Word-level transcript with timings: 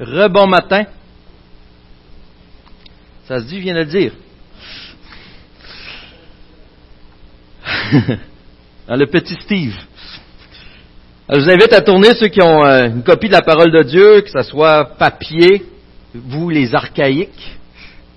Rebon 0.00 0.46
matin. 0.46 0.84
Ça 3.28 3.40
se 3.40 3.44
dit, 3.44 3.56
je 3.56 3.62
viens 3.62 3.74
de 3.74 3.80
le 3.80 3.84
dire. 3.84 4.12
Dans 8.88 8.96
le 8.96 9.06
petit 9.06 9.34
Steve. 9.34 9.76
je 11.28 11.38
vous 11.38 11.50
invite 11.50 11.72
à 11.72 11.82
tourner 11.82 12.14
ceux 12.14 12.28
qui 12.28 12.42
ont 12.42 12.64
euh, 12.64 12.86
une 12.86 13.02
copie 13.02 13.28
de 13.28 13.32
la 13.32 13.42
parole 13.42 13.70
de 13.70 13.82
Dieu, 13.82 14.22
que 14.22 14.30
ce 14.30 14.42
soit 14.42 14.96
papier, 14.96 15.64
vous 16.14 16.48
les 16.48 16.74
archaïques, 16.74 17.58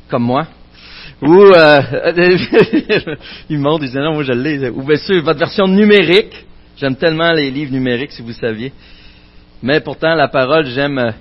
comme 0.09 0.23
moi, 0.23 0.48
ou 1.21 1.41
euh, 1.41 1.81
ils 3.49 3.59
montrent, 3.59 3.84
ils 3.84 3.93
non, 3.93 4.13
moi 4.13 4.23
je 4.23 4.31
l'ai, 4.31 4.70
ou 4.70 4.84
bien 4.84 4.98
sûr 4.98 5.21
votre 5.21 5.40
version 5.40 5.68
numérique. 5.68 6.45
J'aime 6.77 6.95
tellement 6.95 7.34
les 7.34 7.52
livres 7.52 7.71
numériques, 7.71 8.13
si 8.13 8.21
vous 8.21 8.34
saviez. 8.34 8.73
Mais 9.62 9.79
pourtant, 9.79 10.15
la 10.15 10.27
parole, 10.27 10.65
j'aime, 10.65 11.13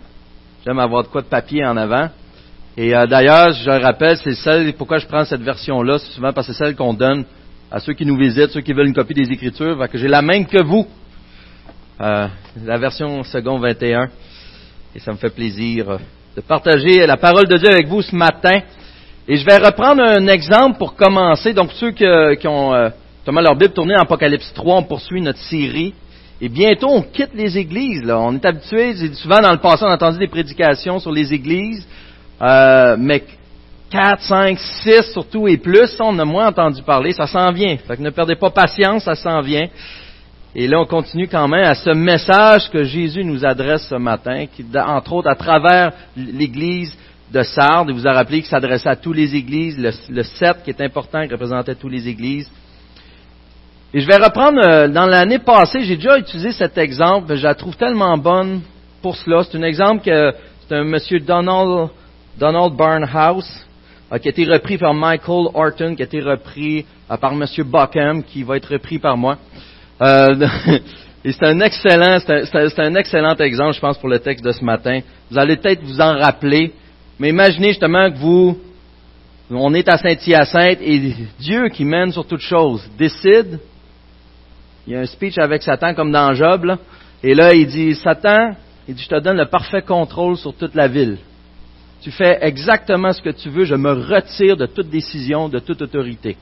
j'aime 0.64 0.78
avoir 0.78 1.02
de 1.02 1.08
quoi 1.08 1.22
de 1.22 1.26
papier 1.26 1.64
en 1.64 1.76
avant. 1.76 2.08
Et 2.76 2.94
euh, 2.94 3.06
d'ailleurs, 3.06 3.52
je 3.52 3.70
rappelle, 3.70 4.16
c'est 4.18 4.34
celle, 4.34 4.72
pourquoi 4.74 4.98
je 4.98 5.06
prends 5.06 5.24
cette 5.24 5.42
version-là, 5.42 5.98
c'est 5.98 6.12
souvent 6.12 6.32
parce 6.32 6.46
que 6.46 6.52
c'est 6.52 6.64
celle 6.64 6.76
qu'on 6.76 6.94
donne 6.94 7.24
à 7.70 7.80
ceux 7.80 7.94
qui 7.94 8.04
nous 8.04 8.16
visitent, 8.16 8.50
ceux 8.50 8.60
qui 8.60 8.72
veulent 8.72 8.88
une 8.88 8.94
copie 8.94 9.14
des 9.14 9.30
Écritures, 9.32 9.78
que 9.90 9.98
j'ai 9.98 10.08
la 10.08 10.22
même 10.22 10.46
que 10.46 10.62
vous. 10.62 10.86
Euh, 12.00 12.26
la 12.64 12.78
version 12.78 13.22
second 13.22 13.58
21. 13.58 14.08
Et 14.94 14.98
ça 14.98 15.12
me 15.12 15.16
fait 15.16 15.30
plaisir 15.30 15.90
euh, 15.90 15.98
de 16.36 16.40
partager 16.40 17.06
la 17.06 17.16
parole 17.16 17.46
de 17.46 17.56
Dieu 17.56 17.68
avec 17.68 17.86
vous 17.86 18.02
ce 18.02 18.14
matin. 18.14 18.60
Et 19.28 19.36
je 19.36 19.46
vais 19.46 19.56
reprendre 19.56 20.02
un 20.02 20.26
exemple 20.26 20.78
pour 20.78 20.96
commencer. 20.96 21.54
Donc, 21.54 21.72
ceux 21.72 21.92
qui, 21.92 22.04
ont 22.46 22.74
euh, 22.74 22.90
leur 23.26 23.56
Bible 23.56 23.72
tournée 23.72 23.94
en 23.94 24.02
Apocalypse 24.02 24.52
3, 24.54 24.76
on 24.76 24.82
poursuit 24.82 25.22
notre 25.22 25.38
série. 25.38 25.94
Et 26.44 26.48
bientôt, 26.48 26.88
on 26.88 27.02
quitte 27.02 27.34
les 27.34 27.56
églises. 27.56 28.02
Là. 28.02 28.18
On 28.18 28.34
est 28.34 28.44
habitué, 28.44 28.94
souvent 29.14 29.38
dans 29.40 29.52
le 29.52 29.58
passé, 29.58 29.84
on 29.84 29.90
a 29.90 29.94
entendu 29.94 30.18
des 30.18 30.26
prédications 30.26 30.98
sur 30.98 31.12
les 31.12 31.32
églises, 31.32 31.86
euh, 32.42 32.96
mais 32.98 33.22
4, 33.90 34.20
5, 34.20 34.58
6 34.58 35.12
surtout 35.12 35.46
et 35.46 35.56
plus, 35.56 35.94
on 36.00 36.18
a 36.18 36.24
moins 36.24 36.48
entendu 36.48 36.82
parler. 36.82 37.12
Ça 37.12 37.28
s'en 37.28 37.52
vient. 37.52 37.76
Fait 37.76 37.96
que 37.96 38.02
ne 38.02 38.10
perdez 38.10 38.34
pas 38.34 38.50
patience, 38.50 39.04
ça 39.04 39.14
s'en 39.14 39.40
vient. 39.40 39.68
Et 40.56 40.66
là, 40.66 40.80
on 40.80 40.84
continue 40.84 41.28
quand 41.28 41.46
même 41.46 41.64
à 41.64 41.76
ce 41.76 41.90
message 41.90 42.68
que 42.70 42.82
Jésus 42.82 43.24
nous 43.24 43.44
adresse 43.44 43.86
ce 43.86 43.94
matin, 43.94 44.46
qui, 44.46 44.64
entre 44.76 45.12
autres, 45.12 45.30
à 45.30 45.36
travers 45.36 45.92
l'Église 46.16 46.92
de 47.32 47.42
Sardes, 47.42 47.88
il 47.88 47.94
vous 47.94 48.08
a 48.08 48.12
rappelé 48.12 48.40
qu'il 48.40 48.50
s'adressait 48.50 48.88
à 48.88 48.96
toutes 48.96 49.16
les 49.16 49.36
églises, 49.36 49.78
le, 49.78 49.92
le 50.10 50.22
7 50.24 50.64
qui 50.64 50.70
est 50.70 50.80
important, 50.80 51.24
qui 51.24 51.32
représentait 51.32 51.76
toutes 51.76 51.92
les 51.92 52.08
églises. 52.08 52.50
Et 53.94 54.00
je 54.00 54.06
vais 54.06 54.16
reprendre, 54.16 54.58
euh, 54.64 54.88
dans 54.88 55.04
l'année 55.04 55.38
passée, 55.38 55.82
j'ai 55.82 55.96
déjà 55.96 56.18
utilisé 56.18 56.52
cet 56.52 56.78
exemple, 56.78 57.36
je 57.36 57.42
la 57.42 57.54
trouve 57.54 57.76
tellement 57.76 58.16
bonne 58.16 58.62
pour 59.02 59.16
cela. 59.16 59.44
C'est 59.44 59.58
un 59.58 59.62
exemple 59.64 60.02
que 60.02 60.32
c'est 60.66 60.76
un 60.76 60.84
monsieur 60.84 61.20
Donald, 61.20 61.90
Donald 62.38 62.74
Barnhouse, 62.74 63.66
euh, 64.10 64.16
qui 64.16 64.28
a 64.28 64.30
été 64.30 64.46
repris 64.46 64.78
par 64.78 64.94
Michael 64.94 65.48
Horton, 65.52 65.94
qui 65.94 66.00
a 66.00 66.06
été 66.06 66.22
repris 66.22 66.86
euh, 67.10 67.18
par 67.18 67.34
monsieur 67.34 67.64
Buckham, 67.64 68.22
qui 68.22 68.42
va 68.44 68.56
être 68.56 68.72
repris 68.72 68.98
par 68.98 69.18
moi. 69.18 69.36
et 71.24 71.30
c'est 71.30 71.44
un 71.44 71.60
excellent, 71.60 72.18
c'est 72.18 72.56
un, 72.56 72.84
un, 72.86 72.94
excellent 72.94 73.36
exemple, 73.36 73.74
je 73.74 73.80
pense, 73.80 73.98
pour 73.98 74.08
le 74.08 74.20
texte 74.20 74.42
de 74.42 74.52
ce 74.52 74.64
matin. 74.64 75.00
Vous 75.30 75.36
allez 75.36 75.56
peut-être 75.56 75.82
vous 75.82 76.00
en 76.00 76.16
rappeler. 76.16 76.72
Mais 77.18 77.28
imaginez 77.28 77.68
justement 77.68 78.10
que 78.10 78.16
vous, 78.16 78.58
on 79.50 79.74
est 79.74 79.86
à 79.88 79.98
Saint-Hyacinthe 79.98 80.78
et 80.80 81.14
Dieu 81.38 81.68
qui 81.68 81.84
mène 81.84 82.10
sur 82.10 82.26
toute 82.26 82.40
chose 82.40 82.82
décide. 82.98 83.60
Il 84.86 84.92
y 84.92 84.96
a 84.96 85.00
un 85.00 85.06
speech 85.06 85.38
avec 85.38 85.62
Satan 85.62 85.94
comme 85.94 86.10
dans 86.10 86.34
Job, 86.34 86.76
et 87.22 87.34
là 87.34 87.54
il 87.54 87.66
dit, 87.66 87.94
Satan, 87.94 88.54
il 88.88 88.94
dit, 88.94 89.02
je 89.02 89.08
te 89.08 89.20
donne 89.20 89.36
le 89.36 89.46
parfait 89.46 89.82
contrôle 89.82 90.36
sur 90.36 90.54
toute 90.54 90.74
la 90.74 90.88
ville. 90.88 91.18
Tu 92.00 92.10
fais 92.10 92.38
exactement 92.40 93.12
ce 93.12 93.22
que 93.22 93.30
tu 93.30 93.48
veux, 93.48 93.64
je 93.64 93.76
me 93.76 93.92
retire 93.92 94.56
de 94.56 94.66
toute 94.66 94.90
décision, 94.90 95.48
de 95.48 95.60
toute 95.60 95.80
autorité. 95.82 96.36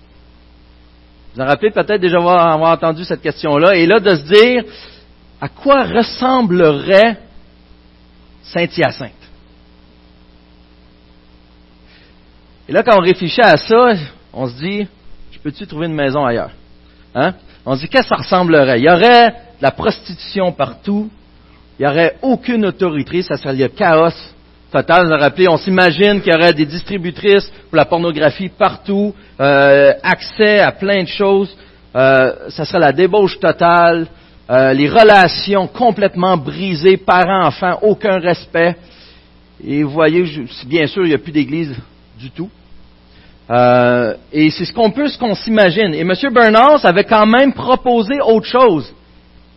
Vous 1.34 1.42
en 1.42 1.46
rappelez 1.46 1.70
peut-être 1.70 2.00
déjà 2.00 2.16
avoir, 2.16 2.48
avoir 2.48 2.72
entendu 2.72 3.04
cette 3.04 3.20
question-là, 3.20 3.76
et 3.76 3.86
là 3.86 4.00
de 4.00 4.14
se 4.14 4.22
dire, 4.22 4.64
à 5.40 5.48
quoi 5.48 5.84
ressemblerait 5.84 7.18
Saint-Hyacinthe? 8.42 9.12
Et 12.68 12.72
là, 12.72 12.82
quand 12.82 12.96
on 12.96 13.02
réfléchit 13.02 13.40
à 13.42 13.56
ça, 13.56 13.94
on 14.32 14.46
se 14.48 14.56
dit, 14.56 14.86
je 15.32 15.38
peux-tu 15.40 15.66
trouver 15.66 15.86
une 15.86 15.94
maison 15.94 16.24
ailleurs? 16.24 16.52
Hein? 17.14 17.34
On 17.66 17.76
dit, 17.76 17.88
qu'est-ce 17.88 18.08
que 18.08 18.16
ça 18.16 18.22
ressemblerait? 18.22 18.80
Il 18.80 18.84
y 18.84 18.90
aurait 18.90 19.28
de 19.30 19.62
la 19.62 19.70
prostitution 19.70 20.52
partout, 20.52 21.10
il 21.78 21.82
n'y 21.82 21.88
aurait 21.88 22.16
aucune 22.22 22.66
autorité, 22.66 23.22
ça 23.22 23.36
serait 23.36 23.54
le 23.54 23.68
chaos 23.68 24.10
total. 24.70 25.06
Vous 25.06 25.18
rappelez, 25.18 25.48
on 25.48 25.56
s'imagine 25.56 26.20
qu'il 26.20 26.32
y 26.32 26.36
aurait 26.36 26.54
des 26.54 26.66
distributrices 26.66 27.50
pour 27.68 27.76
la 27.76 27.84
pornographie 27.84 28.48
partout, 28.48 29.14
euh, 29.40 29.92
accès 30.02 30.60
à 30.60 30.72
plein 30.72 31.02
de 31.02 31.08
choses, 31.08 31.54
euh, 31.94 32.50
ça 32.50 32.64
serait 32.64 32.78
la 32.78 32.92
débauche 32.92 33.38
totale, 33.38 34.06
euh, 34.48 34.72
les 34.72 34.88
relations 34.88 35.66
complètement 35.66 36.36
brisées, 36.36 36.96
parents-enfants, 36.96 37.78
aucun 37.82 38.18
respect. 38.18 38.76
Et 39.64 39.82
vous 39.82 39.90
voyez, 39.90 40.24
bien 40.66 40.86
sûr, 40.86 41.04
il 41.04 41.08
n'y 41.08 41.14
a 41.14 41.18
plus 41.18 41.32
d'église 41.32 41.74
du 42.18 42.30
tout. 42.30 42.50
Euh, 43.50 44.14
et 44.32 44.50
c'est 44.50 44.64
ce 44.64 44.72
qu'on 44.72 44.92
peut, 44.92 45.08
ce 45.08 45.18
qu'on 45.18 45.34
s'imagine. 45.34 45.92
Et 45.94 46.00
M. 46.00 46.12
Bernard 46.32 46.84
avait 46.84 47.04
quand 47.04 47.26
même 47.26 47.52
proposé 47.52 48.20
autre 48.20 48.46
chose. 48.46 48.94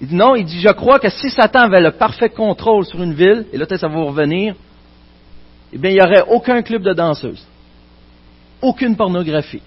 Il 0.02 0.08
dit 0.08 0.16
non, 0.16 0.36
il 0.36 0.46
dit, 0.46 0.60
je 0.60 0.70
crois 0.70 1.00
que 1.00 1.10
si 1.10 1.30
Satan 1.30 1.62
avait 1.62 1.82
le 1.82 1.92
parfait 1.92 2.30
contrôle 2.30 2.86
sur 2.86 3.02
une 3.02 3.14
ville, 3.14 3.46
et 3.54 3.58
là 3.58 3.66
ça 3.70 3.88
va 3.88 4.00
revenir, 4.00 4.56
eh 5.72 5.78
bien, 5.78 5.92
il 5.92 5.94
n'y 5.94 6.02
aurait 6.02 6.24
aucun 6.28 6.62
club 6.62 6.82
de 6.82 6.94
danseuses. 6.94 7.46
Aucune 8.62 8.96
pornographie. 8.96 9.62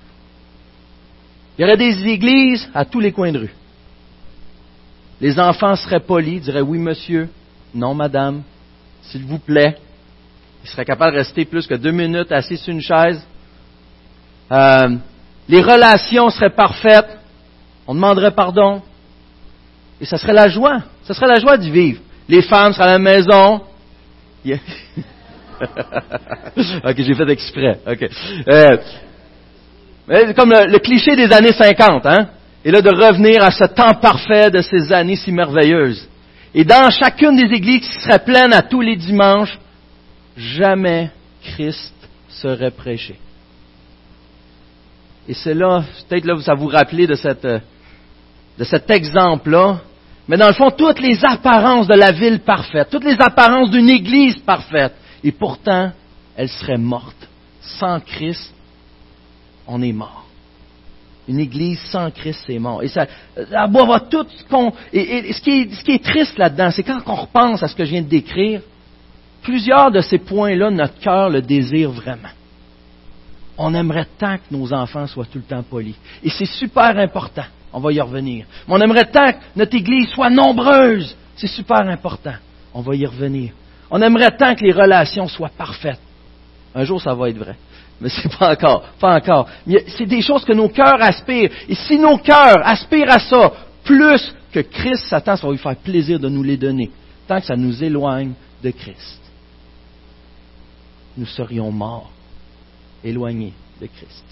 Il 1.57 1.63
y 1.63 1.65
aurait 1.65 1.77
des 1.77 2.07
églises 2.07 2.69
à 2.75 2.85
tous 2.85 3.01
les 3.01 3.13
coins 3.13 3.33
de 3.33 3.39
rue. 3.39 3.55
Les 5.21 5.39
enfants 5.39 5.77
seraient 5.77 6.01
polis, 6.01 6.43
diraient 6.43 6.61
oui 6.61 6.79
monsieur, 6.79 7.29
non 7.75 7.95
madame, 7.95 8.43
s'il 9.03 9.25
vous 9.25 9.39
plaît. 9.39 9.79
Ils 10.65 10.69
seraient 10.69 10.85
capables 10.85 11.13
de 11.13 11.19
rester 11.19 11.45
plus 11.45 11.67
que 11.67 11.75
deux 11.75 11.93
minutes 11.93 12.33
assis 12.33 12.57
sur 12.57 12.73
une 12.73 12.83
chaise 12.83 13.25
euh, 14.53 14.97
les 15.49 15.61
relations 15.61 16.31
seraient 16.31 16.51
parfaites, 16.51 17.19
on 17.87 17.95
demanderait 17.95 18.33
pardon, 18.33 18.83
et 20.01 20.05
ça 20.05 20.19
serait 20.19 20.33
la 20.33 20.49
joie, 20.49 20.83
ça 21.05 21.15
serait 21.15 21.29
la 21.29 21.41
joie 21.41 21.57
d'y 21.57 21.71
vivre. 21.71 22.01
Les 22.29 22.43
femmes 22.43 22.73
seraient 22.73 22.89
à 22.89 22.93
la 22.93 22.99
maison. 22.99 23.63
ok, 24.45 24.59
j'ai 26.97 27.15
fait 27.15 27.31
exprès. 27.31 27.81
Ok. 27.87 28.09
Euh, 28.49 28.77
comme 30.35 30.51
le, 30.51 30.79
cliché 30.79 31.17
des 31.17 31.33
années 31.33 31.53
50, 31.53 32.07
hein? 32.07 32.29
Et 32.65 32.71
là, 32.71 32.81
de 32.81 32.91
revenir 32.91 33.43
à 33.43 33.51
ce 33.51 33.65
temps 33.65 33.95
parfait 33.95 34.51
de 34.51 34.61
ces 34.61 34.93
années 34.93 35.17
si 35.17 35.33
merveilleuses. 35.33 36.09
Et 36.55 36.65
dans 36.65 36.91
chacune 36.91 37.37
des 37.37 37.55
églises 37.55 37.89
qui 37.89 38.01
seraient 38.01 38.25
pleines 38.25 38.53
à 38.53 38.63
tous 38.63 38.81
les 38.81 38.97
dimanches, 38.97 39.59
jamais 40.37 41.11
Christ 41.43 41.95
serait 42.29 42.71
prêché. 42.71 43.17
Et 45.29 45.35
c'est 45.35 45.55
là, 45.55 45.85
peut-être 46.09 46.25
là, 46.25 46.37
ça 46.41 46.55
vous 46.55 46.69
rappelez 46.69 47.07
de, 47.07 47.15
cette, 47.15 47.47
de 47.47 48.65
cet 48.65 48.91
exemple-là. 48.91 49.81
Mais 50.29 50.37
dans 50.37 50.49
le 50.49 50.55
fond, 50.55 50.71
toutes 50.71 51.01
les 51.01 51.25
apparences 51.25 51.87
de 51.87 51.95
la 51.95 52.13
ville 52.13 52.41
parfaite, 52.41 52.89
toutes 52.91 53.05
les 53.05 53.21
apparences 53.21 53.71
d'une 53.71 53.91
église 53.91 54.39
parfaite. 54.39 54.95
Et 55.23 55.33
pourtant, 55.33 55.91
elle 56.37 56.49
serait 56.49 56.79
morte. 56.79 57.29
Sans 57.61 58.01
Christ, 58.01 58.55
on 59.67 59.83
est 59.83 59.93
mort. 59.93 60.25
Une 61.29 61.41
église 61.41 61.81
sans 61.91 62.11
Christ, 62.13 62.45
c'est 62.47 62.59
mort. 62.61 62.85
Et 62.85 62.89
ça, 62.89 63.07
ça 63.35 63.67
va 63.67 64.01
tout 64.01 64.27
et, 64.93 65.01
et, 65.01 65.33
ce, 65.33 65.41
qui 65.41 65.75
ce 65.75 65.83
qui 65.83 65.93
est 65.93 66.05
triste 66.05 66.39
là-dedans, 66.39 66.71
c'est 66.71 66.85
quand 66.85 67.01
on 67.07 67.17
repense 67.17 67.65
à 67.65 67.69
ce 67.69 67.75
que 67.75 67.85
je 67.85 67.91
viens 67.91 68.03
de 68.03 68.09
décrire, 68.09 68.61
plusieurs 69.43 69.91
de 69.91 70.01
ces 70.01 70.19
points-là, 70.19 70.71
notre 70.71 70.99
cœur 71.01 71.29
le 71.29 71.43
désire 71.43 71.91
vraiment 71.91 72.29
on 73.59 73.75
aimerait 73.75 74.07
tant 74.19 74.37
que 74.37 74.55
nos 74.55 74.73
enfants 74.73 75.07
soient 75.07 75.27
tout 75.27 75.39
le 75.39 75.45
temps 75.45 75.63
polis. 75.63 75.97
Et 76.23 76.31
c'est 76.31 76.47
super 76.47 76.97
important. 76.99 77.45
On 77.73 77.81
va 77.81 77.93
y 77.93 78.01
revenir. 78.01 78.47
Mais 78.67 78.75
on 78.75 78.81
aimerait 78.81 79.11
tant 79.11 79.33
que 79.33 79.39
notre 79.57 79.75
Église 79.75 80.09
soit 80.09 80.31
nombreuse. 80.31 81.17
C'est 81.37 81.47
super 81.47 81.81
important. 81.89 82.35
On 82.75 82.83
va 82.83 82.95
y 82.95 83.07
revenir. 83.07 83.53
On 83.91 84.01
aimerait 84.03 84.37
tant 84.37 84.55
que 84.55 84.65
les 84.65 84.73
relations 84.73 85.29
soient 85.29 85.51
parfaites. 85.57 86.01
Un 86.75 86.85
jour, 86.85 87.01
ça 87.01 87.15
va 87.15 87.31
être 87.31 87.39
vrai. 87.39 87.57
Mais 88.01 88.11
c'est 88.11 88.37
pas 88.37 88.53
encore. 88.53 88.83
Pas 89.01 89.17
encore. 89.17 89.49
C'est 89.89 90.07
des 90.07 90.21
choses 90.21 90.45
que 90.45 90.53
nos 90.53 90.69
cœurs 90.69 91.01
aspirent. 91.01 91.51
Et 91.69 91.75
si 91.75 91.99
nos 91.99 92.19
cœurs 92.19 92.61
aspirent 92.67 93.11
à 93.11 93.19
ça, 93.19 93.53
plus 93.85 94.35
que 94.53 94.61
Christ, 94.61 95.07
Satan, 95.07 95.37
ça 95.37 95.47
va 95.47 95.53
lui 95.53 95.59
faire 95.59 95.77
plaisir 95.77 96.21
de 96.21 96.29
nous 96.29 96.43
les 96.43 96.57
donner. 96.57 96.91
Tant 97.27 97.41
que 97.41 97.47
ça 97.47 97.57
nous 97.57 97.83
éloigne 97.83 98.33
de 98.63 98.71
Christ. 98.71 99.21
Nous 101.17 101.27
serions 101.27 101.71
morts 101.71 102.11
éloigné 103.05 103.53
de 103.81 103.87
Christ. 103.87 104.25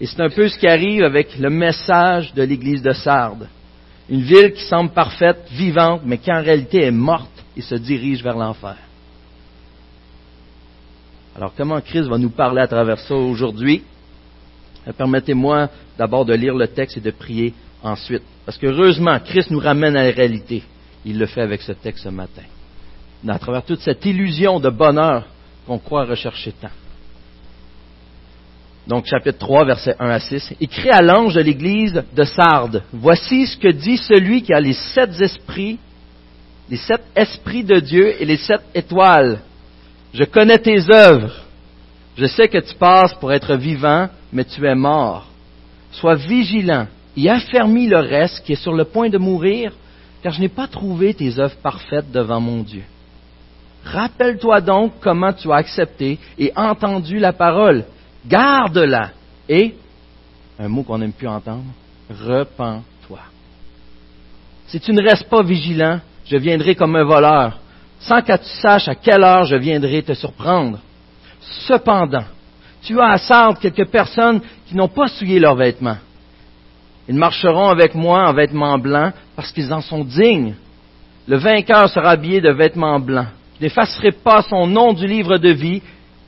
Et 0.00 0.06
c'est 0.06 0.20
un 0.20 0.30
peu 0.30 0.48
ce 0.48 0.58
qui 0.58 0.66
arrive 0.66 1.02
avec 1.02 1.38
le 1.38 1.50
message 1.50 2.32
de 2.32 2.42
l'Église 2.42 2.82
de 2.82 2.92
Sardes. 2.92 3.48
Une 4.08 4.22
ville 4.22 4.52
qui 4.52 4.62
semble 4.62 4.90
parfaite, 4.90 5.46
vivante, 5.52 6.02
mais 6.04 6.18
qui 6.18 6.32
en 6.32 6.42
réalité 6.42 6.84
est 6.84 6.90
morte 6.90 7.30
et 7.56 7.60
se 7.60 7.74
dirige 7.74 8.22
vers 8.22 8.36
l'enfer. 8.36 8.76
Alors 11.36 11.52
comment 11.56 11.80
Christ 11.80 12.08
va 12.08 12.18
nous 12.18 12.30
parler 12.30 12.62
à 12.62 12.66
travers 12.66 12.98
ça 12.98 13.14
aujourd'hui? 13.14 13.82
Euh, 14.88 14.92
Permettez-moi 14.92 15.68
d'abord 15.96 16.24
de 16.24 16.34
lire 16.34 16.54
le 16.54 16.66
texte 16.66 16.96
et 16.96 17.00
de 17.00 17.10
prier 17.10 17.54
ensuite. 17.82 18.22
Parce 18.44 18.58
qu'heureusement, 18.58 19.18
Christ 19.20 19.50
nous 19.50 19.60
ramène 19.60 19.96
à 19.96 20.04
la 20.04 20.10
réalité. 20.10 20.62
Il 21.04 21.18
le 21.18 21.26
fait 21.26 21.42
avec 21.42 21.62
ce 21.62 21.72
texte 21.72 22.04
ce 22.04 22.08
matin. 22.08 22.42
À 23.28 23.38
travers 23.38 23.64
toute 23.64 23.80
cette 23.80 24.04
illusion 24.06 24.60
de 24.60 24.70
bonheur 24.70 25.26
qu'on 25.70 25.78
croit 25.78 26.04
rechercher 26.04 26.50
tant. 26.50 26.66
Donc, 28.88 29.06
chapitre 29.06 29.38
3, 29.38 29.66
versets 29.66 29.94
1 30.00 30.10
à 30.10 30.18
6. 30.18 30.54
Écrit 30.60 30.90
à 30.90 31.00
l'ange 31.00 31.34
de 31.34 31.42
l'église 31.42 32.02
de 32.12 32.24
Sardes. 32.24 32.82
Voici 32.92 33.46
ce 33.46 33.56
que 33.56 33.68
dit 33.68 33.96
celui 33.96 34.42
qui 34.42 34.52
a 34.52 34.58
les 34.58 34.72
sept 34.72 35.20
esprits, 35.20 35.78
les 36.68 36.76
sept 36.76 37.02
esprits 37.14 37.62
de 37.62 37.78
Dieu 37.78 38.20
et 38.20 38.24
les 38.24 38.38
sept 38.38 38.62
étoiles. 38.74 39.42
Je 40.12 40.24
connais 40.24 40.58
tes 40.58 40.90
œuvres. 40.90 41.36
Je 42.16 42.26
sais 42.26 42.48
que 42.48 42.58
tu 42.58 42.74
passes 42.74 43.14
pour 43.20 43.32
être 43.32 43.54
vivant, 43.54 44.08
mais 44.32 44.44
tu 44.44 44.66
es 44.66 44.74
mort. 44.74 45.28
Sois 45.92 46.16
vigilant 46.16 46.88
et 47.16 47.30
affermis 47.30 47.86
le 47.86 48.00
reste 48.00 48.44
qui 48.44 48.54
est 48.54 48.62
sur 48.62 48.72
le 48.72 48.86
point 48.86 49.08
de 49.08 49.18
mourir, 49.18 49.70
car 50.20 50.32
je 50.32 50.40
n'ai 50.40 50.48
pas 50.48 50.66
trouvé 50.66 51.14
tes 51.14 51.38
œuvres 51.38 51.58
parfaites 51.62 52.10
devant 52.10 52.40
mon 52.40 52.64
Dieu. 52.64 52.82
Rappelle-toi 53.84 54.60
donc 54.60 54.92
comment 55.00 55.32
tu 55.32 55.50
as 55.50 55.56
accepté 55.56 56.18
et 56.38 56.52
entendu 56.54 57.18
la 57.18 57.32
parole. 57.32 57.84
Garde-la. 58.26 59.10
Et, 59.48 59.74
un 60.58 60.68
mot 60.68 60.82
qu'on 60.82 60.98
n'aime 60.98 61.12
plus 61.12 61.28
entendre, 61.28 61.64
repens-toi. 62.10 63.20
Si 64.66 64.78
tu 64.80 64.92
ne 64.92 65.02
restes 65.02 65.28
pas 65.28 65.42
vigilant, 65.42 66.00
je 66.24 66.36
viendrai 66.36 66.74
comme 66.74 66.94
un 66.94 67.04
voleur, 67.04 67.58
sans 68.00 68.22
que 68.22 68.36
tu 68.36 68.48
saches 68.60 68.88
à 68.88 68.94
quelle 68.94 69.24
heure 69.24 69.44
je 69.44 69.56
viendrai 69.56 70.02
te 70.02 70.12
surprendre. 70.12 70.78
Cependant, 71.40 72.24
tu 72.82 73.00
as 73.00 73.12
à 73.12 73.18
Sardes 73.18 73.58
quelques 73.58 73.88
personnes 73.88 74.40
qui 74.66 74.76
n'ont 74.76 74.88
pas 74.88 75.08
souillé 75.08 75.38
leurs 75.40 75.56
vêtements. 75.56 75.98
Ils 77.08 77.16
marcheront 77.16 77.68
avec 77.68 77.94
moi 77.94 78.28
en 78.28 78.32
vêtements 78.32 78.78
blancs 78.78 79.12
parce 79.34 79.50
qu'ils 79.50 79.72
en 79.72 79.80
sont 79.80 80.04
dignes. 80.04 80.54
Le 81.26 81.38
vainqueur 81.38 81.88
sera 81.88 82.10
habillé 82.10 82.40
de 82.40 82.52
vêtements 82.52 83.00
blancs. 83.00 83.26
N'effacerai 83.60 84.12
pas 84.12 84.42
son 84.42 84.66
nom 84.66 84.92
du 84.92 85.06
livre 85.06 85.38
de 85.38 85.50
vie 85.50 85.82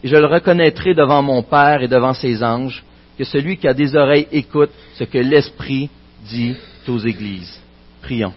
et 0.05 0.09
je 0.09 0.17
le 0.17 0.27
reconnaîtrai 0.27 0.95
devant 0.95 1.23
mon 1.23 1.43
Père 1.43 1.83
et 1.83 1.89
devant 1.89 2.13
ses 2.13 2.43
anges, 2.43 2.83
que 3.17 3.25
celui 3.25 3.57
qui 3.57 3.69
a 3.69 3.75
des 3.75 3.95
oreilles 3.95 4.29
écoute 4.33 4.71
ce 4.95 5.05
que 5.05 5.19
l'Esprit 5.19 5.89
dit 6.29 6.57
aux 6.89 6.99
églises. 6.99 7.61
Prions. 8.03 8.35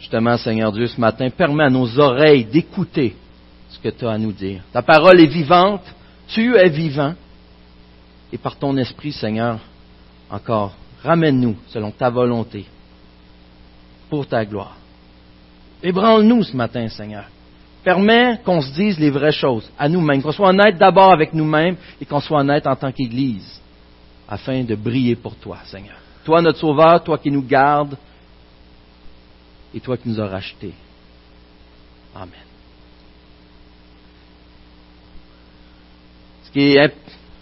Justement, 0.00 0.36
Seigneur 0.36 0.72
Dieu, 0.72 0.86
ce 0.86 1.00
matin, 1.00 1.30
permets 1.30 1.64
à 1.64 1.70
nos 1.70 1.98
oreilles 1.98 2.44
d'écouter 2.44 3.14
ce 3.70 3.78
que 3.78 3.88
tu 3.88 4.06
as 4.06 4.12
à 4.12 4.18
nous 4.18 4.32
dire. 4.32 4.62
Ta 4.72 4.82
parole 4.82 5.20
est 5.20 5.26
vivante, 5.26 5.82
tu 6.28 6.56
es 6.56 6.68
vivant, 6.68 7.14
et 8.32 8.38
par 8.38 8.56
ton 8.56 8.76
esprit, 8.76 9.12
Seigneur, 9.12 9.60
encore, 10.30 10.74
ramène-nous 11.02 11.56
selon 11.68 11.90
ta 11.90 12.10
volonté, 12.10 12.64
pour 14.08 14.26
ta 14.26 14.44
gloire. 14.44 14.76
Ébranle-nous 15.84 16.44
ce 16.44 16.56
matin, 16.56 16.88
Seigneur. 16.88 17.26
Permets 17.84 18.40
qu'on 18.42 18.62
se 18.62 18.72
dise 18.72 18.98
les 18.98 19.10
vraies 19.10 19.32
choses 19.32 19.70
à 19.78 19.86
nous-mêmes, 19.86 20.22
qu'on 20.22 20.32
soit 20.32 20.48
honnête 20.48 20.78
d'abord 20.78 21.12
avec 21.12 21.34
nous-mêmes 21.34 21.76
et 22.00 22.06
qu'on 22.06 22.20
soit 22.20 22.40
honnête 22.40 22.66
en 22.66 22.74
tant 22.74 22.90
qu'Église, 22.90 23.60
afin 24.26 24.64
de 24.64 24.74
briller 24.74 25.14
pour 25.14 25.36
toi, 25.36 25.58
Seigneur. 25.66 25.96
Toi, 26.24 26.40
notre 26.40 26.58
Sauveur, 26.58 27.04
toi 27.04 27.18
qui 27.18 27.30
nous 27.30 27.42
gardes 27.42 27.98
et 29.74 29.80
toi 29.80 29.98
qui 29.98 30.08
nous 30.08 30.18
as 30.18 30.26
rachetés. 30.26 30.72
Amen. 32.14 32.30
Ce 36.44 36.50
qui 36.50 36.76
est 36.78 36.94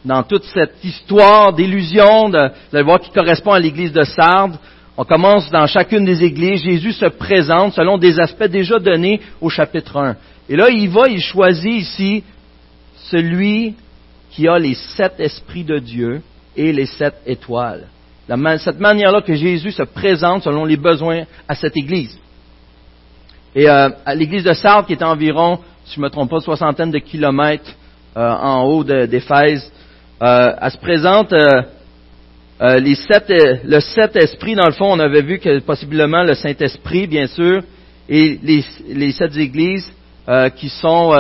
dans 0.05 0.25
toute 0.25 0.45
cette 0.47 0.83
histoire 0.83 1.53
d'illusion, 1.53 2.29
de, 2.29 2.49
vous 2.49 2.77
allez 2.77 2.83
voir, 2.83 2.99
qui 2.99 3.13
correspond 3.13 3.53
à 3.53 3.61
l'église 3.61 3.93
de 3.93 4.03
Sardes, 4.03 4.59
on 5.03 5.05
commence 5.05 5.51
dans 5.51 5.67
chacune 5.67 6.05
des 6.05 6.23
églises, 6.23 6.63
Jésus 6.63 6.93
se 6.93 7.07
présente 7.07 7.73
selon 7.73 7.99
des 7.99 8.21
aspects 8.21 8.45
déjà 8.45 8.79
donnés 8.79 9.21
au 9.41 9.49
chapitre 9.49 9.97
1. 9.97 10.15
Et 10.49 10.55
là, 10.55 10.71
il 10.71 10.89
va, 10.91 11.09
il 11.09 11.21
choisit 11.21 11.83
ici 11.83 12.23
celui 13.11 13.75
qui 14.31 14.47
a 14.47 14.61
les 14.61 14.75
sept 14.75 15.15
esprits 15.19 15.65
de 15.65 15.81
Dieu 15.81 16.23
et 16.57 16.73
les 16.73 16.87
sept 16.87 17.15
étoiles. 17.27 17.89
Cette 18.59 18.79
manière-là 18.79 19.23
que 19.23 19.35
Jésus 19.35 19.73
se 19.73 19.83
présente 19.83 20.45
selon 20.45 20.65
les 20.65 20.77
besoins 20.77 21.25
à 21.49 21.57
cette 21.57 21.77
église. 21.77 22.17
Et 23.57 23.69
euh, 23.69 23.89
à 24.07 24.15
l'église 24.15 24.45
de 24.45 24.53
Sardes, 24.53 24.87
qui 24.87 24.93
est 24.93 25.03
environ, 25.03 25.59
si 25.85 25.97
je 25.97 26.01
ne 26.01 26.05
me 26.05 26.11
trompe 26.11 26.31
pas, 26.31 26.39
soixantaine 26.39 26.93
de 26.93 27.01
kilomètres 27.01 27.75
euh, 28.17 28.31
en 28.31 28.63
haut 28.67 28.85
d'Éphèse, 28.85 29.69
euh, 30.23 30.53
elle 30.61 30.71
se 30.71 30.79
présente 30.79 31.35
les 32.63 32.95
sept, 32.95 33.33
le 33.65 33.81
sept 33.81 34.15
esprits, 34.17 34.55
dans 34.55 34.67
le 34.67 34.73
fond, 34.73 34.93
on 34.93 35.01
avait 35.01 35.23
vu 35.23 35.39
que 35.39 35.59
possiblement 35.61 36.23
le 36.23 36.35
Saint-Esprit, 36.35 37.07
bien 37.07 37.27
sûr, 37.27 37.63
et 38.09 38.39
les, 38.43 39.13
sept 39.13 39.37
églises 39.37 39.91
qui 40.57 40.69
sont 40.69 41.13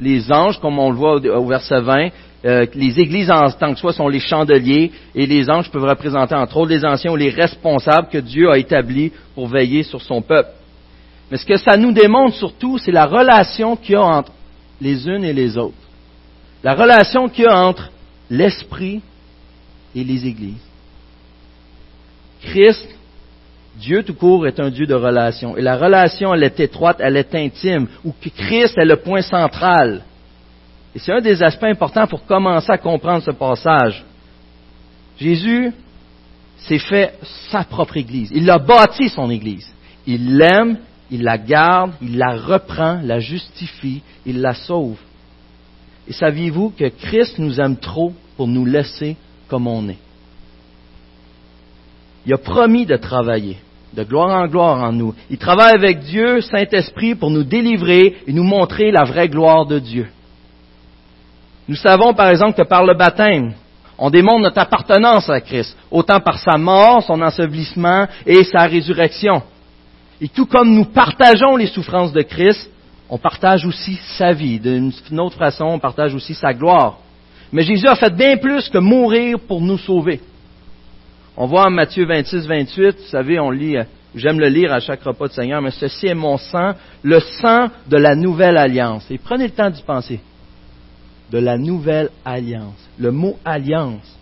les 0.00 0.32
anges, 0.32 0.58
comme 0.60 0.78
on 0.78 0.90
le 0.90 0.96
voit 0.96 1.16
au, 1.16 1.46
verset 1.46 1.80
20, 1.80 2.08
les 2.44 3.00
églises 3.00 3.30
en 3.30 3.50
tant 3.50 3.72
que 3.72 3.78
soi 3.78 3.92
sont 3.92 4.08
les 4.08 4.20
chandeliers 4.20 4.92
et 5.14 5.26
les 5.26 5.50
anges 5.50 5.70
peuvent 5.70 5.84
représenter 5.84 6.34
entre 6.34 6.56
autres 6.56 6.70
les 6.70 6.84
anciens 6.84 7.12
ou 7.12 7.16
les 7.16 7.30
responsables 7.30 8.08
que 8.08 8.18
Dieu 8.18 8.50
a 8.50 8.58
établis 8.58 9.12
pour 9.34 9.48
veiller 9.48 9.82
sur 9.82 10.00
son 10.02 10.22
peuple. 10.22 10.50
Mais 11.30 11.36
ce 11.36 11.44
que 11.44 11.56
ça 11.56 11.76
nous 11.76 11.92
démontre 11.92 12.36
surtout, 12.36 12.78
c'est 12.78 12.92
la 12.92 13.06
relation 13.06 13.76
qu'il 13.76 13.92
y 13.92 13.96
a 13.96 14.02
entre 14.02 14.32
les 14.80 15.06
unes 15.06 15.24
et 15.24 15.32
les 15.32 15.58
autres. 15.58 15.74
La 16.64 16.74
relation 16.74 17.28
qu'il 17.28 17.44
y 17.44 17.48
a 17.48 17.56
entre 17.56 17.90
l'Esprit 18.30 19.02
et 20.00 20.04
les 20.04 20.26
églises. 20.26 20.64
Christ, 22.42 22.88
Dieu 23.76 24.02
tout 24.02 24.14
court, 24.14 24.46
est 24.46 24.60
un 24.60 24.70
Dieu 24.70 24.86
de 24.86 24.94
relation. 24.94 25.56
Et 25.56 25.62
la 25.62 25.76
relation, 25.76 26.32
elle 26.32 26.44
est 26.44 26.60
étroite, 26.60 26.98
elle 27.00 27.16
est 27.16 27.34
intime, 27.34 27.88
où 28.04 28.12
Christ 28.12 28.78
est 28.78 28.84
le 28.84 28.96
point 28.96 29.22
central. 29.22 30.04
Et 30.94 30.98
c'est 30.98 31.12
un 31.12 31.20
des 31.20 31.42
aspects 31.42 31.64
importants 31.64 32.06
pour 32.06 32.24
commencer 32.24 32.70
à 32.70 32.78
comprendre 32.78 33.22
ce 33.22 33.32
passage. 33.32 34.04
Jésus 35.18 35.72
s'est 36.58 36.78
fait 36.78 37.14
sa 37.50 37.64
propre 37.64 37.96
Église. 37.96 38.30
Il 38.34 38.48
a 38.50 38.58
bâti 38.58 39.08
son 39.08 39.30
Église. 39.30 39.68
Il 40.06 40.36
l'aime, 40.36 40.78
il 41.10 41.22
la 41.22 41.38
garde, 41.38 41.92
il 42.00 42.18
la 42.18 42.36
reprend, 42.36 43.00
la 43.02 43.18
justifie, 43.18 44.02
il 44.24 44.40
la 44.40 44.54
sauve. 44.54 44.98
Et 46.06 46.12
saviez-vous 46.12 46.70
que 46.70 46.88
Christ 46.88 47.38
nous 47.38 47.60
aime 47.60 47.76
trop 47.76 48.12
pour 48.36 48.48
nous 48.48 48.64
laisser 48.64 49.16
comme 49.48 49.66
on 49.66 49.88
est? 49.88 49.98
Il 52.26 52.32
a 52.34 52.38
promis 52.38 52.84
de 52.84 52.96
travailler, 52.96 53.56
de 53.94 54.04
gloire 54.04 54.42
en 54.42 54.46
gloire 54.46 54.82
en 54.82 54.92
nous. 54.92 55.14
Il 55.30 55.38
travaille 55.38 55.74
avec 55.74 56.00
Dieu, 56.00 56.40
Saint-Esprit, 56.42 57.14
pour 57.14 57.30
nous 57.30 57.44
délivrer 57.44 58.18
et 58.26 58.32
nous 58.32 58.44
montrer 58.44 58.90
la 58.90 59.04
vraie 59.04 59.28
gloire 59.28 59.66
de 59.66 59.78
Dieu. 59.78 60.08
Nous 61.68 61.76
savons 61.76 62.14
par 62.14 62.28
exemple 62.28 62.56
que 62.62 62.68
par 62.68 62.84
le 62.84 62.94
baptême, 62.94 63.54
on 63.98 64.10
démontre 64.10 64.40
notre 64.40 64.60
appartenance 64.60 65.28
à 65.28 65.40
Christ, 65.40 65.76
autant 65.90 66.20
par 66.20 66.38
sa 66.38 66.56
mort, 66.56 67.02
son 67.02 67.20
ensevelissement 67.20 68.06
et 68.26 68.44
sa 68.44 68.66
résurrection. 68.66 69.42
Et 70.20 70.28
tout 70.28 70.46
comme 70.46 70.74
nous 70.74 70.86
partageons 70.86 71.56
les 71.56 71.66
souffrances 71.66 72.12
de 72.12 72.22
Christ, 72.22 72.70
on 73.10 73.18
partage 73.18 73.64
aussi 73.64 73.98
sa 74.18 74.32
vie. 74.32 74.60
D'une 74.60 74.92
autre 75.20 75.36
façon, 75.36 75.64
on 75.64 75.78
partage 75.78 76.14
aussi 76.14 76.34
sa 76.34 76.52
gloire. 76.52 76.98
Mais 77.52 77.62
Jésus 77.62 77.88
a 77.88 77.94
fait 77.94 78.14
bien 78.14 78.36
plus 78.36 78.68
que 78.68 78.78
mourir 78.78 79.38
pour 79.40 79.60
nous 79.60 79.78
sauver. 79.78 80.20
On 81.36 81.46
voit 81.46 81.66
en 81.66 81.70
Matthieu 81.70 82.04
26, 82.04 82.46
28, 82.46 82.96
vous 82.98 83.06
savez, 83.10 83.38
on 83.38 83.50
lit, 83.50 83.76
j'aime 84.14 84.40
le 84.40 84.48
lire 84.48 84.72
à 84.72 84.80
chaque 84.80 85.02
repas 85.02 85.28
de 85.28 85.32
Seigneur, 85.32 85.62
mais 85.62 85.70
ceci 85.70 86.08
est 86.08 86.14
mon 86.14 86.36
sang, 86.36 86.72
le 87.02 87.20
sang 87.20 87.68
de 87.86 87.96
la 87.96 88.14
nouvelle 88.14 88.56
alliance. 88.56 89.06
Et 89.10 89.18
prenez 89.18 89.44
le 89.44 89.52
temps 89.52 89.70
d'y 89.70 89.82
penser. 89.82 90.20
De 91.30 91.38
la 91.38 91.56
nouvelle 91.56 92.10
alliance. 92.24 92.88
Le 92.98 93.12
mot 93.12 93.38
alliance. 93.44 94.18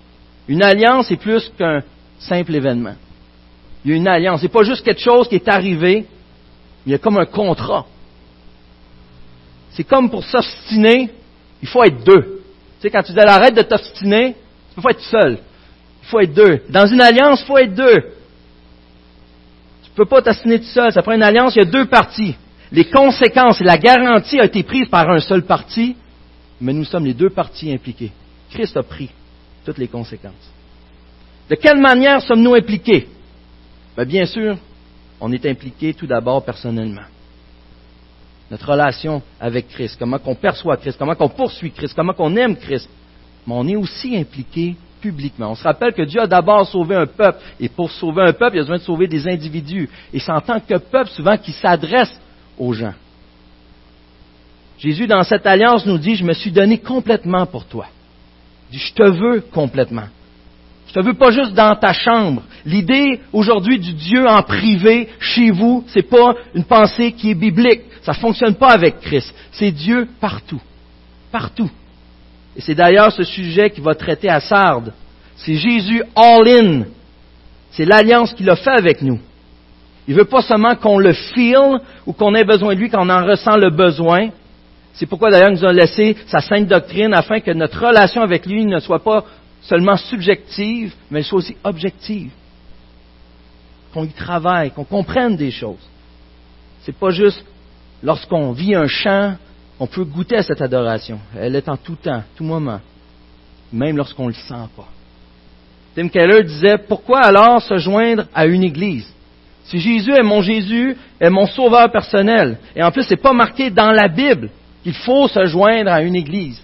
Une 0.46 0.62
alliance 0.62 1.10
est 1.10 1.16
plus 1.16 1.50
qu'un 1.56 1.82
simple 2.18 2.54
événement. 2.54 2.94
Il 3.84 3.92
y 3.92 3.94
a 3.94 3.96
une 3.96 4.08
alliance. 4.08 4.42
n'est 4.42 4.48
pas 4.48 4.64
juste 4.64 4.84
quelque 4.84 5.00
chose 5.00 5.28
qui 5.28 5.36
est 5.36 5.48
arrivé, 5.48 6.06
il 6.84 6.92
y 6.92 6.94
a 6.94 6.98
comme 6.98 7.18
un 7.18 7.26
contrat. 7.26 7.86
C'est 9.70 9.84
comme 9.84 10.10
pour 10.10 10.24
s'obstiner, 10.24 11.10
il 11.62 11.68
faut 11.68 11.82
être 11.82 12.04
deux. 12.04 12.35
Tu 12.78 12.82
sais, 12.82 12.90
quand 12.90 13.02
tu 13.02 13.12
dis 13.12 13.20
arrête 13.20 13.54
de 13.54 13.62
t'obstiner, 13.62 14.34
tu 14.70 14.76
peux 14.76 14.82
pas 14.82 14.90
être 14.90 15.02
seul. 15.02 15.38
Il 16.02 16.08
faut 16.08 16.20
être 16.20 16.34
deux. 16.34 16.60
Dans 16.68 16.86
une 16.86 17.00
alliance, 17.00 17.40
il 17.42 17.46
faut 17.46 17.58
être 17.58 17.74
deux. 17.74 18.00
Tu 19.84 19.90
peux 19.94 20.04
pas 20.04 20.22
t'obstiner 20.22 20.58
tout 20.58 20.66
seul. 20.66 20.92
Ça 20.92 21.02
prend 21.02 21.12
une 21.12 21.22
alliance, 21.22 21.54
il 21.56 21.64
y 21.64 21.66
a 21.66 21.70
deux 21.70 21.86
parties. 21.86 22.36
Les 22.70 22.84
conséquences 22.84 23.60
et 23.60 23.64
la 23.64 23.78
garantie 23.78 24.38
ont 24.40 24.44
été 24.44 24.62
prises 24.62 24.88
par 24.88 25.08
un 25.08 25.20
seul 25.20 25.42
parti, 25.42 25.96
mais 26.60 26.72
nous 26.72 26.84
sommes 26.84 27.06
les 27.06 27.14
deux 27.14 27.30
parties 27.30 27.72
impliquées. 27.72 28.12
Christ 28.50 28.76
a 28.76 28.82
pris 28.82 29.10
toutes 29.64 29.78
les 29.78 29.88
conséquences. 29.88 30.32
De 31.48 31.54
quelle 31.54 31.78
manière 31.78 32.20
sommes-nous 32.22 32.54
impliqués? 32.54 33.08
Ben, 33.96 34.04
Bien 34.04 34.26
sûr, 34.26 34.56
on 35.20 35.32
est 35.32 35.46
impliqué 35.46 35.94
tout 35.94 36.06
d'abord 36.06 36.44
personnellement. 36.44 37.02
Notre 38.50 38.70
relation 38.70 39.22
avec 39.40 39.68
Christ, 39.68 39.96
comment 39.98 40.18
qu'on 40.18 40.34
perçoit 40.34 40.76
Christ, 40.76 40.96
comment 40.98 41.14
qu'on 41.14 41.28
poursuit 41.28 41.72
Christ, 41.72 41.94
comment 41.96 42.12
qu'on 42.12 42.36
aime 42.36 42.56
Christ. 42.56 42.88
Mais 43.46 43.54
on 43.54 43.66
est 43.66 43.76
aussi 43.76 44.16
impliqué 44.16 44.76
publiquement. 45.00 45.50
On 45.50 45.54
se 45.54 45.64
rappelle 45.64 45.92
que 45.92 46.02
Dieu 46.02 46.20
a 46.20 46.26
d'abord 46.26 46.66
sauvé 46.66 46.94
un 46.96 47.06
peuple, 47.06 47.38
et 47.60 47.68
pour 47.68 47.90
sauver 47.90 48.22
un 48.22 48.32
peuple, 48.32 48.56
il 48.56 48.60
a 48.60 48.62
besoin 48.62 48.76
de 48.76 48.82
sauver 48.82 49.08
des 49.08 49.28
individus. 49.28 49.88
Et 50.12 50.20
c'est 50.20 50.32
en 50.32 50.40
tant 50.40 50.60
que 50.60 50.78
peuple 50.78 51.10
souvent 51.10 51.36
qui 51.36 51.52
s'adresse 51.52 52.12
aux 52.58 52.72
gens. 52.72 52.94
Jésus, 54.78 55.06
dans 55.06 55.22
cette 55.22 55.46
alliance, 55.46 55.86
nous 55.86 55.98
dit, 55.98 56.16
je 56.16 56.24
me 56.24 56.34
suis 56.34 56.52
donné 56.52 56.78
complètement 56.78 57.46
pour 57.46 57.64
toi. 57.64 57.86
Il 58.70 58.78
dit, 58.78 58.84
je 58.84 58.94
te 58.94 59.02
veux 59.02 59.40
complètement. 59.40 60.08
Je 60.88 60.92
te 60.92 61.00
veux 61.00 61.14
pas 61.14 61.30
juste 61.30 61.52
dans 61.52 61.74
ta 61.74 61.92
chambre. 61.92 62.42
L'idée 62.64 63.20
aujourd'hui 63.32 63.78
du 63.78 63.92
Dieu 63.92 64.26
en 64.26 64.42
privé 64.42 65.08
chez 65.18 65.50
vous, 65.50 65.84
c'est 65.88 66.08
pas 66.08 66.34
une 66.54 66.64
pensée 66.64 67.12
qui 67.12 67.30
est 67.30 67.34
biblique. 67.34 67.82
Ça 68.06 68.12
ne 68.12 68.18
fonctionne 68.18 68.54
pas 68.54 68.70
avec 68.70 69.00
Christ. 69.00 69.34
C'est 69.50 69.72
Dieu 69.72 70.06
partout. 70.20 70.60
Partout. 71.32 71.68
Et 72.54 72.60
c'est 72.60 72.76
d'ailleurs 72.76 73.10
ce 73.10 73.24
sujet 73.24 73.68
qui 73.70 73.80
va 73.80 73.96
traiter 73.96 74.28
à 74.28 74.38
Sardes. 74.38 74.92
C'est 75.34 75.56
Jésus 75.56 76.04
all-in. 76.14 76.84
C'est 77.72 77.84
l'alliance 77.84 78.32
qu'il 78.32 78.48
a 78.48 78.54
fait 78.54 78.78
avec 78.78 79.02
nous. 79.02 79.18
Il 80.06 80.14
ne 80.14 80.20
veut 80.20 80.24
pas 80.24 80.40
seulement 80.40 80.76
qu'on 80.76 80.98
le 80.98 81.14
feel 81.14 81.80
ou 82.06 82.12
qu'on 82.12 82.36
ait 82.36 82.44
besoin 82.44 82.76
de 82.76 82.78
lui 82.78 82.88
quand 82.88 83.04
on 83.04 83.10
en 83.10 83.26
ressent 83.26 83.56
le 83.56 83.70
besoin. 83.70 84.28
C'est 84.94 85.06
pourquoi 85.06 85.32
d'ailleurs 85.32 85.50
il 85.50 85.58
nous 85.58 85.66
a 85.66 85.72
laissé 85.72 86.16
sa 86.28 86.38
sainte 86.38 86.68
doctrine 86.68 87.12
afin 87.12 87.40
que 87.40 87.50
notre 87.50 87.84
relation 87.88 88.22
avec 88.22 88.46
lui 88.46 88.64
ne 88.66 88.78
soit 88.78 89.02
pas 89.02 89.24
seulement 89.62 89.96
subjective, 89.96 90.94
mais 91.10 91.24
soit 91.24 91.38
aussi 91.38 91.56
objective. 91.64 92.30
Qu'on 93.92 94.04
y 94.04 94.12
travaille, 94.12 94.70
qu'on 94.70 94.84
comprenne 94.84 95.36
des 95.36 95.50
choses. 95.50 95.90
C'est 96.82 96.96
pas 96.96 97.10
juste 97.10 97.44
lorsqu'on 98.02 98.52
vit 98.52 98.74
un 98.74 98.86
chant, 98.86 99.36
on 99.78 99.86
peut 99.86 100.04
goûter 100.04 100.36
à 100.36 100.42
cette 100.42 100.62
adoration. 100.62 101.18
Elle 101.38 101.56
est 101.56 101.68
en 101.68 101.76
tout 101.76 101.96
temps, 101.96 102.22
tout 102.36 102.44
moment, 102.44 102.80
même 103.72 103.96
lorsqu'on 103.96 104.24
ne 104.24 104.30
le 104.30 104.34
sent 104.34 104.68
pas. 104.76 104.88
Tim 105.94 106.08
Keller 106.08 106.44
disait, 106.44 106.78
pourquoi 106.78 107.20
alors 107.20 107.62
se 107.62 107.78
joindre 107.78 108.26
à 108.34 108.46
une 108.46 108.62
église? 108.62 109.10
Si 109.64 109.80
Jésus 109.80 110.12
est 110.12 110.22
mon 110.22 110.42
Jésus, 110.42 110.96
est 111.18 111.30
mon 111.30 111.46
sauveur 111.46 111.90
personnel, 111.90 112.58
et 112.74 112.82
en 112.82 112.92
plus 112.92 113.02
c'est 113.02 113.16
pas 113.16 113.32
marqué 113.32 113.70
dans 113.70 113.90
la 113.90 114.08
Bible 114.08 114.50
qu'il 114.82 114.94
faut 114.94 115.26
se 115.26 115.44
joindre 115.46 115.90
à 115.90 116.02
une 116.02 116.14
église. 116.14 116.62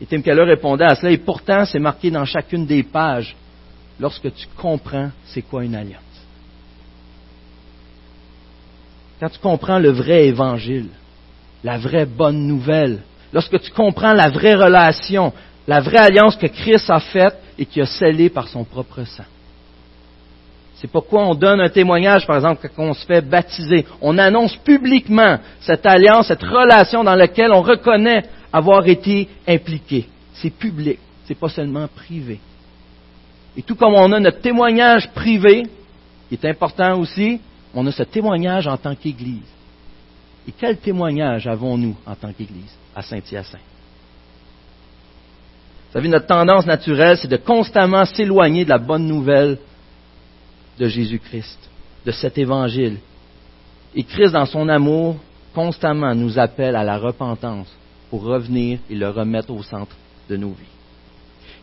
Et 0.00 0.06
Tim 0.06 0.20
Keller 0.22 0.42
répondait 0.42 0.84
à 0.84 0.96
cela, 0.96 1.12
et 1.12 1.18
pourtant 1.18 1.64
c'est 1.64 1.78
marqué 1.78 2.10
dans 2.10 2.24
chacune 2.24 2.66
des 2.66 2.82
pages 2.82 3.36
lorsque 4.00 4.34
tu 4.34 4.46
comprends 4.56 5.10
c'est 5.26 5.42
quoi 5.42 5.64
une 5.64 5.76
alliance? 5.76 6.02
Quand 9.22 9.28
tu 9.28 9.38
comprends 9.38 9.78
le 9.78 9.90
vrai 9.92 10.26
évangile, 10.26 10.88
la 11.62 11.78
vraie 11.78 12.06
bonne 12.06 12.44
nouvelle, 12.44 13.02
lorsque 13.32 13.60
tu 13.60 13.70
comprends 13.70 14.14
la 14.14 14.28
vraie 14.28 14.56
relation, 14.56 15.32
la 15.68 15.80
vraie 15.80 15.98
alliance 15.98 16.34
que 16.34 16.48
Christ 16.48 16.90
a 16.90 16.98
faite 16.98 17.38
et 17.56 17.64
qui 17.64 17.80
a 17.80 17.86
scellée 17.86 18.30
par 18.30 18.48
son 18.48 18.64
propre 18.64 19.04
sang. 19.04 19.22
C'est 20.74 20.90
pourquoi 20.90 21.24
on 21.24 21.36
donne 21.36 21.60
un 21.60 21.68
témoignage, 21.68 22.26
par 22.26 22.34
exemple, 22.34 22.68
quand 22.74 22.82
on 22.82 22.94
se 22.94 23.06
fait 23.06 23.20
baptiser. 23.20 23.86
On 24.00 24.18
annonce 24.18 24.56
publiquement 24.56 25.38
cette 25.60 25.86
alliance, 25.86 26.26
cette 26.26 26.42
relation 26.42 27.04
dans 27.04 27.14
laquelle 27.14 27.52
on 27.52 27.62
reconnaît 27.62 28.24
avoir 28.52 28.88
été 28.88 29.28
impliqué. 29.46 30.08
C'est 30.34 30.50
public, 30.50 30.98
c'est 31.28 31.38
pas 31.38 31.48
seulement 31.48 31.86
privé. 31.86 32.40
Et 33.56 33.62
tout 33.62 33.76
comme 33.76 33.94
on 33.94 34.10
a 34.10 34.18
notre 34.18 34.40
témoignage 34.40 35.08
privé, 35.12 35.62
qui 36.28 36.34
est 36.34 36.44
important 36.44 36.98
aussi, 36.98 37.40
on 37.74 37.86
a 37.86 37.92
ce 37.92 38.02
témoignage 38.02 38.66
en 38.66 38.76
tant 38.76 38.94
qu'Église. 38.94 39.48
Et 40.46 40.52
quel 40.52 40.78
témoignage 40.78 41.46
avons-nous 41.46 41.96
en 42.06 42.14
tant 42.14 42.32
qu'Église 42.32 42.74
à 42.94 43.02
Saint-Hyacinthe? 43.02 43.60
Vous 45.88 45.98
savez, 45.98 46.08
notre 46.08 46.26
tendance 46.26 46.66
naturelle, 46.66 47.18
c'est 47.18 47.28
de 47.28 47.36
constamment 47.36 48.04
s'éloigner 48.04 48.64
de 48.64 48.70
la 48.70 48.78
bonne 48.78 49.06
nouvelle 49.06 49.58
de 50.78 50.88
Jésus-Christ, 50.88 51.58
de 52.06 52.10
cet 52.10 52.38
évangile. 52.38 52.98
Et 53.94 54.02
Christ, 54.02 54.32
dans 54.32 54.46
son 54.46 54.68
amour, 54.68 55.16
constamment 55.54 56.14
nous 56.14 56.38
appelle 56.38 56.76
à 56.76 56.82
la 56.82 56.98
repentance 56.98 57.68
pour 58.08 58.22
revenir 58.22 58.78
et 58.88 58.94
le 58.94 59.10
remettre 59.10 59.52
au 59.52 59.62
centre 59.62 59.94
de 60.28 60.36
nos 60.36 60.52
vies. 60.52 60.71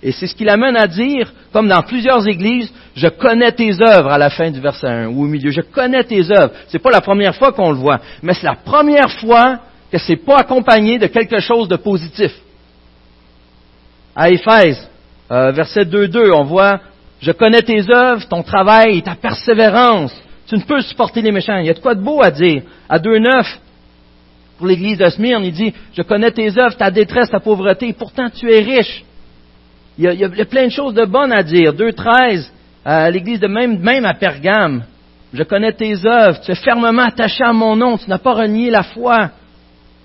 Et 0.01 0.11
c'est 0.11 0.27
ce 0.27 0.35
qui 0.35 0.45
l'amène 0.45 0.77
à 0.77 0.87
dire, 0.87 1.31
comme 1.51 1.67
dans 1.67 1.81
plusieurs 1.81 2.25
églises, 2.27 2.71
je 2.95 3.07
connais 3.07 3.51
tes 3.51 3.73
œuvres 3.81 4.09
à 4.09 4.17
la 4.17 4.29
fin 4.29 4.49
du 4.49 4.59
verset 4.61 4.87
1 4.87 5.07
ou 5.07 5.23
au 5.23 5.27
milieu. 5.27 5.51
Je 5.51 5.61
connais 5.61 6.03
tes 6.03 6.31
œuvres. 6.31 6.53
C'est 6.67 6.79
pas 6.79 6.91
la 6.91 7.01
première 7.01 7.35
fois 7.35 7.51
qu'on 7.51 7.71
le 7.71 7.77
voit, 7.77 7.99
mais 8.23 8.33
c'est 8.33 8.45
la 8.45 8.55
première 8.55 9.11
fois 9.11 9.59
que 9.91 9.97
c'est 9.97 10.15
pas 10.15 10.37
accompagné 10.37 10.99
de 10.99 11.07
quelque 11.07 11.39
chose 11.39 11.67
de 11.67 11.75
positif. 11.75 12.31
À 14.15 14.29
Éphèse, 14.29 14.89
euh, 15.31 15.51
verset 15.51 15.83
2.2, 15.83 16.31
on 16.33 16.43
voit, 16.43 16.79
je 17.21 17.31
connais 17.31 17.61
tes 17.61 17.83
œuvres, 17.89 18.25
ton 18.27 18.43
travail 18.43 19.01
ta 19.01 19.15
persévérance. 19.15 20.13
Tu 20.47 20.55
ne 20.55 20.61
peux 20.61 20.81
supporter 20.81 21.21
les 21.21 21.31
méchants. 21.31 21.57
Il 21.57 21.65
y 21.65 21.69
a 21.69 21.73
de 21.73 21.79
quoi 21.79 21.93
de 21.93 22.01
beau 22.01 22.23
à 22.23 22.31
dire. 22.31 22.63
À 22.87 22.99
2.9, 22.99 23.45
pour 24.57 24.67
l'église 24.67 24.97
de 24.97 25.09
Smyrne, 25.09 25.45
il 25.45 25.53
dit, 25.53 25.73
je 25.93 26.01
connais 26.01 26.31
tes 26.31 26.57
œuvres, 26.57 26.75
ta 26.75 26.89
détresse, 26.89 27.29
ta 27.29 27.39
pauvreté, 27.39 27.93
pourtant 27.93 28.29
tu 28.29 28.51
es 28.51 28.59
riche. 28.61 29.03
Il 29.99 30.05
y, 30.05 30.23
a, 30.23 30.45
plein 30.45 30.67
de 30.67 30.71
choses 30.71 30.93
de 30.93 31.03
bonnes 31.03 31.33
à 31.33 31.43
dire. 31.43 31.73
2.13, 31.73 32.49
à 32.85 33.11
l'église 33.11 33.41
de 33.41 33.47
même, 33.47 33.79
même 33.79 34.05
à 34.05 34.13
Pergame. 34.13 34.85
Je 35.33 35.43
connais 35.43 35.73
tes 35.73 36.05
œuvres, 36.05 36.39
tu 36.39 36.51
es 36.51 36.55
fermement 36.55 37.01
attaché 37.01 37.43
à 37.43 37.51
mon 37.51 37.75
nom, 37.75 37.97
tu 37.97 38.09
n'as 38.09 38.17
pas 38.17 38.33
renié 38.33 38.71
la 38.71 38.83
foi. 38.83 39.31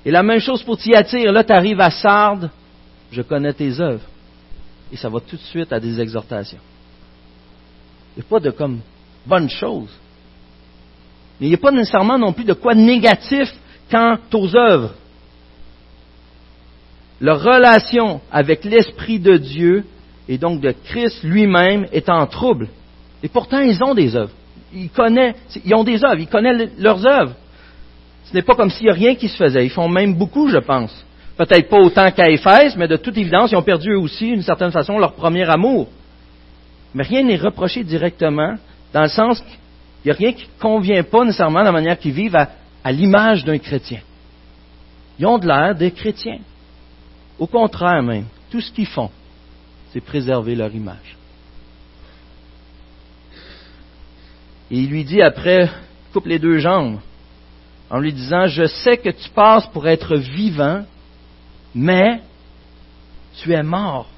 Et 0.05 0.11
la 0.11 0.25
même 0.25 0.41
chose 0.41 0.65
pour 0.65 0.77
Thyatire. 0.77 1.31
Là, 1.31 1.45
tu 1.45 1.53
arrives 1.53 1.81
à 1.81 1.93
Sardes, 1.93 2.51
je 3.13 3.23
connais 3.23 3.53
tes 3.53 3.81
œuvres. 3.81 4.03
Et 4.93 4.97
ça 4.97 5.09
va 5.09 5.21
tout 5.21 5.37
de 5.37 5.43
suite 5.43 5.73
à 5.73 5.79
des 5.79 6.01
exhortations. 6.01 6.59
Il 8.17 8.21
n'y 8.21 8.27
a 8.27 8.29
pas 8.29 8.41
de 8.41 8.51
comme 8.51 8.81
bonne 9.25 9.49
chose. 9.49 9.91
Mais 11.41 11.47
il 11.47 11.51
n'y 11.51 11.55
a 11.55 11.59
pas 11.59 11.71
nécessairement 11.71 12.19
non 12.19 12.33
plus 12.33 12.45
de 12.45 12.53
quoi 12.53 12.75
négatif 12.75 13.49
quant 13.89 14.19
aux 14.33 14.57
œuvres 14.57 14.95
leur 17.25 17.43
relation 17.43 18.21
avec 18.31 18.67
l'Esprit 18.67 19.19
de 19.19 19.39
Dieu 19.39 19.87
et 20.29 20.37
donc 20.37 20.61
de 20.61 20.75
Christ 20.85 21.23
lui-même 21.23 21.87
est 21.91 22.11
en 22.11 22.27
trouble. 22.27 22.69
Et 23.23 23.29
pourtant, 23.29 23.61
ils 23.61 23.83
ont 23.83 23.95
des 23.95 24.15
œuvres. 24.15 24.35
Ils 24.75 24.91
connaissent, 24.91 25.37
ils 25.65 25.75
ont 25.75 25.85
des 25.85 26.05
œuvres, 26.05 26.21
ils 26.21 26.29
connaissent 26.29 26.69
leurs 26.79 27.07
œuvres. 27.07 27.33
Ce 28.25 28.35
n'est 28.35 28.43
pas 28.43 28.55
comme 28.55 28.69
s'il 28.69 28.85
n'y 28.85 28.91
a 28.91 28.95
rien 28.95 29.15
qui 29.15 29.29
se 29.29 29.39
faisait. 29.39 29.65
Ils 29.65 29.71
font 29.71 29.89
même 29.89 30.17
beaucoup, 30.17 30.51
je 30.51 30.59
pense. 30.59 30.95
Peut-être 31.39 31.71
pas 31.71 31.79
autant 31.79 32.11
qu'à 32.11 32.29
Éphèse, 32.29 32.77
mais 32.77 32.89
de 32.89 32.97
toute 32.97 33.17
évidence, 33.17 33.53
ils 33.53 33.57
ont 33.57 33.63
perdu 33.63 33.93
eux 33.93 33.99
aussi, 33.99 34.27
d'une 34.27 34.43
certaine 34.43 34.71
façon, 34.71 34.99
leur 34.99 35.15
premier 35.15 35.49
amour. 35.49 35.89
Mais 36.93 37.05
rien 37.05 37.23
n'est 37.23 37.37
reproché 37.37 37.85
directement, 37.85 38.57
dans 38.93 39.03
le 39.03 39.09
sens 39.09 39.41
qu'il 39.41 39.57
n'y 40.05 40.11
a 40.11 40.15
rien 40.15 40.33
qui 40.35 40.45
ne 40.45 40.61
convient 40.61 41.03
pas 41.03 41.25
nécessairement 41.25 41.61
de 41.61 41.65
la 41.65 41.73
manière 41.73 41.99
qu'ils 41.99 42.13
vivent 42.13 42.37
à, 42.37 42.51
à 42.85 42.93
l'image 42.93 43.47
d'un 43.47 43.57
chrétien. 43.57 44.01
Ils 45.19 45.25
ont 45.25 45.39
de 45.39 45.47
l'air 45.47 45.75
des 45.75 45.91
chrétiens. 45.91 46.41
Au 47.39 47.47
contraire 47.47 48.03
même, 48.03 48.27
tout 48.51 48.61
ce 48.61 48.71
qu'ils 48.71 48.87
font, 48.87 49.11
c'est 49.93 50.01
préserver 50.01 50.55
leur 50.55 50.75
image. 50.75 51.17
Et 54.71 54.79
il 54.79 54.89
lui 54.89 55.05
dit 55.05 55.23
après, 55.23 55.71
coupe 56.13 56.27
les 56.27 56.39
deux 56.39 56.59
jambes, 56.59 56.99
en 57.91 57.99
lui 57.99 58.13
disant, 58.13 58.47
je 58.47 58.67
sais 58.67 58.97
que 58.97 59.11
tu 59.11 59.29
passes 59.31 59.67
pour 59.69 59.87
être 59.87 60.17
vivant, 60.17 60.85
mais 61.75 62.21
tu 63.37 63.53
es 63.53 63.63
mort. 63.63 64.09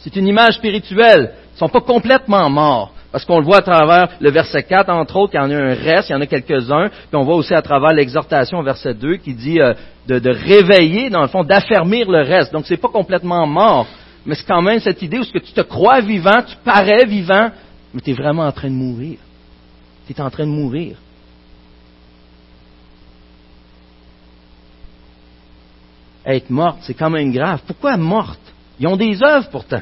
C'est 0.00 0.14
une 0.16 0.26
image 0.26 0.54
spirituelle. 0.54 1.34
Ils 1.34 1.54
ne 1.54 1.58
sont 1.58 1.68
pas 1.68 1.80
complètement 1.80 2.48
morts. 2.50 2.92
Parce 3.16 3.24
qu'on 3.24 3.38
le 3.38 3.46
voit 3.46 3.60
à 3.60 3.62
travers 3.62 4.08
le 4.20 4.30
verset 4.30 4.62
4, 4.64 4.90
entre 4.90 5.16
autres, 5.16 5.32
il 5.32 5.36
y 5.38 5.40
en 5.40 5.50
a 5.50 5.56
un 5.56 5.72
reste, 5.72 6.10
il 6.10 6.12
y 6.12 6.14
en 6.14 6.20
a 6.20 6.26
quelques-uns, 6.26 6.90
puis 6.90 7.14
on 7.14 7.22
voit 7.22 7.36
aussi 7.36 7.54
à 7.54 7.62
travers 7.62 7.94
l'exhortation 7.94 8.58
au 8.58 8.62
verset 8.62 8.92
2 8.92 9.16
qui 9.16 9.32
dit 9.32 9.58
euh, 9.58 9.72
de, 10.06 10.28
réveiller, 10.28 11.08
dans 11.08 11.22
le 11.22 11.28
fond, 11.28 11.42
d'affermir 11.42 12.10
le 12.10 12.20
reste. 12.20 12.52
Donc 12.52 12.66
c'est 12.66 12.76
pas 12.76 12.90
complètement 12.90 13.46
mort, 13.46 13.86
mais 14.26 14.34
c'est 14.34 14.44
quand 14.46 14.60
même 14.60 14.80
cette 14.80 15.00
idée 15.00 15.18
où 15.18 15.24
ce 15.24 15.32
que 15.32 15.38
tu 15.38 15.54
te 15.54 15.62
crois 15.62 16.02
vivant, 16.02 16.42
tu 16.46 16.56
parais 16.62 17.06
vivant, 17.06 17.50
mais 17.94 18.02
tu 18.02 18.10
es 18.10 18.12
vraiment 18.12 18.42
en 18.42 18.52
train 18.52 18.68
de 18.68 18.74
mourir. 18.74 19.16
Tu 20.06 20.12
es 20.12 20.20
en 20.20 20.28
train 20.28 20.44
de 20.44 20.50
mourir. 20.50 20.98
Être 26.26 26.50
morte, 26.50 26.80
c'est 26.82 26.92
quand 26.92 27.08
même 27.08 27.32
grave. 27.32 27.62
Pourquoi 27.66 27.96
morte? 27.96 28.52
Ils 28.78 28.86
ont 28.86 28.96
des 28.98 29.22
œuvres 29.22 29.48
pourtant. 29.48 29.80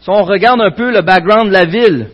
Si 0.00 0.10
on 0.10 0.22
regarde 0.22 0.60
un 0.60 0.70
peu 0.70 0.92
le 0.92 1.02
background 1.02 1.48
de 1.48 1.52
la 1.52 1.64
ville, 1.64 2.08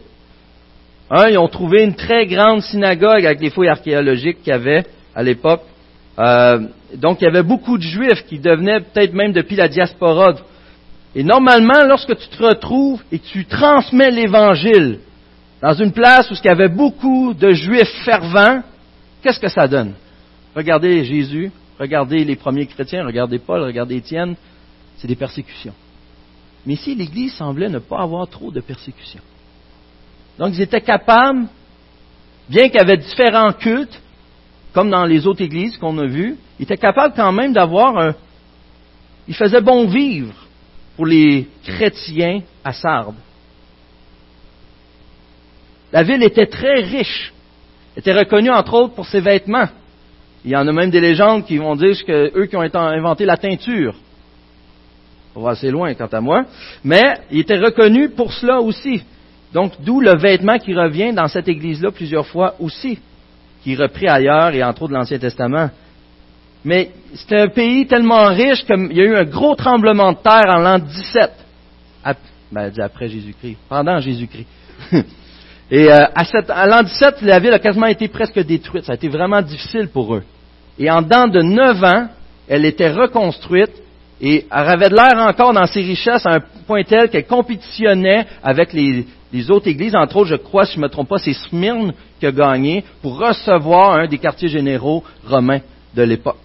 hein, 1.10 1.28
ils 1.30 1.38
ont 1.38 1.48
trouvé 1.48 1.84
une 1.84 1.94
très 1.94 2.26
grande 2.26 2.62
synagogue 2.62 3.26
avec 3.26 3.38
des 3.38 3.50
fouilles 3.50 3.68
archéologiques 3.68 4.38
qu'il 4.42 4.52
y 4.52 4.56
avait 4.56 4.84
à 5.14 5.22
l'époque. 5.22 5.62
Euh, 6.18 6.60
donc 6.96 7.20
il 7.20 7.24
y 7.24 7.26
avait 7.26 7.42
beaucoup 7.42 7.76
de 7.76 7.82
juifs 7.82 8.24
qui 8.26 8.38
devenaient 8.38 8.80
peut-être 8.80 9.12
même 9.12 9.32
depuis 9.32 9.56
la 9.56 9.68
diaspora 9.68 10.34
Et 11.14 11.24
normalement, 11.24 11.84
lorsque 11.84 12.16
tu 12.16 12.28
te 12.28 12.42
retrouves 12.42 13.02
et 13.12 13.18
que 13.18 13.26
tu 13.26 13.44
transmets 13.44 14.10
l'Évangile 14.10 15.00
dans 15.60 15.74
une 15.74 15.92
place 15.92 16.30
où 16.30 16.34
il 16.34 16.46
y 16.46 16.50
avait 16.50 16.68
beaucoup 16.68 17.34
de 17.34 17.50
juifs 17.50 18.04
fervents, 18.04 18.62
qu'est-ce 19.22 19.40
que 19.40 19.48
ça 19.48 19.66
donne? 19.66 19.94
Regardez 20.54 21.04
Jésus, 21.04 21.50
regardez 21.78 22.24
les 22.24 22.36
premiers 22.36 22.66
chrétiens, 22.66 23.04
regardez 23.04 23.38
Paul, 23.38 23.62
regardez 23.62 23.96
Étienne, 23.96 24.36
c'est 24.98 25.08
des 25.08 25.16
persécutions. 25.16 25.74
Mais 26.66 26.74
ici, 26.74 26.94
l'Église 26.94 27.34
semblait 27.34 27.68
ne 27.68 27.78
pas 27.78 28.00
avoir 28.00 28.28
trop 28.28 28.50
de 28.50 28.60
persécutions. 28.60 29.20
Donc, 30.38 30.54
ils 30.54 30.62
étaient 30.62 30.80
capables, 30.80 31.46
bien 32.48 32.68
qu'il 32.68 32.78
y 32.78 32.82
avait 32.82 32.96
différents 32.96 33.52
cultes, 33.52 34.00
comme 34.72 34.90
dans 34.90 35.04
les 35.04 35.26
autres 35.26 35.42
églises 35.42 35.76
qu'on 35.76 35.96
a 35.98 36.06
vues, 36.06 36.36
ils 36.58 36.64
étaient 36.64 36.76
capables 36.76 37.14
quand 37.14 37.32
même 37.32 37.52
d'avoir 37.52 37.96
un... 37.98 38.14
Ils 39.28 39.34
faisaient 39.34 39.60
bon 39.60 39.86
vivre 39.86 40.34
pour 40.96 41.06
les 41.06 41.48
chrétiens 41.64 42.42
à 42.64 42.72
Sardes. 42.72 43.14
La 45.92 46.02
ville 46.02 46.22
était 46.22 46.46
très 46.46 46.80
riche, 46.82 47.32
était 47.96 48.12
reconnue 48.12 48.50
entre 48.50 48.74
autres 48.74 48.94
pour 48.94 49.06
ses 49.06 49.20
vêtements. 49.20 49.68
Il 50.44 50.50
y 50.50 50.56
en 50.56 50.66
a 50.66 50.72
même 50.72 50.90
des 50.90 51.00
légendes 51.00 51.46
qui 51.46 51.56
vont 51.56 51.76
dire 51.76 52.04
que 52.04 52.32
eux 52.36 52.46
qui 52.46 52.56
ont 52.56 52.62
inventé 52.62 53.24
la 53.24 53.36
teinture. 53.36 53.94
On 55.34 55.42
va 55.42 55.50
assez 55.50 55.70
loin 55.70 55.92
quant 55.94 56.06
à 56.06 56.20
moi. 56.20 56.44
Mais 56.82 57.02
il 57.30 57.40
était 57.40 57.58
reconnu 57.58 58.10
pour 58.10 58.32
cela 58.32 58.60
aussi. 58.60 59.02
Donc, 59.52 59.72
d'où 59.80 60.00
le 60.00 60.16
vêtement 60.16 60.58
qui 60.58 60.74
revient 60.74 61.12
dans 61.12 61.28
cette 61.28 61.48
église-là 61.48 61.90
plusieurs 61.90 62.26
fois 62.26 62.54
aussi, 62.58 62.98
qui 63.62 63.72
est 63.72 63.76
repris 63.76 64.08
ailleurs 64.08 64.54
et 64.54 64.62
entre 64.62 64.82
autres 64.82 64.92
de 64.92 64.98
l'Ancien 64.98 65.18
Testament. 65.18 65.70
Mais 66.64 66.90
c'était 67.14 67.40
un 67.40 67.48
pays 67.48 67.86
tellement 67.86 68.26
riche 68.28 68.64
qu'il 68.64 68.92
y 68.92 69.00
a 69.00 69.04
eu 69.04 69.16
un 69.16 69.24
gros 69.24 69.54
tremblement 69.54 70.12
de 70.12 70.18
terre 70.18 70.46
en 70.48 70.58
l'an 70.58 70.78
17. 70.78 71.30
Ben, 72.54 72.70
après 72.78 73.08
Jésus-Christ, 73.08 73.56
pendant 73.68 73.98
Jésus-Christ. 73.98 74.46
et 75.70 75.92
euh, 75.92 76.04
à, 76.14 76.66
l'an 76.66 76.84
17, 76.84 77.22
la 77.22 77.40
ville 77.40 77.52
a 77.52 77.58
quasiment 77.58 77.86
été 77.86 78.06
presque 78.06 78.38
détruite. 78.38 78.84
Ça 78.84 78.92
a 78.92 78.94
été 78.94 79.08
vraiment 79.08 79.42
difficile 79.42 79.88
pour 79.88 80.14
eux. 80.14 80.22
Et 80.78 80.88
en 80.88 81.02
dedans 81.02 81.26
de 81.26 81.42
neuf 81.42 81.82
ans, 81.82 82.08
elle 82.46 82.64
était 82.64 82.92
reconstruite 82.92 83.72
et 84.20 84.46
elle 84.50 84.68
avait 84.68 84.88
de 84.88 84.94
l'air 84.94 85.16
encore 85.18 85.52
dans 85.52 85.66
ses 85.66 85.80
richesses 85.80 86.24
à 86.24 86.34
un 86.34 86.40
point 86.66 86.84
tel 86.84 87.10
qu'elle 87.10 87.26
compétitionnait 87.26 88.26
avec 88.42 88.72
les, 88.72 89.06
autres 89.50 89.68
églises. 89.68 89.94
Entre 89.96 90.16
autres, 90.16 90.30
je 90.30 90.36
crois, 90.36 90.64
si 90.64 90.74
je 90.74 90.78
ne 90.78 90.84
me 90.84 90.88
trompe 90.88 91.08
pas, 91.08 91.18
c'est 91.18 91.32
Smyrne 91.32 91.92
qui 92.20 92.26
a 92.26 92.32
gagné 92.32 92.84
pour 93.02 93.18
recevoir 93.18 93.96
un 93.96 94.06
des 94.06 94.18
quartiers 94.18 94.48
généraux 94.48 95.02
romains 95.26 95.60
de 95.94 96.02
l'époque. 96.02 96.38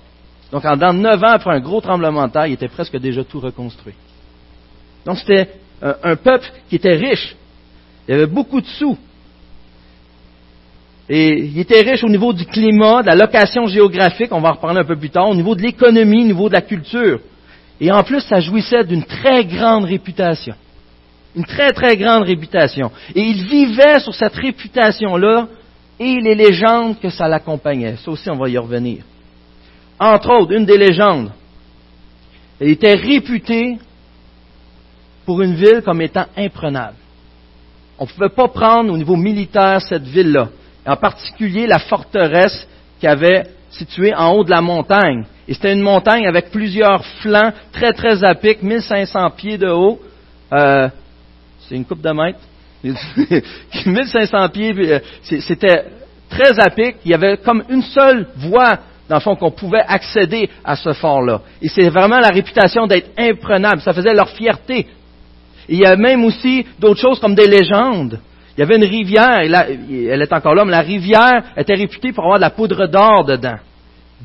Donc, 0.52 0.66
en 0.66 0.76
dans 0.76 0.94
neuf 0.94 1.24
ans, 1.24 1.34
après 1.34 1.54
un 1.54 1.60
gros 1.60 1.80
tremblement 1.80 2.28
de 2.28 2.32
terre, 2.32 2.48
il 2.48 2.54
était 2.54 2.68
presque 2.68 2.98
déjà 2.98 3.24
tout 3.24 3.40
reconstruit. 3.40 3.94
Donc, 5.06 5.18
c'était 5.20 5.50
un, 5.82 6.16
peuple 6.16 6.52
qui 6.68 6.76
était 6.76 6.96
riche. 6.96 7.36
Il 8.08 8.16
avait 8.16 8.26
beaucoup 8.26 8.60
de 8.60 8.66
sous. 8.66 8.98
Et 11.08 11.40
il 11.40 11.60
était 11.60 11.82
riche 11.82 12.04
au 12.04 12.10
niveau 12.10 12.34
du 12.34 12.46
climat, 12.46 13.04
de 13.04 13.08
la 13.08 13.16
location 13.16 13.68
géographique, 13.68 14.32
on 14.32 14.42
va 14.42 14.50
en 14.50 14.54
reparler 14.54 14.80
un 14.80 14.86
peu 14.86 14.96
plus 14.96 15.10
tard, 15.10 15.30
au 15.30 15.36
niveau 15.36 15.56
de 15.56 15.62
l'économie, 15.62 16.24
au 16.24 16.28
niveau 16.28 16.50
de 16.50 16.54
la 16.54 16.62
culture. 16.62 17.20
Et 17.82 17.92
en 17.92 18.04
plus, 18.04 18.22
ça 18.22 18.40
jouissait 18.40 18.84
d'une 18.84 19.04
très 19.04 19.46
grande 19.46 19.86
réputation. 19.86 20.56
Une 21.36 21.46
très, 21.46 21.72
très 21.72 21.96
grande 21.96 22.24
réputation. 22.24 22.92
Et 23.16 23.22
il 23.22 23.46
vivait 23.46 24.00
sur 24.00 24.14
cette 24.14 24.36
réputation-là 24.36 25.48
et 26.00 26.20
les 26.22 26.36
légendes 26.36 27.00
que 27.00 27.10
ça 27.10 27.28
l'accompagnait. 27.28 27.98
Ça 27.98 28.12
aussi, 28.12 28.30
on 28.30 28.38
va 28.38 28.50
y 28.50 28.58
revenir. 28.58 29.04
Entre 30.00 30.30
autres, 30.30 30.54
une 30.54 30.66
des 30.66 30.78
légendes, 30.78 31.32
elle 32.60 32.70
était 32.70 32.96
réputée 32.96 33.78
pour 35.26 35.42
une 35.42 35.56
ville 35.56 35.82
comme 35.84 36.02
étant 36.02 36.26
imprenable. 36.36 36.96
On 38.00 38.06
ne 38.06 38.10
pouvait 38.10 38.30
pas 38.30 38.48
prendre 38.48 38.92
au 38.94 38.98
niveau 38.98 39.18
militaire 39.18 39.82
cette 39.82 40.04
ville-là, 40.04 40.50
en 40.88 40.96
particulier 40.96 41.68
la 41.68 41.80
forteresse 41.80 42.68
qui 43.00 43.08
avait 43.08 43.44
située 43.70 44.16
en 44.16 44.32
haut 44.32 44.44
de 44.44 44.50
la 44.50 44.62
montagne. 44.62 45.26
Et 45.50 45.56
c'était 45.56 45.74
une 45.74 45.82
montagne 45.82 46.28
avec 46.28 46.52
plusieurs 46.52 47.04
flancs 47.24 47.52
très 47.72 47.92
très 47.94 48.24
à 48.24 48.36
pic, 48.36 48.62
1500 48.62 49.32
pieds 49.32 49.58
de 49.58 49.68
haut. 49.68 50.00
Euh, 50.54 50.88
c'est 51.68 51.74
une 51.74 51.86
coupe 51.86 52.02
de 52.02 52.12
mètres. 52.12 52.38
1500 53.88 54.50
pieds, 54.50 54.76
euh, 54.78 55.00
c'était 55.24 55.86
très 56.30 56.60
à 56.60 56.70
pic. 56.70 56.98
Il 57.04 57.10
y 57.10 57.16
avait 57.16 57.38
comme 57.38 57.64
une 57.68 57.82
seule 57.82 58.28
voie 58.38 58.78
dans 59.10 59.16
le 59.16 59.22
fond, 59.22 59.36
qu'on 59.36 59.50
pouvait 59.50 59.82
accéder 59.88 60.52
à 60.64 60.76
ce 60.76 60.94
fort-là. 60.94 61.42
Et 61.64 61.68
c'est 61.68 61.90
vraiment 61.90 62.20
la 62.20 62.30
réputation 62.30 62.86
d'être 62.86 63.10
imprenable. 63.18 63.82
Ça 63.82 63.92
faisait 63.92 64.14
leur 64.14 64.30
fierté. 64.30 64.86
il 65.68 65.80
y 65.80 65.86
a 65.86 65.96
même 65.96 66.26
aussi 66.26 66.64
d'autres 66.78 67.02
choses 67.02 67.20
comme 67.20 67.34
des 67.34 67.48
légendes. 67.48 68.20
Il 68.56 68.60
y 68.60 68.64
avait 68.64 68.76
une 68.76 68.86
rivière, 68.86 69.40
elle 69.40 70.22
est 70.22 70.34
encore 70.34 70.54
là, 70.54 70.64
mais 70.64 70.72
la 70.72 70.82
rivière 70.82 71.42
était 71.58 71.74
réputée 71.74 72.12
pour 72.12 72.26
avoir 72.26 72.38
de 72.38 72.44
la 72.44 72.52
poudre 72.52 72.86
d'or 72.86 73.26
dedans. 73.26 73.58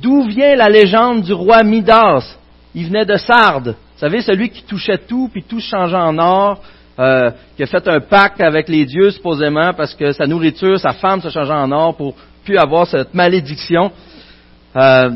D'où 0.01 0.25
vient 0.25 0.57
la 0.57 0.69
légende 0.69 1.23
du 1.23 1.33
roi 1.33 1.63
Midas? 1.63 2.37
Il 2.75 2.87
venait 2.87 3.05
de 3.05 3.17
Sardes. 3.17 3.77
Vous 3.95 4.01
savez, 4.01 4.21
celui 4.23 4.51
qui 4.51 4.63
touchait 4.65 4.99
tout, 4.99 5.29
puis 5.33 5.43
tout 5.43 5.61
changeait 5.61 5.97
en 5.97 6.19
or, 6.19 6.61
euh, 6.99 7.31
qui 7.57 7.63
a 7.63 7.67
fait 7.67 7.87
un 7.89 8.01
pacte 8.01 8.41
avec 8.41 8.69
les 8.69 8.85
dieux, 8.85 9.11
supposément, 9.11 9.73
parce 9.75 9.95
que 9.95 10.13
sa 10.13 10.27
nourriture, 10.27 10.79
sa 10.79 10.93
femme 10.93 11.21
se 11.21 11.29
changeait 11.29 11.53
en 11.53 11.71
or 11.71 11.97
pour 11.97 12.15
plus 12.45 12.59
avoir 12.59 12.87
cette 12.87 13.15
malédiction. 13.15 13.93
Euh, 14.77 15.11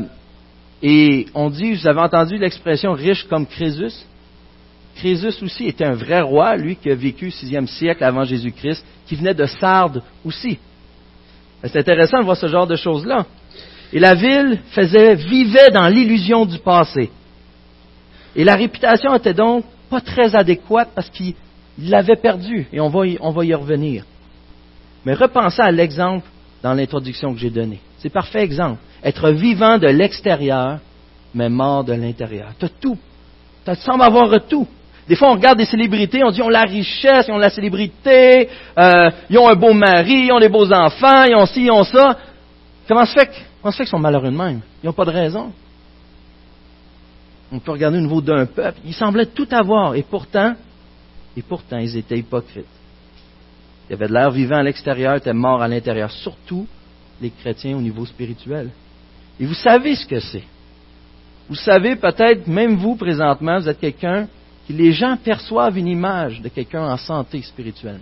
et 0.81 1.25
on 1.33 1.49
dit, 1.49 1.73
vous 1.73 1.87
avez 1.87 1.99
entendu 1.99 2.37
l'expression 2.37 2.93
riche 2.93 3.25
comme 3.27 3.45
Crésus 3.45 4.05
Crésus 4.99 5.43
aussi 5.43 5.67
était 5.67 5.85
un 5.85 5.93
vrai 5.93 6.19
roi, 6.19 6.57
lui 6.57 6.75
qui 6.75 6.91
a 6.91 6.95
vécu 6.95 7.27
au 7.27 7.31
sixième 7.31 7.67
siècle 7.67 8.03
avant 8.03 8.25
Jésus-Christ, 8.25 8.85
qui 9.07 9.15
venait 9.15 9.33
de 9.33 9.45
Sardes 9.45 10.03
aussi. 10.25 10.59
C'est 11.63 11.77
intéressant 11.77 12.19
de 12.19 12.25
voir 12.25 12.35
ce 12.35 12.47
genre 12.47 12.67
de 12.67 12.75
choses-là. 12.75 13.25
Et 13.91 13.99
la 13.99 14.13
ville 14.15 14.59
faisait, 14.71 15.15
vivait 15.15 15.71
dans 15.71 15.87
l'illusion 15.87 16.45
du 16.45 16.59
passé. 16.59 17.09
Et 18.35 18.43
la 18.43 18.55
réputation 18.55 19.15
était 19.15 19.33
donc 19.33 19.65
pas 19.89 20.01
très 20.01 20.35
adéquate 20.35 20.89
parce 20.93 21.09
qu'il 21.09 21.33
l'avait 21.79 22.15
perdue. 22.15 22.67
Et 22.71 22.79
on 22.79 22.89
va, 22.89 23.05
y, 23.07 23.53
revenir. 23.53 24.05
Mais 25.05 25.13
repensez 25.13 25.61
à 25.61 25.71
l'exemple 25.71 26.27
dans 26.61 26.73
l'introduction 26.73 27.33
que 27.33 27.39
j'ai 27.39 27.49
donné. 27.49 27.79
C'est 27.97 28.11
parfait 28.11 28.43
exemple. 28.43 28.79
Être 29.03 29.31
vivant 29.31 29.77
de 29.77 29.87
l'extérieur, 29.87 30.79
mais 31.33 31.49
mort 31.49 31.83
de 31.83 31.93
l'intérieur. 31.93 32.49
Tu 32.59 32.65
as 32.65 32.69
tout. 32.69 32.97
Tu 33.65 33.75
sembles 33.75 34.03
avoir 34.03 34.29
tout. 34.47 34.67
Des 35.07 35.15
fois, 35.15 35.29
on 35.31 35.33
regarde 35.33 35.57
des 35.57 35.65
célébrités, 35.65 36.23
on 36.23 36.29
dit 36.29 36.37
ils 36.37 36.43
ont 36.43 36.49
la 36.49 36.63
richesse, 36.63 37.25
ils 37.27 37.31
ont 37.31 37.37
la 37.39 37.49
célébrité, 37.49 38.47
euh, 38.77 39.09
ils 39.27 39.39
ont 39.39 39.47
un 39.49 39.55
beau 39.55 39.73
mari, 39.73 40.25
ils 40.27 40.31
ont 40.31 40.39
des 40.39 40.49
beaux 40.49 40.71
enfants, 40.71 41.23
ils 41.23 41.35
ont 41.35 41.47
ci, 41.47 41.63
ils 41.63 41.71
ont 41.71 41.83
ça. 41.83 42.15
Comment 42.87 43.05
se 43.05 43.13
fait, 43.13 43.31
comment 43.61 43.71
se 43.71 43.77
fait 43.77 43.83
qu'ils 43.83 43.91
sont 43.91 43.99
malheureux 43.99 44.31
de 44.31 44.37
même? 44.37 44.61
Ils 44.83 44.87
n'ont 44.87 44.93
pas 44.93 45.05
de 45.05 45.11
raison. 45.11 45.51
On 47.51 47.59
peut 47.59 47.71
regarder 47.71 47.97
au 47.97 48.01
niveau 48.01 48.21
d'un 48.21 48.45
peuple. 48.45 48.79
Ils 48.85 48.93
semblaient 48.93 49.25
tout 49.25 49.47
avoir, 49.51 49.95
et 49.95 50.03
pourtant, 50.03 50.55
et 51.35 51.41
pourtant, 51.41 51.77
ils 51.77 51.97
étaient 51.97 52.17
hypocrites. 52.17 52.65
Ils 53.89 53.93
avaient 53.93 54.07
de 54.07 54.13
l'air 54.13 54.31
vivant 54.31 54.57
à 54.57 54.63
l'extérieur, 54.63 55.15
étaient 55.15 55.33
morts 55.33 55.61
à 55.61 55.67
l'intérieur. 55.67 56.11
Surtout 56.11 56.67
les 57.21 57.31
chrétiens 57.31 57.77
au 57.77 57.81
niveau 57.81 58.05
spirituel. 58.05 58.69
Et 59.39 59.45
vous 59.45 59.53
savez 59.53 59.95
ce 59.95 60.05
que 60.05 60.19
c'est. 60.19 60.43
Vous 61.47 61.55
savez 61.55 61.95
peut-être, 61.95 62.47
même 62.47 62.75
vous 62.75 62.95
présentement, 62.95 63.59
vous 63.59 63.69
êtes 63.69 63.79
quelqu'un 63.79 64.27
qui 64.67 64.73
les 64.73 64.91
gens 64.91 65.17
perçoivent 65.17 65.77
une 65.77 65.87
image 65.87 66.41
de 66.41 66.49
quelqu'un 66.49 66.83
en 66.83 66.97
santé 66.97 67.41
spirituellement. 67.41 67.99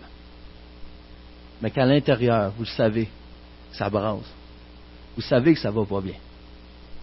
Mais 1.61 1.71
qu'à 1.71 1.85
l'intérieur, 1.85 2.51
vous 2.57 2.63
le 2.63 2.69
savez, 2.69 3.07
ça 3.71 3.89
brasse. 3.89 4.36
Vous 5.17 5.23
savez 5.23 5.55
que 5.55 5.59
ça 5.59 5.71
va 5.71 5.83
pas 5.83 5.99
bien. 5.99 6.13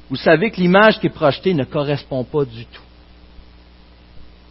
Vous 0.08 0.16
savez 0.16 0.52
que 0.52 0.60
l'image 0.60 1.00
qui 1.00 1.08
est 1.08 1.10
projetée 1.10 1.52
ne 1.52 1.64
correspond 1.64 2.22
pas 2.22 2.44
du 2.44 2.64
tout. 2.64 2.82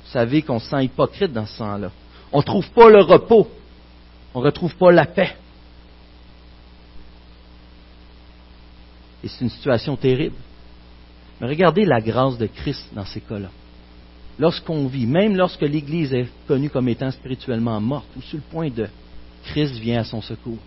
Vous 0.03 0.11
savez 0.11 0.41
qu'on 0.41 0.59
se 0.59 0.69
sent 0.69 0.83
hypocrite 0.83 1.31
dans 1.31 1.45
ce 1.45 1.55
sens-là. 1.57 1.89
On 2.33 2.39
ne 2.39 2.43
trouve 2.43 2.69
pas 2.71 2.89
le 2.89 3.01
repos. 3.01 3.47
On 4.33 4.41
ne 4.41 4.45
retrouve 4.45 4.75
pas 4.75 4.91
la 4.91 5.05
paix. 5.05 5.35
Et 9.23 9.29
c'est 9.29 9.45
une 9.45 9.49
situation 9.49 9.95
terrible. 9.95 10.35
Mais 11.39 11.47
regardez 11.47 11.85
la 11.85 12.01
grâce 12.01 12.37
de 12.37 12.47
Christ 12.47 12.89
dans 12.91 13.05
ces 13.05 13.21
cas-là. 13.21 13.49
Lorsqu'on 14.37 14.87
vit, 14.87 15.05
même 15.05 15.37
lorsque 15.37 15.61
l'Église 15.61 16.13
est 16.13 16.27
connue 16.47 16.69
comme 16.69 16.89
étant 16.89 17.11
spirituellement 17.11 17.79
morte 17.79 18.07
ou 18.17 18.21
sur 18.21 18.37
le 18.37 18.43
point 18.51 18.69
de, 18.69 18.89
Christ 19.45 19.75
vient 19.75 20.01
à 20.01 20.03
son 20.03 20.21
secours. 20.21 20.59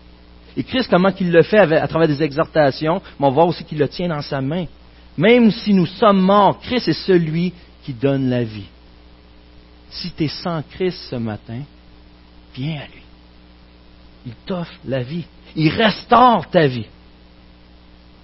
Et 0.57 0.63
Christ, 0.63 0.89
comment 0.89 1.11
qu'il 1.11 1.31
le 1.31 1.43
fait 1.43 1.59
à 1.59 1.87
travers 1.87 2.07
des 2.07 2.23
exhortations, 2.23 2.99
mais 3.19 3.27
on 3.27 3.31
voit 3.31 3.45
aussi 3.45 3.63
qu'il 3.63 3.77
le 3.77 3.87
tient 3.87 4.07
dans 4.07 4.23
sa 4.23 4.41
main. 4.41 4.65
Même 5.15 5.51
si 5.51 5.71
nous 5.71 5.85
sommes 5.85 6.19
morts, 6.19 6.59
Christ 6.59 6.87
est 6.87 7.05
celui 7.05 7.53
qui 7.83 7.93
donne 7.93 8.27
la 8.27 8.43
vie. 8.43 8.65
Si 9.91 10.11
tu 10.11 10.25
es 10.25 10.27
sans 10.27 10.63
Christ 10.63 10.97
ce 11.11 11.15
matin, 11.15 11.61
viens 12.55 12.81
à 12.81 12.85
lui. 12.87 13.03
Il 14.25 14.33
t'offre 14.47 14.73
la 14.83 15.03
vie. 15.03 15.25
Il 15.55 15.69
restaure 15.69 16.49
ta 16.49 16.65
vie. 16.65 16.87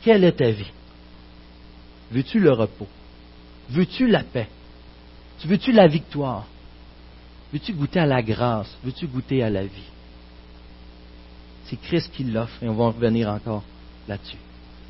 Quelle 0.04 0.24
est 0.24 0.34
ta 0.34 0.50
vie? 0.50 0.72
Veux-tu 2.12 2.40
le 2.40 2.52
repos? 2.52 2.88
Veux-tu 3.70 4.08
la 4.08 4.24
paix? 4.24 4.50
Veux-tu 5.46 5.72
la 5.72 5.88
victoire? 5.88 6.46
Veux-tu 7.54 7.74
goûter 7.74 8.00
à 8.00 8.06
la 8.08 8.24
grâce? 8.24 8.76
Veux-tu 8.84 9.06
goûter 9.06 9.44
à 9.44 9.52
la 9.52 9.64
vie? 9.64 9.93
C'est 11.74 11.88
Christ 11.88 12.12
qui 12.16 12.24
l'offre 12.24 12.54
et 12.62 12.70
on 12.70 12.74
va 12.74 12.84
en 12.84 12.92
revenir 12.92 13.30
encore 13.30 13.64
là-dessus. 14.08 14.38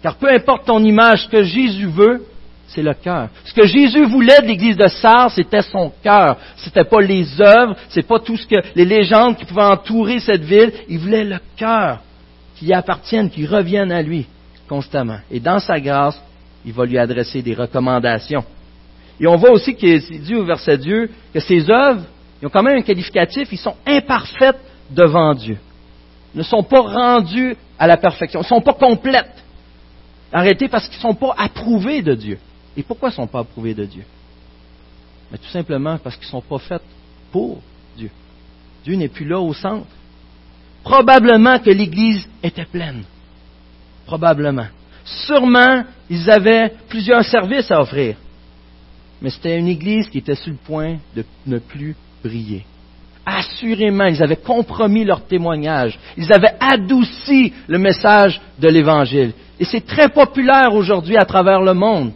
Car 0.01 0.15
peu 0.15 0.29
importe 0.29 0.65
ton 0.65 0.83
image, 0.83 1.23
ce 1.23 1.29
que 1.29 1.43
Jésus 1.43 1.87
veut, 1.87 2.25
c'est 2.67 2.81
le 2.81 2.93
cœur. 2.93 3.29
Ce 3.45 3.53
que 3.53 3.65
Jésus 3.65 4.05
voulait 4.05 4.41
de 4.41 4.47
l'église 4.47 4.75
de 4.75 4.87
Sardes, 4.87 5.31
c'était 5.33 5.61
son 5.61 5.93
cœur. 6.03 6.37
C'était 6.57 6.83
pas 6.83 6.99
les 6.99 7.41
œuvres, 7.41 7.77
c'est 7.87 8.05
pas 8.05 8.19
tout 8.19 8.35
ce 8.35 8.45
que 8.45 8.57
les 8.75 8.83
légendes 8.83 9.37
qui 9.37 9.45
pouvaient 9.45 9.63
entourer 9.63 10.19
cette 10.19 10.43
ville. 10.43 10.73
Il 10.89 10.99
voulait 10.99 11.23
le 11.23 11.39
cœur 11.55 12.01
qui 12.57 12.73
appartienne, 12.73 13.29
qui 13.29 13.45
revienne 13.45 13.91
à 13.91 14.01
lui 14.01 14.27
constamment. 14.67 15.19
Et 15.31 15.39
dans 15.39 15.59
sa 15.59 15.79
grâce, 15.79 16.21
il 16.65 16.73
va 16.73 16.85
lui 16.85 16.97
adresser 16.97 17.41
des 17.41 17.53
recommandations. 17.53 18.43
Et 19.21 19.27
on 19.27 19.37
voit 19.37 19.51
aussi 19.51 19.73
qu'il 19.73 20.01
dit 20.21 20.35
au 20.35 20.43
verset 20.43 20.77
Dieu 20.79 21.09
que 21.33 21.39
ces 21.39 21.69
œuvres, 21.69 22.01
ils 22.41 22.47
ont 22.47 22.51
quand 22.51 22.63
même 22.63 22.79
un 22.79 22.81
qualificatif, 22.81 23.47
ils 23.53 23.57
sont 23.57 23.75
imparfaites 23.85 24.59
devant 24.91 25.33
Dieu. 25.33 25.57
Ne 26.35 26.43
sont 26.43 26.63
pas 26.63 26.81
rendues 26.81 27.55
à 27.77 27.87
la 27.87 27.97
perfection, 27.97 28.39
ne 28.39 28.45
sont 28.45 28.61
pas 28.61 28.73
complètes. 28.73 29.43
Arrêtez 30.31 30.67
parce 30.67 30.87
qu'ils 30.87 30.97
ne 30.97 31.13
sont 31.13 31.15
pas 31.15 31.35
approuvés 31.37 32.01
de 32.01 32.15
Dieu. 32.15 32.39
Et 32.75 32.81
pourquoi 32.81 33.09
ils 33.09 33.11
ne 33.11 33.17
sont 33.17 33.27
pas 33.27 33.39
approuvés 33.39 33.75
de 33.75 33.85
Dieu? 33.85 34.03
Mais 35.31 35.37
Tout 35.37 35.49
simplement 35.49 35.97
parce 35.97 36.15
qu'ils 36.15 36.25
ne 36.25 36.31
sont 36.31 36.41
pas 36.41 36.59
faits 36.59 36.81
pour 37.31 37.61
Dieu. 37.95 38.09
Dieu 38.83 38.95
n'est 38.95 39.09
plus 39.09 39.25
là 39.25 39.39
au 39.39 39.53
centre. 39.53 39.85
Probablement 40.83 41.59
que 41.59 41.69
l'Église 41.69 42.27
était 42.41 42.65
pleine. 42.65 43.03
Probablement. 44.05 44.67
Sûrement, 45.05 45.83
ils 46.09 46.29
avaient 46.29 46.73
plusieurs 46.89 47.23
services 47.23 47.71
à 47.71 47.81
offrir. 47.81 48.15
Mais 49.21 49.29
c'était 49.29 49.57
une 49.57 49.67
Église 49.67 50.09
qui 50.09 50.17
était 50.17 50.35
sur 50.35 50.51
le 50.51 50.57
point 50.57 50.97
de 51.15 51.23
ne 51.45 51.59
plus 51.59 51.95
briller. 52.23 52.65
Assurément, 53.25 54.05
ils 54.05 54.21
avaient 54.21 54.35
compromis 54.35 55.05
leur 55.05 55.25
témoignage. 55.25 55.97
Ils 56.17 56.31
avaient 56.33 56.55
adouci 56.59 57.53
le 57.67 57.77
message 57.77 58.41
de 58.59 58.67
l'Évangile. 58.67 59.31
Et 59.59 59.65
c'est 59.65 59.85
très 59.85 60.09
populaire 60.09 60.73
aujourd'hui 60.73 61.15
à 61.15 61.23
travers 61.23 61.61
le 61.61 61.73
monde. 61.73 62.11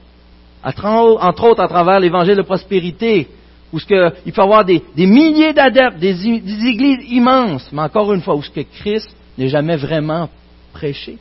Entre 0.63 1.43
autres 1.43 1.61
à 1.61 1.67
travers 1.67 1.99
l'Évangile 1.99 2.35
de 2.35 2.41
prospérité, 2.41 3.27
où 3.71 3.79
que, 3.79 4.11
il 4.25 4.33
faut 4.33 4.41
avoir 4.41 4.65
des, 4.65 4.81
milliers 4.97 5.53
d'adeptes, 5.53 5.99
des, 5.99 6.13
des, 6.13 6.65
églises 6.67 7.09
immenses, 7.09 7.69
mais 7.71 7.81
encore 7.81 8.13
une 8.13 8.21
fois, 8.21 8.35
où 8.35 8.43
ce 8.43 8.49
que 8.49 8.61
Christ 8.61 9.09
n'est 9.37 9.47
jamais 9.47 9.77
vraiment 9.77 10.29
prêché. 10.73 11.17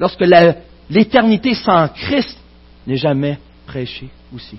Lorsque 0.00 0.24
l'éternité 0.90 1.54
sans 1.54 1.88
Christ 1.88 2.36
n'est 2.86 2.96
jamais 2.96 3.38
prêchée 3.66 4.08
aussi. 4.34 4.58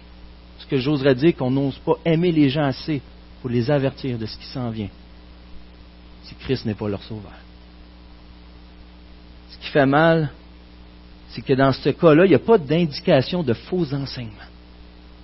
Ce 0.59 0.65
que 0.65 0.77
j'oserais 0.77 1.15
dire 1.15 1.35
qu'on 1.35 1.51
n'ose 1.51 1.77
pas 1.85 1.95
aimer 2.05 2.31
les 2.31 2.49
gens 2.49 2.65
assez 2.65 3.01
pour 3.45 3.51
les 3.51 3.69
avertir 3.69 4.17
de 4.17 4.25
ce 4.25 4.35
qui 4.39 4.47
s'en 4.47 4.71
vient, 4.71 4.89
si 6.23 6.33
Christ 6.33 6.65
n'est 6.65 6.73
pas 6.73 6.89
leur 6.89 7.03
sauveur. 7.03 7.37
Ce 9.51 9.57
qui 9.59 9.67
fait 9.67 9.85
mal, 9.85 10.31
c'est 11.29 11.43
que 11.43 11.53
dans 11.53 11.71
ce 11.71 11.89
cas-là, 11.89 12.25
il 12.25 12.29
n'y 12.29 12.33
a 12.33 12.39
pas 12.39 12.57
d'indication 12.57 13.43
de 13.43 13.53
faux 13.53 13.93
enseignements. 13.93 14.49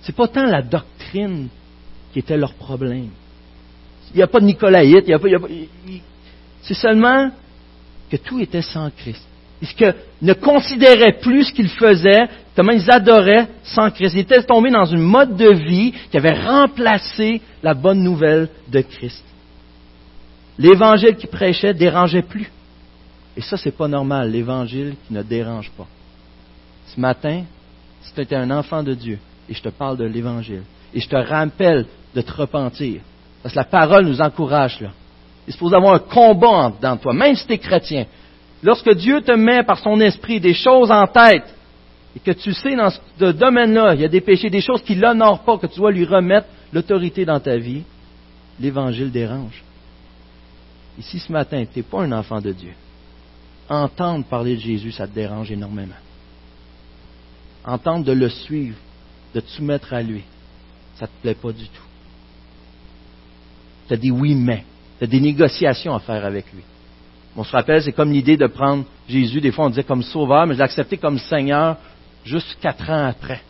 Ce 0.02 0.12
n'est 0.12 0.14
pas 0.14 0.28
tant 0.28 0.44
la 0.44 0.62
doctrine 0.62 1.48
qui 2.12 2.20
était 2.20 2.36
leur 2.36 2.54
problème. 2.54 3.08
Il 4.12 4.18
n'y 4.18 4.22
a 4.22 4.28
pas 4.28 4.38
de 4.38 4.44
Nicolaïte, 4.44 5.10
c'est 6.62 6.74
seulement 6.74 7.28
que 8.08 8.18
tout 8.18 8.38
était 8.38 8.62
sans 8.62 8.88
Christ. 8.92 9.26
Ils 9.62 9.94
ne 10.22 10.32
considéraient 10.32 11.18
plus 11.20 11.44
ce 11.44 11.52
qu'ils 11.52 11.68
faisaient, 11.68 12.28
comment 12.56 12.72
ils 12.72 12.90
adoraient 12.90 13.46
sans 13.62 13.90
Christ? 13.90 14.14
Ils 14.14 14.20
étaient 14.20 14.42
tombés 14.42 14.70
dans 14.70 14.84
une 14.84 15.00
mode 15.00 15.36
de 15.36 15.52
vie 15.52 15.94
qui 16.10 16.16
avait 16.16 16.36
remplacé 16.36 17.40
la 17.62 17.72
bonne 17.72 18.02
nouvelle 18.02 18.48
de 18.68 18.80
Christ. 18.80 19.24
L'évangile 20.58 21.14
qui 21.14 21.28
prêchait 21.28 21.74
dérangeait 21.74 22.22
plus. 22.22 22.50
Et 23.36 23.40
ça, 23.40 23.56
c'est 23.56 23.76
pas 23.76 23.88
normal, 23.88 24.30
l'évangile 24.30 24.94
qui 25.06 25.14
ne 25.14 25.22
dérange 25.22 25.70
pas. 25.70 25.86
Ce 26.88 27.00
matin, 27.00 27.44
si 28.02 28.12
tu 28.12 28.20
étais 28.20 28.36
un 28.36 28.50
enfant 28.50 28.82
de 28.82 28.94
Dieu, 28.94 29.18
et 29.48 29.54
je 29.54 29.62
te 29.62 29.70
parle 29.70 29.96
de 29.96 30.04
l'évangile, 30.04 30.62
et 30.92 31.00
je 31.00 31.08
te 31.08 31.16
rappelle 31.16 31.86
de 32.14 32.20
te 32.20 32.32
repentir, 32.32 33.00
parce 33.42 33.54
que 33.54 33.58
la 33.58 33.64
parole 33.64 34.06
nous 34.06 34.20
encourage 34.20 34.80
là. 34.80 34.90
Il 35.46 35.52
se 35.52 35.58
pose 35.58 35.72
avoir 35.72 35.94
un 35.94 35.98
combat 35.98 36.72
dans 36.80 36.96
toi, 36.96 37.12
même 37.12 37.34
si 37.34 37.46
tu 37.46 37.52
es 37.54 37.58
chrétien. 37.58 38.06
Lorsque 38.62 38.94
Dieu 38.94 39.20
te 39.22 39.32
met 39.32 39.64
par 39.64 39.78
son 39.78 40.00
esprit 40.00 40.40
des 40.40 40.54
choses 40.54 40.90
en 40.90 41.06
tête, 41.06 41.52
et 42.14 42.20
que 42.20 42.30
tu 42.30 42.52
sais 42.52 42.76
dans 42.76 42.90
ce 42.90 43.32
domaine-là, 43.32 43.94
il 43.94 44.02
y 44.02 44.04
a 44.04 44.08
des 44.08 44.20
péchés, 44.20 44.50
des 44.50 44.60
choses 44.60 44.82
qui 44.82 44.96
ne 44.96 45.02
l'honorent 45.02 45.42
pas, 45.44 45.58
que 45.58 45.66
tu 45.66 45.78
dois 45.78 45.90
lui 45.90 46.04
remettre 46.04 46.46
l'autorité 46.72 47.24
dans 47.24 47.40
ta 47.40 47.56
vie, 47.56 47.82
l'Évangile 48.60 49.10
dérange. 49.10 49.62
Ici, 50.98 51.18
ce 51.18 51.32
matin, 51.32 51.64
tu 51.64 51.78
n'es 51.78 51.82
pas 51.82 52.02
un 52.02 52.12
enfant 52.12 52.40
de 52.40 52.52
Dieu. 52.52 52.72
Entendre 53.68 54.26
parler 54.26 54.56
de 54.56 54.60
Jésus, 54.60 54.92
ça 54.92 55.06
te 55.06 55.14
dérange 55.14 55.50
énormément. 55.50 55.94
Entendre 57.64 58.04
de 58.04 58.12
le 58.12 58.28
suivre, 58.28 58.76
de 59.34 59.40
te 59.40 59.48
soumettre 59.48 59.94
à 59.94 60.02
lui, 60.02 60.22
ça 60.96 61.06
ne 61.06 61.10
te 61.10 61.22
plaît 61.22 61.34
pas 61.34 61.52
du 61.52 61.66
tout. 61.66 61.82
Tu 63.88 63.94
as 63.94 63.96
des 63.96 64.10
oui 64.10 64.34
mais, 64.34 64.64
tu 64.98 65.04
as 65.04 65.06
des 65.06 65.20
négociations 65.20 65.94
à 65.94 66.00
faire 66.00 66.24
avec 66.24 66.52
lui. 66.52 66.62
On 67.36 67.44
se 67.44 67.52
rappelle, 67.52 67.82
c'est 67.82 67.92
comme 67.92 68.12
l'idée 68.12 68.36
de 68.36 68.46
prendre 68.46 68.84
Jésus, 69.08 69.40
des 69.40 69.52
fois 69.52 69.66
on 69.66 69.70
disait 69.70 69.84
comme 69.84 70.02
sauveur, 70.02 70.46
mais 70.46 70.54
de 70.54 70.58
l'accepter 70.58 70.98
comme 70.98 71.18
Seigneur 71.18 71.76
juste 72.24 72.58
quatre 72.60 72.88
ans 72.90 73.06
après. 73.06 73.40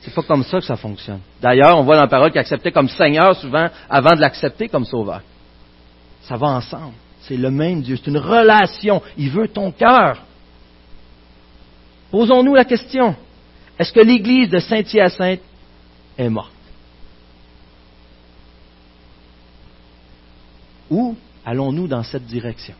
C'est 0.00 0.14
pas 0.14 0.22
comme 0.22 0.44
ça 0.44 0.60
que 0.60 0.64
ça 0.64 0.76
fonctionne. 0.76 1.20
D'ailleurs, 1.42 1.76
on 1.78 1.82
voit 1.82 1.96
dans 1.96 2.02
la 2.02 2.08
parole 2.08 2.30
qu'il 2.30 2.40
acceptait 2.40 2.70
comme 2.70 2.88
Seigneur 2.88 3.34
souvent 3.34 3.68
avant 3.90 4.14
de 4.14 4.20
l'accepter 4.20 4.68
comme 4.68 4.84
sauveur. 4.84 5.20
Ça 6.22 6.36
va 6.36 6.46
ensemble. 6.48 6.94
C'est 7.22 7.36
le 7.36 7.50
même 7.50 7.82
Dieu. 7.82 7.96
C'est 7.96 8.10
une 8.10 8.18
relation. 8.18 9.02
Il 9.16 9.30
veut 9.30 9.48
ton 9.48 9.72
cœur. 9.72 10.22
Posons-nous 12.12 12.54
la 12.54 12.64
question. 12.64 13.16
Est-ce 13.78 13.92
que 13.92 14.00
l'église 14.00 14.48
de 14.48 14.58
Saint-Hyacinthe 14.58 15.40
est 16.16 16.28
morte? 16.28 16.52
Ou 20.88 21.16
allons-nous 21.46 21.86
dans 21.86 22.02
cette 22.02 22.26
direction? 22.26 22.74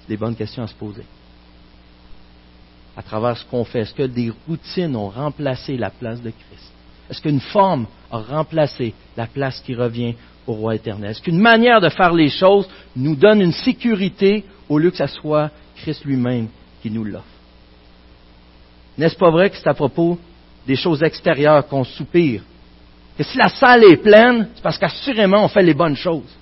C'est 0.00 0.08
des 0.08 0.16
bonnes 0.16 0.34
questions 0.34 0.62
à 0.62 0.66
se 0.66 0.74
poser. 0.74 1.04
À 2.96 3.02
travers 3.02 3.36
ce 3.36 3.44
qu'on 3.44 3.64
fait, 3.64 3.80
est-ce 3.80 3.94
que 3.94 4.04
des 4.04 4.32
routines 4.48 4.96
ont 4.96 5.10
remplacé 5.10 5.76
la 5.76 5.90
place 5.90 6.20
de 6.22 6.30
Christ? 6.30 6.72
Est-ce 7.10 7.20
qu'une 7.20 7.40
forme 7.40 7.86
a 8.10 8.18
remplacé 8.18 8.94
la 9.16 9.26
place 9.26 9.60
qui 9.60 9.74
revient 9.74 10.14
au 10.46 10.54
roi 10.54 10.74
éternel? 10.74 11.10
Est-ce 11.10 11.22
qu'une 11.22 11.38
manière 11.38 11.80
de 11.80 11.90
faire 11.90 12.14
les 12.14 12.30
choses 12.30 12.66
nous 12.96 13.14
donne 13.14 13.42
une 13.42 13.52
sécurité 13.52 14.44
au 14.68 14.78
lieu 14.78 14.90
que 14.90 14.96
ce 14.96 15.06
soit 15.06 15.50
Christ 15.76 16.04
lui-même 16.06 16.48
qui 16.82 16.90
nous 16.90 17.04
l'offre? 17.04 17.26
N'est-ce 18.96 19.16
pas 19.16 19.30
vrai 19.30 19.50
que 19.50 19.56
c'est 19.56 19.68
à 19.68 19.74
propos 19.74 20.18
des 20.66 20.76
choses 20.76 21.02
extérieures 21.02 21.66
qu'on 21.68 21.84
soupire 21.84 22.42
que 23.16 23.24
si 23.24 23.38
la 23.38 23.48
salle 23.48 23.84
est 23.84 23.96
pleine, 23.96 24.48
c'est 24.54 24.62
parce 24.62 24.78
qu'assurément 24.78 25.44
on 25.44 25.48
fait 25.48 25.62
les 25.62 25.74
bonnes 25.74 25.96
choses. 25.96 26.34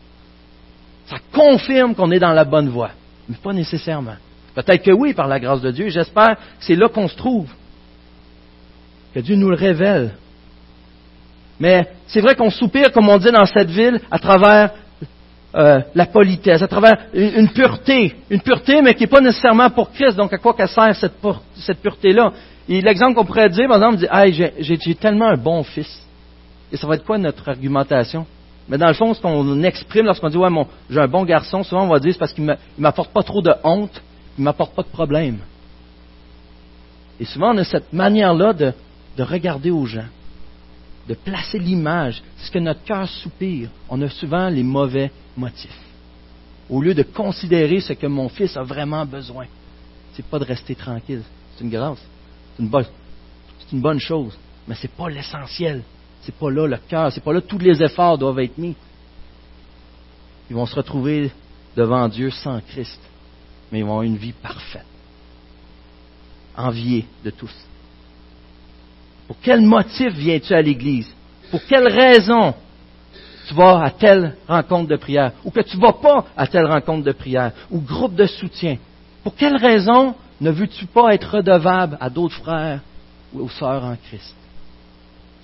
Ça 1.06 1.16
confirme 1.32 1.94
qu'on 1.94 2.10
est 2.10 2.18
dans 2.18 2.32
la 2.32 2.44
bonne 2.44 2.68
voie, 2.68 2.90
mais 3.28 3.37
pas 3.42 3.52
nécessairement. 3.52 4.16
Peut-être 4.54 4.82
que 4.82 4.92
oui, 4.92 5.14
par 5.14 5.26
la 5.26 5.40
grâce 5.40 5.60
de 5.60 5.70
Dieu, 5.70 5.88
j'espère 5.88 6.37
que 6.37 6.40
c'est 6.60 6.76
là 6.76 6.88
qu'on 6.88 7.08
se 7.08 7.16
trouve. 7.16 7.48
Que 9.12 9.20
Dieu 9.20 9.37
nous 9.37 9.50
le 9.50 9.56
révèle. 9.56 10.12
Mais 11.58 11.88
c'est 12.06 12.20
vrai 12.20 12.34
qu'on 12.34 12.50
soupire, 12.50 12.92
comme 12.92 13.08
on 13.08 13.18
dit 13.18 13.30
dans 13.30 13.46
cette 13.46 13.70
ville, 13.70 14.00
à 14.10 14.18
travers 14.18 14.70
euh, 15.56 15.80
la 15.94 16.06
politesse, 16.06 16.62
à 16.62 16.68
travers 16.68 17.06
une, 17.12 17.48
pureté. 17.48 18.14
Une 18.30 18.40
pureté, 18.40 18.82
mais 18.82 18.94
qui 18.94 19.02
n'est 19.02 19.08
pas 19.08 19.20
nécessairement 19.20 19.70
pour 19.70 19.92
Christ. 19.92 20.16
Donc, 20.16 20.32
à 20.32 20.38
quoi 20.38 20.54
qu'elle 20.54 20.68
sert 20.68 20.94
cette, 20.96 21.14
cette 21.56 21.80
pureté-là? 21.80 22.32
Et 22.68 22.80
l'exemple 22.80 23.14
qu'on 23.14 23.24
pourrait 23.24 23.50
dire, 23.50 23.68
par 23.68 23.76
exemple, 23.76 23.98
dit, 23.98 24.08
hey, 24.10 24.50
j'ai 24.58 24.94
tellement 24.94 25.28
un 25.28 25.37
bon 25.37 25.62
fils. 25.62 26.03
Et 26.74 26.76
ça 26.76 26.88
va 26.88 26.96
être 26.96 27.04
quoi 27.04 27.18
notre 27.18 27.48
argumentation? 27.48 28.26
Mais 28.68 28.78
dans 28.78 28.88
le 28.88 28.94
fond, 28.94 29.14
ce 29.14 29.20
qu'on 29.20 29.62
exprime 29.62 30.06
lorsqu'on 30.06 30.28
dit, 30.28 30.37
ouais, 30.37 30.50
mon, 30.50 30.66
j'ai 30.90 30.98
un 30.98 31.06
bon 31.06 31.24
garçon, 31.24 31.62
souvent 31.62 31.84
on 31.84 31.88
va 31.88 32.00
dire, 32.00 32.12
c'est 32.12 32.18
parce 32.18 32.32
qu'il 32.32 32.44
ne 32.44 32.56
m'apporte 32.78 33.12
pas 33.12 33.22
trop 33.22 33.40
de 33.40 33.52
honte, 33.62 34.02
il 34.37 34.40
ne 34.40 34.46
m'apporte 34.46 34.74
pas 34.74 34.82
de 34.82 34.88
problème. 34.88 35.38
Et 37.20 37.24
souvent, 37.26 37.54
on 37.54 37.58
a 37.58 37.64
cette 37.64 37.92
manière-là 37.92 38.52
de, 38.54 38.72
de 39.16 39.22
regarder 39.22 39.70
aux 39.70 39.87
gens, 39.87 40.08
de 41.06 41.14
placer 41.14 41.60
l'image. 41.60 42.20
Ce 42.38 42.50
que 42.50 42.58
notre 42.58 42.82
cœur 42.82 43.08
soupire. 43.08 43.68
On 43.88 44.02
a 44.02 44.08
souvent 44.08 44.48
les 44.48 44.64
mauvais 44.64 45.12
motifs. 45.37 45.78
Au 46.68 46.82
lieu 46.82 46.92
de 46.92 47.04
considérer 47.04 47.78
ce 47.78 47.92
que 47.92 48.08
mon 48.08 48.28
fils 48.28 48.56
a 48.56 48.64
vraiment 48.64 49.06
besoin. 49.06 49.46
C'est 50.14 50.26
pas 50.26 50.40
de 50.40 50.44
rester 50.44 50.74
tranquille. 50.74 51.22
C'est 51.54 51.62
une 51.62 51.70
grâce. 51.70 52.04
C'est 52.56 52.64
une 52.64 52.70
c'est 52.72 53.76
une 53.76 53.80
bonne 53.80 54.00
chose. 54.00 54.37
Mais 54.66 54.74
ce 54.74 54.88
n'est 54.88 54.92
pas 54.96 55.08
l'essentiel. 55.08 55.84
C'est 56.24 56.34
pas 56.34 56.50
là 56.50 56.66
le 56.66 56.78
cœur, 56.88 57.12
c'est 57.12 57.22
pas 57.22 57.32
là 57.32 57.40
tous 57.40 57.58
les 57.58 57.82
efforts 57.82 58.16
doivent 58.16 58.38
être 58.40 58.56
mis. 58.56 58.74
Ils 60.48 60.56
vont 60.56 60.66
se 60.66 60.74
retrouver 60.74 61.30
devant 61.76 62.08
Dieu 62.08 62.30
sans 62.30 62.60
Christ, 62.60 63.00
mais 63.70 63.80
ils 63.80 63.84
vont 63.84 63.90
avoir 63.90 64.02
une 64.04 64.16
vie 64.16 64.32
parfaite, 64.32 64.87
enviée 66.56 67.06
de 67.24 67.30
tous. 67.30 67.54
Pour 69.26 69.37
quel 69.42 69.60
motif 69.60 70.12
viens-tu 70.14 70.54
à 70.54 70.62
l'Église? 70.62 71.10
Pour 71.50 71.64
quelle 71.66 71.88
raison 71.88 72.54
tu 73.48 73.54
vas 73.54 73.82
à 73.82 73.90
telle 73.90 74.37
rencontre 74.48 74.88
de 74.88 74.96
prière? 74.96 75.32
Ou 75.44 75.50
que 75.50 75.60
tu 75.60 75.76
ne 75.76 75.82
vas 75.82 75.92
pas 75.92 76.24
à 76.37 76.46
telle 76.46 76.66
rencontre 76.66 77.04
de 77.04 77.12
prière? 77.12 77.52
Ou 77.70 77.80
groupe 77.80 78.14
de 78.14 78.26
soutien? 78.26 78.78
Pour 79.22 79.34
quelle 79.34 79.56
raison 79.56 80.14
ne 80.40 80.50
veux-tu 80.50 80.87
pas 80.87 81.14
être 81.14 81.37
redevable 81.37 81.98
à 82.00 82.08
d'autres 82.08 82.37
frères 82.37 82.80
ou 83.32 83.40
aux 83.40 83.48
sœurs 83.48 83.84
en 83.84 83.96
Christ? 83.96 84.34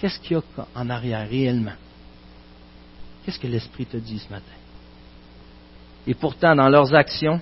Qu'est-ce 0.01 0.19
qu'il 0.21 0.33
y 0.33 0.41
a 0.41 0.67
en 0.75 0.89
arrière 0.89 1.29
réellement? 1.29 1.75
Qu'est-ce 3.25 3.39
que 3.39 3.47
l'Esprit 3.47 3.85
te 3.85 3.99
dit 3.99 4.19
ce 4.19 4.33
matin? 4.33 4.45
Et 6.07 6.15
pourtant, 6.15 6.57
dans 6.57 6.69
leurs 6.69 6.95
actions, 6.95 7.41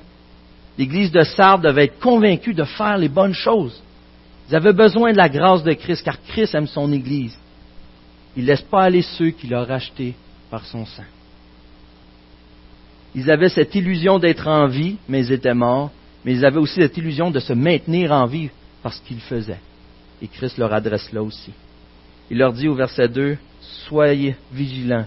l'Église 0.76 1.12
de 1.12 1.22
Sardes 1.22 1.62
devait 1.62 1.84
être 1.84 2.00
convaincue 2.00 2.54
de 2.54 2.64
faire 2.64 2.98
les 2.98 3.08
bonnes 3.08 3.34
choses. 3.34 3.80
Ils 4.48 4.56
avaient 4.56 4.72
besoin 4.72 5.12
de 5.12 5.16
la 5.16 5.28
grâce 5.28 5.62
de 5.62 5.72
Christ, 5.72 6.02
car 6.02 6.20
Christ 6.22 6.54
aime 6.54 6.66
son 6.66 6.92
Église. 6.92 7.36
Il 8.36 8.42
ne 8.42 8.48
laisse 8.48 8.62
pas 8.62 8.84
aller 8.84 9.02
ceux 9.02 9.30
qu'il 9.30 9.54
a 9.54 9.64
rachetés 9.64 10.14
par 10.50 10.64
son 10.66 10.84
sang. 10.84 11.04
Ils 13.14 13.30
avaient 13.30 13.48
cette 13.48 13.74
illusion 13.74 14.18
d'être 14.18 14.46
en 14.48 14.66
vie, 14.66 14.96
mais 15.08 15.20
ils 15.20 15.32
étaient 15.32 15.54
morts, 15.54 15.90
mais 16.24 16.32
ils 16.32 16.44
avaient 16.44 16.58
aussi 16.58 16.80
cette 16.80 16.96
illusion 16.96 17.30
de 17.30 17.40
se 17.40 17.52
maintenir 17.52 18.10
en 18.12 18.26
vie 18.26 18.50
par 18.82 18.92
ce 18.92 19.00
qu'ils 19.02 19.20
faisaient. 19.20 19.60
Et 20.20 20.26
Christ 20.26 20.58
leur 20.58 20.72
adresse 20.72 21.12
là 21.12 21.22
aussi. 21.22 21.52
Il 22.30 22.38
leur 22.38 22.52
dit 22.52 22.68
au 22.68 22.74
verset 22.74 23.08
2, 23.08 23.36
Soyez 23.88 24.36
vigilants 24.52 25.06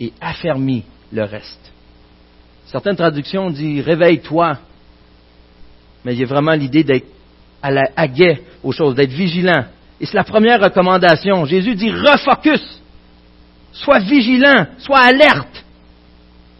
et 0.00 0.12
affermis 0.20 0.84
le 1.12 1.24
reste. 1.24 1.72
Certaines 2.66 2.96
traductions 2.96 3.50
disent 3.50 3.84
Réveille-toi. 3.84 4.58
Mais 6.04 6.14
il 6.14 6.20
y 6.20 6.24
a 6.24 6.26
vraiment 6.26 6.52
l'idée 6.52 6.84
d'être 6.84 7.06
à 7.62 7.70
la 7.70 7.84
aguet 7.96 8.42
aux 8.62 8.72
choses, 8.72 8.94
d'être 8.94 9.12
vigilant. 9.12 9.64
Et 10.00 10.06
c'est 10.06 10.16
la 10.16 10.24
première 10.24 10.60
recommandation. 10.60 11.44
Jésus 11.46 11.74
dit 11.74 11.90
Refocus. 11.90 12.80
Sois 13.72 14.00
vigilant, 14.00 14.66
sois 14.78 15.00
alerte. 15.00 15.64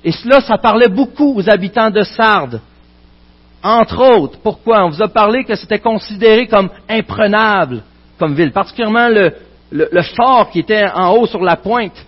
Et 0.02 0.12
cela, 0.12 0.40
ça 0.40 0.58
parlait 0.58 0.88
beaucoup 0.88 1.34
aux 1.36 1.48
habitants 1.48 1.90
de 1.90 2.02
Sardes. 2.02 2.60
Entre 3.62 3.98
autres, 3.98 4.38
pourquoi? 4.42 4.84
On 4.84 4.90
vous 4.90 5.02
a 5.02 5.08
parlé 5.08 5.44
que 5.44 5.54
c'était 5.54 5.78
considéré 5.78 6.46
comme 6.46 6.70
imprenable 6.88 7.82
comme 8.18 8.34
ville, 8.34 8.52
particulièrement 8.52 9.08
le, 9.08 9.32
le, 9.74 10.02
fort 10.02 10.50
qui 10.50 10.60
était 10.60 10.86
en 10.94 11.16
haut 11.16 11.26
sur 11.26 11.42
la 11.42 11.56
pointe. 11.56 12.06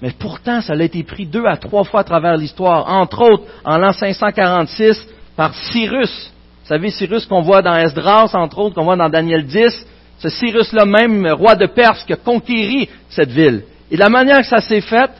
Mais 0.00 0.12
pourtant, 0.18 0.60
ça 0.60 0.72
a 0.72 0.82
été 0.82 1.02
pris 1.02 1.26
deux 1.26 1.44
à 1.44 1.56
trois 1.56 1.84
fois 1.84 2.00
à 2.00 2.04
travers 2.04 2.36
l'histoire, 2.36 2.88
entre 2.88 3.20
autres 3.22 3.44
en 3.64 3.78
l'an 3.78 3.92
546 3.92 5.06
par 5.36 5.54
Cyrus. 5.54 6.32
Vous 6.62 6.68
savez, 6.68 6.90
Cyrus 6.90 7.26
qu'on 7.26 7.42
voit 7.42 7.62
dans 7.62 7.76
Esdras, 7.76 8.30
entre 8.34 8.58
autres, 8.58 8.74
qu'on 8.74 8.84
voit 8.84 8.96
dans 8.96 9.08
Daniel 9.08 9.44
10, 9.44 9.86
ce 10.18 10.28
Cyrus-là 10.28 10.84
même, 10.84 11.26
roi 11.32 11.54
de 11.56 11.66
Perse, 11.66 12.04
qui 12.04 12.12
a 12.12 12.16
conquéri 12.16 12.88
cette 13.08 13.30
ville. 13.30 13.64
Et 13.90 13.96
la 13.96 14.08
manière 14.08 14.38
que 14.38 14.46
ça 14.46 14.60
s'est 14.60 14.80
fait, 14.80 15.10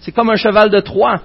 c'est 0.00 0.12
comme 0.12 0.30
un 0.30 0.36
cheval 0.36 0.70
de 0.70 0.80
Troie. 0.80 1.20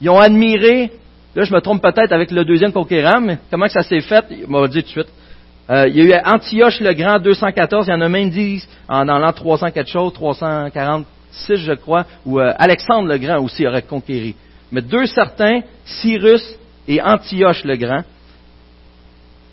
Ils 0.00 0.10
ont 0.10 0.18
admiré, 0.18 0.90
là 1.34 1.44
je 1.44 1.52
me 1.52 1.60
trompe 1.60 1.82
peut-être 1.82 2.12
avec 2.12 2.30
le 2.30 2.44
deuxième 2.44 2.72
conquérant, 2.72 3.20
mais 3.20 3.38
comment 3.50 3.68
ça 3.68 3.82
s'est 3.82 4.00
fait, 4.00 4.24
il 4.30 4.48
m'a 4.48 4.66
dit 4.66 4.82
tout 4.82 4.86
de 4.86 4.92
suite. 4.92 5.08
Euh, 5.70 5.86
il 5.86 5.96
y 5.96 6.12
a 6.12 6.18
eu 6.18 6.22
Antioche 6.24 6.80
le 6.80 6.92
Grand 6.94 7.20
214, 7.20 7.86
il 7.86 7.90
y 7.90 7.94
en 7.94 8.00
a 8.00 8.08
même 8.08 8.30
dit 8.30 8.64
dans 8.88 9.04
l'an 9.04 9.32
300 9.32 9.70
quelque 9.70 9.88
chose, 9.88 10.12
346 10.14 11.56
je 11.58 11.72
crois, 11.74 12.06
où 12.26 12.40
euh, 12.40 12.52
Alexandre 12.58 13.06
le 13.06 13.18
Grand 13.18 13.40
aussi 13.40 13.64
aurait 13.64 13.82
conquéri. 13.82 14.34
Mais 14.72 14.82
deux 14.82 15.06
certains, 15.06 15.60
Cyrus 15.84 16.42
et 16.88 17.00
Antioche 17.00 17.62
le 17.62 17.76
Grand. 17.76 18.02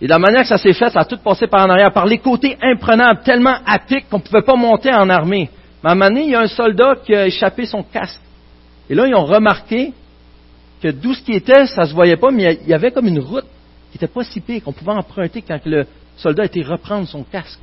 Et 0.02 0.06
de 0.06 0.10
la 0.10 0.18
manière 0.18 0.42
que 0.42 0.48
ça 0.48 0.58
s'est 0.58 0.74
fait, 0.74 0.90
ça 0.90 1.02
a 1.02 1.06
tout 1.06 1.18
passé 1.18 1.46
par 1.46 1.68
en 1.68 1.70
arrière, 1.70 1.94
par 1.94 2.08
les 2.08 2.18
côtés 2.18 2.58
imprenables, 2.64 3.22
tellement 3.24 3.58
à 3.66 3.78
qu'on 3.78 4.18
ne 4.18 4.24
pouvait 4.24 4.42
pas 4.42 4.56
monter 4.56 4.92
en 4.92 5.10
armée. 5.10 5.50
Mais 5.84 5.90
à 5.90 5.94
un 5.94 5.96
moment 5.96 6.10
donné, 6.10 6.24
il 6.24 6.32
y 6.32 6.36
a 6.36 6.42
un 6.42 6.48
soldat 6.48 6.96
qui 7.06 7.16
a 7.16 7.28
échappé 7.28 7.66
son 7.68 7.84
casque. 7.84 8.22
Et 8.90 8.96
là, 8.96 9.06
ils 9.08 9.14
ont 9.14 9.26
remarqué 9.26 9.94
que 10.82 10.90
d'où 10.90 11.14
ce 11.14 11.22
qui 11.22 11.34
était, 11.34 11.68
ça 11.68 11.84
ne 11.84 11.88
se 11.88 11.94
voyait 11.94 12.18
pas, 12.18 12.32
mais 12.32 12.60
il 12.64 12.70
y 12.70 12.74
avait 12.74 12.92
comme 12.92 13.08
une 13.08 13.20
route 13.20 13.46
qui 13.92 13.98
n'était 13.98 14.12
pas 14.12 14.24
si 14.24 14.40
pire, 14.40 14.64
qu'on 14.64 14.74
pouvait 14.74 14.92
emprunter 14.92 15.42
quand 15.42 15.60
le, 15.66 15.86
soldat 16.18 16.44
a 16.44 16.46
été 16.46 16.62
reprendre 16.64 17.08
son 17.08 17.24
casque. 17.24 17.60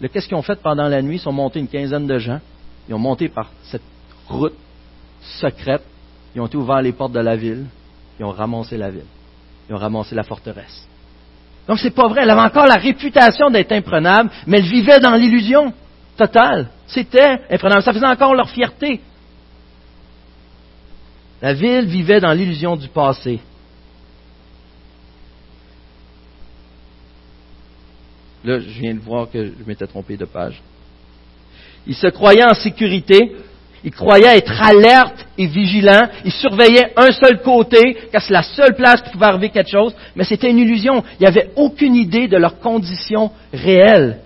Qu'est-ce 0.00 0.28
qu'ils 0.28 0.36
ont 0.36 0.42
fait 0.42 0.60
pendant 0.60 0.88
la 0.88 1.02
nuit? 1.02 1.16
Ils 1.16 1.20
sont 1.20 1.32
montés 1.32 1.60
une 1.60 1.68
quinzaine 1.68 2.06
de 2.06 2.18
gens. 2.18 2.40
Ils 2.88 2.94
ont 2.94 2.98
monté 2.98 3.28
par 3.28 3.50
cette 3.64 3.82
route 4.28 4.54
secrète. 5.40 5.82
Ils 6.34 6.40
ont 6.40 6.50
ouvert 6.54 6.82
les 6.82 6.92
portes 6.92 7.12
de 7.12 7.20
la 7.20 7.36
ville. 7.36 7.66
Ils 8.18 8.24
ont 8.24 8.30
ramassé 8.30 8.76
la 8.76 8.90
ville. 8.90 9.06
Ils 9.68 9.74
ont 9.74 9.78
ramassé 9.78 10.14
la 10.14 10.22
forteresse. 10.22 10.86
Donc 11.66 11.78
c'est 11.78 11.90
pas 11.90 12.08
vrai. 12.08 12.22
Elle 12.22 12.30
avait 12.30 12.40
encore 12.40 12.66
la 12.66 12.76
réputation 12.76 13.50
d'être 13.50 13.72
imprenable, 13.72 14.30
mais 14.46 14.58
elle 14.58 14.64
vivait 14.64 15.00
dans 15.00 15.14
l'illusion 15.14 15.72
totale. 16.16 16.68
C'était 16.86 17.40
imprenable. 17.50 17.82
Ça 17.82 17.92
faisait 17.92 18.06
encore 18.06 18.34
leur 18.34 18.48
fierté. 18.48 19.00
La 21.42 21.54
ville 21.54 21.86
vivait 21.86 22.20
dans 22.20 22.32
l'illusion 22.32 22.76
du 22.76 22.88
passé. 22.88 23.40
Là, 28.48 28.60
je 28.60 28.80
viens 28.80 28.94
de 28.94 29.00
voir 29.00 29.30
que 29.30 29.44
je 29.44 29.64
m'étais 29.66 29.86
trompé 29.86 30.16
de 30.16 30.24
page. 30.24 30.58
Il 31.86 31.94
se 31.94 32.06
croyait 32.06 32.46
en 32.46 32.54
sécurité, 32.54 33.36
il 33.84 33.90
croyait 33.90 34.38
être 34.38 34.62
alerte 34.62 35.26
et 35.36 35.44
vigilant, 35.44 36.08
il 36.24 36.32
surveillait 36.32 36.94
un 36.96 37.10
seul 37.10 37.42
côté, 37.42 37.98
car 38.10 38.22
c'est 38.22 38.32
la 38.32 38.42
seule 38.42 38.74
place 38.74 39.02
qui 39.02 39.10
pouvait 39.10 39.26
arriver 39.26 39.50
quelque 39.50 39.70
chose, 39.70 39.94
mais 40.16 40.24
c'était 40.24 40.50
une 40.50 40.60
illusion. 40.60 41.04
Il 41.20 41.28
n'y 41.28 41.38
aucune 41.56 41.94
idée 41.94 42.26
de 42.26 42.38
leurs 42.38 42.58
conditions 42.58 43.30
réelles. 43.52 44.20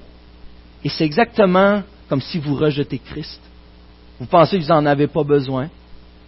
Et 0.85 0.89
c'est 0.89 1.05
exactement 1.05 1.83
comme 2.09 2.21
si 2.21 2.39
vous 2.39 2.55
rejetez 2.55 2.99
Christ. 2.99 3.41
Vous 4.21 4.27
pensez 4.27 4.57
que 4.57 4.63
vous 4.63 4.69
n'en 4.69 4.87
avez 4.87 5.09
pas 5.09 5.25
besoin. 5.25 5.69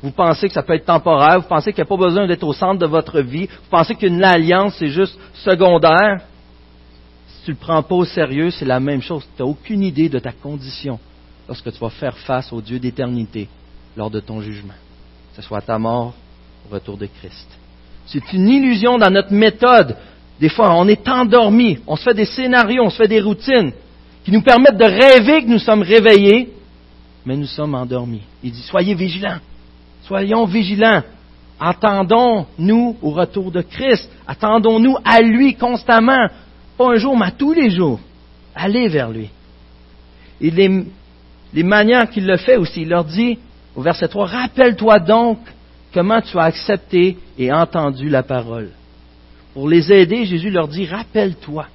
Vous 0.02 0.10
pensez 0.10 0.48
que 0.48 0.54
ça 0.54 0.64
peut 0.64 0.74
être 0.74 0.84
temporaire. 0.84 1.38
Vous 1.42 1.48
pensez 1.48 1.72
qu'il 1.72 1.84
n'y 1.84 1.86
a 1.86 1.96
pas 1.96 2.04
besoin 2.04 2.26
d'être 2.26 2.42
au 2.42 2.52
centre 2.52 2.80
de 2.80 2.86
votre 2.86 3.20
vie. 3.20 3.46
Vous 3.46 3.70
pensez 3.70 3.94
qu'une 3.94 4.24
alliance, 4.24 4.74
c'est 4.80 4.88
juste 4.88 5.16
secondaire 5.34 6.22
tu 7.44 7.50
ne 7.50 7.56
le 7.56 7.60
prends 7.60 7.82
pas 7.82 7.94
au 7.94 8.04
sérieux, 8.04 8.50
c'est 8.50 8.64
la 8.64 8.80
même 8.80 9.02
chose. 9.02 9.22
Tu 9.36 9.42
n'as 9.42 9.48
aucune 9.48 9.82
idée 9.82 10.08
de 10.08 10.18
ta 10.18 10.32
condition 10.32 10.98
lorsque 11.46 11.70
tu 11.70 11.78
vas 11.78 11.90
faire 11.90 12.16
face 12.16 12.52
au 12.52 12.60
Dieu 12.60 12.78
d'éternité 12.78 13.48
lors 13.96 14.10
de 14.10 14.20
ton 14.20 14.40
jugement, 14.40 14.74
que 15.30 15.42
ce 15.42 15.46
soit 15.46 15.60
ta 15.60 15.78
mort 15.78 16.14
au 16.66 16.74
retour 16.74 16.96
de 16.96 17.06
Christ. 17.06 17.48
C'est 18.06 18.32
une 18.32 18.48
illusion 18.48 18.98
dans 18.98 19.10
notre 19.10 19.32
méthode. 19.32 19.96
Des 20.40 20.48
fois, 20.48 20.74
on 20.74 20.88
est 20.88 21.06
endormi, 21.06 21.78
on 21.86 21.96
se 21.96 22.04
fait 22.04 22.14
des 22.14 22.24
scénarios, 22.24 22.82
on 22.82 22.90
se 22.90 22.96
fait 22.96 23.08
des 23.08 23.20
routines 23.20 23.72
qui 24.24 24.32
nous 24.32 24.42
permettent 24.42 24.78
de 24.78 24.84
rêver 24.84 25.44
que 25.44 25.48
nous 25.48 25.58
sommes 25.58 25.82
réveillés, 25.82 26.52
mais 27.26 27.36
nous 27.36 27.46
sommes 27.46 27.74
endormis. 27.74 28.22
Il 28.42 28.52
dit, 28.52 28.62
soyez 28.62 28.94
vigilants, 28.94 29.38
soyons 30.02 30.44
vigilants. 30.46 31.02
Attendons-nous 31.60 32.96
au 33.00 33.10
retour 33.10 33.52
de 33.52 33.62
Christ. 33.62 34.10
Attendons-nous 34.26 34.96
à 35.04 35.20
lui 35.20 35.54
constamment. 35.54 36.28
Pas 36.76 36.92
un 36.92 36.96
jour, 36.96 37.16
mais 37.16 37.30
tous 37.32 37.52
les 37.52 37.70
jours. 37.70 38.00
Allez 38.54 38.88
vers 38.88 39.10
lui. 39.10 39.30
Et 40.40 40.50
les, 40.50 40.84
les 41.52 41.62
manières 41.62 42.10
qu'il 42.10 42.26
le 42.26 42.36
fait 42.36 42.56
aussi, 42.56 42.82
il 42.82 42.88
leur 42.88 43.04
dit 43.04 43.38
au 43.76 43.82
verset 43.82 44.08
3, 44.08 44.26
rappelle-toi 44.26 44.98
donc 45.00 45.38
comment 45.92 46.20
tu 46.20 46.38
as 46.38 46.44
accepté 46.44 47.16
et 47.38 47.52
entendu 47.52 48.08
la 48.08 48.22
parole. 48.22 48.70
Pour 49.52 49.68
les 49.68 49.92
aider, 49.92 50.26
Jésus 50.26 50.50
leur 50.50 50.68
dit, 50.68 50.86
rappelle-toi. 50.86 51.66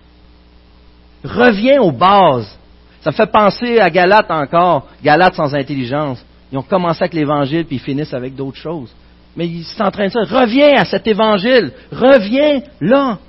Reviens 1.24 1.82
aux 1.82 1.92
bases. 1.92 2.58
Ça 3.02 3.12
me 3.12 3.16
fait 3.16 3.32
penser 3.32 3.80
à 3.80 3.90
Galate 3.90 4.30
encore, 4.30 4.88
Galate 5.02 5.36
sans 5.36 5.54
intelligence. 5.56 6.24
Ils 6.52 6.58
ont 6.58 6.64
commencé 6.64 7.02
avec 7.02 7.14
l'Évangile, 7.14 7.66
puis 7.66 7.78
ils 7.78 7.82
finissent 7.82 8.14
avec 8.14 8.36
d'autres 8.36 8.58
choses. 8.58 8.94
Mais 9.36 9.48
ils 9.48 9.64
sont 9.64 9.84
en 9.84 9.92
train 9.92 10.08
de 10.08 10.12
dire, 10.12 10.40
reviens 10.40 10.76
à 10.76 10.86
cet 10.86 11.08
Évangile, 11.08 11.72
reviens 11.92 12.62
là. 12.82 13.20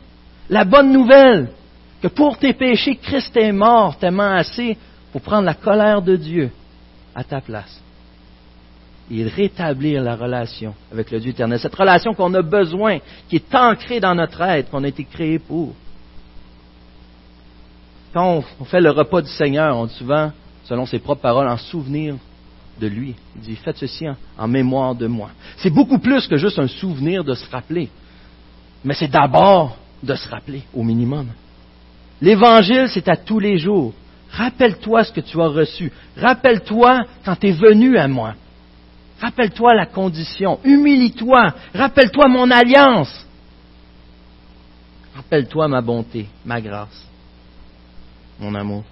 La 0.49 0.65
bonne 0.65 0.91
nouvelle, 0.91 1.51
que 2.01 2.09
pour 2.09 2.39
tes 2.39 2.55
péchés, 2.55 2.97
Christ 2.97 3.37
est 3.37 3.53
mort 3.53 3.97
tellement 3.99 4.33
assez 4.33 4.77
pour 5.13 5.21
prendre 5.21 5.45
la 5.45 5.55
colère 5.55 6.03
de 6.03 6.17
Dieu 6.17 6.51
à 7.15 7.25
ta 7.25 7.41
place 7.41 7.81
et 9.11 9.25
rétablir 9.25 10.03
la 10.03 10.15
relation 10.15 10.75
avec 10.93 11.11
le 11.11 11.19
Dieu 11.19 11.31
éternel. 11.31 11.59
Cette 11.59 11.75
relation 11.75 12.15
qu'on 12.15 12.33
a 12.35 12.43
besoin, 12.43 12.99
qui 13.29 13.37
est 13.37 13.55
ancrée 13.55 13.99
dans 14.01 14.15
notre 14.15 14.41
être, 14.43 14.71
qu'on 14.71 14.85
a 14.85 14.89
été 14.89 15.05
créé 15.05 15.39
pour. 15.39 15.75
Quand 18.15 18.45
on 18.61 18.65
fait 18.65 18.81
le 18.81 18.91
repas 18.91 19.21
du 19.23 19.31
Seigneur, 19.31 19.77
on 19.77 19.87
dit 19.87 19.95
souvent, 19.95 20.31
selon 20.65 20.87
ses 20.87 21.01
propres 21.01 21.23
paroles, 21.23 21.49
en 21.49 21.57
souvenir 21.57 22.17
de 22.81 22.87
lui. 22.87 23.15
Il 23.37 23.43
dit, 23.43 23.57
faites 23.57 23.77
ceci 23.77 24.09
en, 24.09 24.17
en 24.39 24.49
mémoire 24.49 24.95
de 24.95 25.07
moi. 25.07 25.31
C'est 25.59 25.71
beaucoup 25.71 25.99
plus 25.99 26.27
que 26.27 26.37
juste 26.37 26.59
un 26.59 26.69
souvenir 26.69 27.23
de 27.25 27.35
se 27.35 27.49
rappeler. 27.51 27.89
Mais 28.85 28.95
c'est 28.95 29.09
d'abord 29.11 29.77
de 30.03 30.15
se 30.15 30.29
rappeler, 30.29 30.63
au 30.75 30.83
minimum. 30.83 31.27
L'Évangile, 32.21 32.89
c'est 32.89 33.09
à 33.09 33.17
tous 33.17 33.39
les 33.39 33.59
jours. 33.59 33.93
Rappelle-toi 34.31 35.05
ce 35.05 35.13
que 35.13 35.21
tu 35.21 35.41
as 35.41 35.49
reçu. 35.49 35.91
Rappelle-toi 36.17 37.01
quand 37.25 37.37
tu 37.37 37.49
es 37.49 37.53
venu 37.53 37.99
à 37.99 38.07
moi. 38.09 38.35
Rappelle-toi 39.21 39.75
la 39.75 39.87
condition. 39.87 40.61
Humilie-toi. 40.65 41.55
Rappelle-toi 41.75 42.29
mon 42.29 42.51
alliance. 42.51 43.27
Rappelle-toi 45.15 45.69
ma 45.69 45.81
bonté, 45.83 46.27
ma 46.45 46.61
grâce, 46.61 47.07
mon 48.39 48.55
amour. 48.55 48.85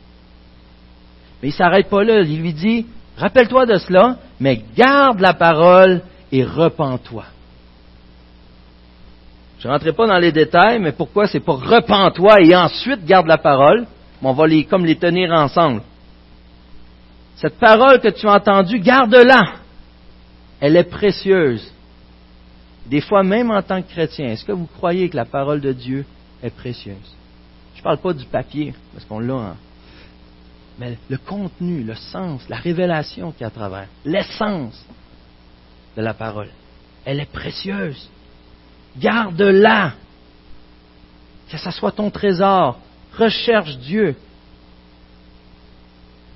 Mais 1.42 1.48
il 1.48 1.52
s'arrête 1.52 1.88
pas 1.88 2.04
là. 2.04 2.20
Il 2.20 2.40
lui 2.40 2.52
dit, 2.52 2.86
rappelle-toi 3.16 3.66
de 3.66 3.78
cela, 3.78 4.18
mais 4.40 4.62
garde 4.76 5.20
la 5.20 5.32
parole 5.32 6.02
et 6.32 6.44
repens-toi. 6.44 7.24
Je 9.58 9.66
ne 9.66 9.72
rentrerai 9.72 9.92
pas 9.92 10.06
dans 10.06 10.18
les 10.18 10.30
détails, 10.30 10.78
mais 10.78 10.92
pourquoi 10.92 11.26
c'est 11.26 11.40
pour 11.40 11.60
repens-toi 11.60 12.42
et 12.42 12.54
ensuite 12.54 13.04
garde 13.04 13.26
la 13.26 13.38
parole. 13.38 13.86
on 14.22 14.32
va 14.32 14.46
les, 14.46 14.64
comme 14.64 14.84
les 14.84 14.96
tenir 14.96 15.32
ensemble. 15.32 15.82
Cette 17.36 17.58
parole 17.58 18.00
que 18.00 18.08
tu 18.08 18.26
as 18.28 18.34
entendue, 18.34 18.78
garde-la. 18.78 19.54
Elle 20.60 20.76
est 20.76 20.90
précieuse. 20.90 21.72
Des 22.86 23.00
fois, 23.00 23.22
même 23.22 23.50
en 23.50 23.62
tant 23.62 23.82
que 23.82 23.88
chrétien, 23.88 24.28
est-ce 24.28 24.44
que 24.44 24.52
vous 24.52 24.66
croyez 24.66 25.08
que 25.08 25.16
la 25.16 25.24
parole 25.24 25.60
de 25.60 25.72
Dieu 25.72 26.04
est 26.42 26.54
précieuse? 26.54 27.14
Je 27.74 27.80
ne 27.80 27.84
parle 27.84 27.98
pas 27.98 28.12
du 28.12 28.24
papier, 28.24 28.74
parce 28.92 29.04
qu'on 29.04 29.20
l'a, 29.20 29.34
hein. 29.34 29.56
mais 30.78 30.96
le 31.08 31.18
contenu, 31.18 31.84
le 31.84 31.94
sens, 31.94 32.48
la 32.48 32.56
révélation 32.56 33.30
qu'il 33.32 33.42
y 33.42 33.44
a 33.44 33.48
à 33.48 33.50
travers, 33.50 33.86
l'essence 34.04 34.84
de 35.96 36.02
la 36.02 36.14
parole, 36.14 36.48
elle 37.04 37.20
est 37.20 37.30
précieuse. 37.30 38.08
Garde-la. 39.00 39.92
Que 41.50 41.58
ce 41.58 41.70
soit 41.70 41.92
ton 41.92 42.10
trésor. 42.10 42.78
Recherche 43.16 43.76
Dieu. 43.78 44.14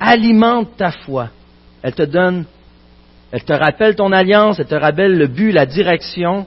Alimente 0.00 0.76
ta 0.76 0.90
foi. 0.90 1.30
Elle 1.82 1.94
te 1.94 2.02
donne, 2.02 2.44
elle 3.30 3.44
te 3.44 3.52
rappelle 3.52 3.94
ton 3.94 4.12
alliance, 4.12 4.58
elle 4.58 4.66
te 4.66 4.74
rappelle 4.74 5.16
le 5.16 5.26
but, 5.26 5.52
la 5.52 5.66
direction, 5.66 6.46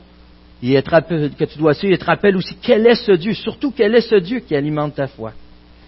et 0.64 0.82
que 0.82 1.46
tu 1.46 1.58
dois 1.58 1.74
suivre. 1.74 1.94
Elle 1.94 2.00
te 2.00 2.06
rappelle 2.06 2.36
aussi 2.36 2.58
quel 2.62 2.88
est 2.88 2.96
ce 2.96 3.12
Dieu, 3.12 3.34
surtout 3.34 3.72
quel 3.72 3.96
est 3.96 4.02
ce 4.10 4.16
Dieu 4.16 4.40
qui 4.40 4.56
alimente 4.56 4.96
ta 4.96 5.08
foi. 5.08 5.34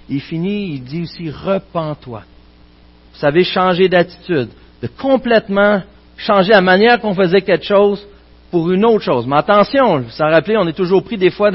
Il 0.09 0.21
finit, 0.21 0.73
il 0.73 0.83
dit 0.83 1.03
aussi, 1.03 1.29
repens-toi. 1.29 2.23
Vous 3.13 3.19
savez, 3.19 3.43
changer 3.43 3.89
d'attitude, 3.89 4.49
de 4.81 4.87
complètement 4.87 5.81
changer 6.17 6.51
la 6.51 6.61
manière 6.61 6.99
qu'on 6.99 7.13
faisait 7.13 7.41
quelque 7.41 7.65
chose 7.65 8.05
pour 8.57 8.71
une 8.71 8.85
autre 8.85 9.03
chose. 9.03 9.27
Mais 9.27 9.35
attention, 9.35 9.99
vous 9.99 10.09
rappelez, 10.17 10.57
on 10.57 10.67
est 10.67 10.73
toujours 10.73 11.03
pris 11.03 11.15
des 11.15 11.29
fois 11.29 11.51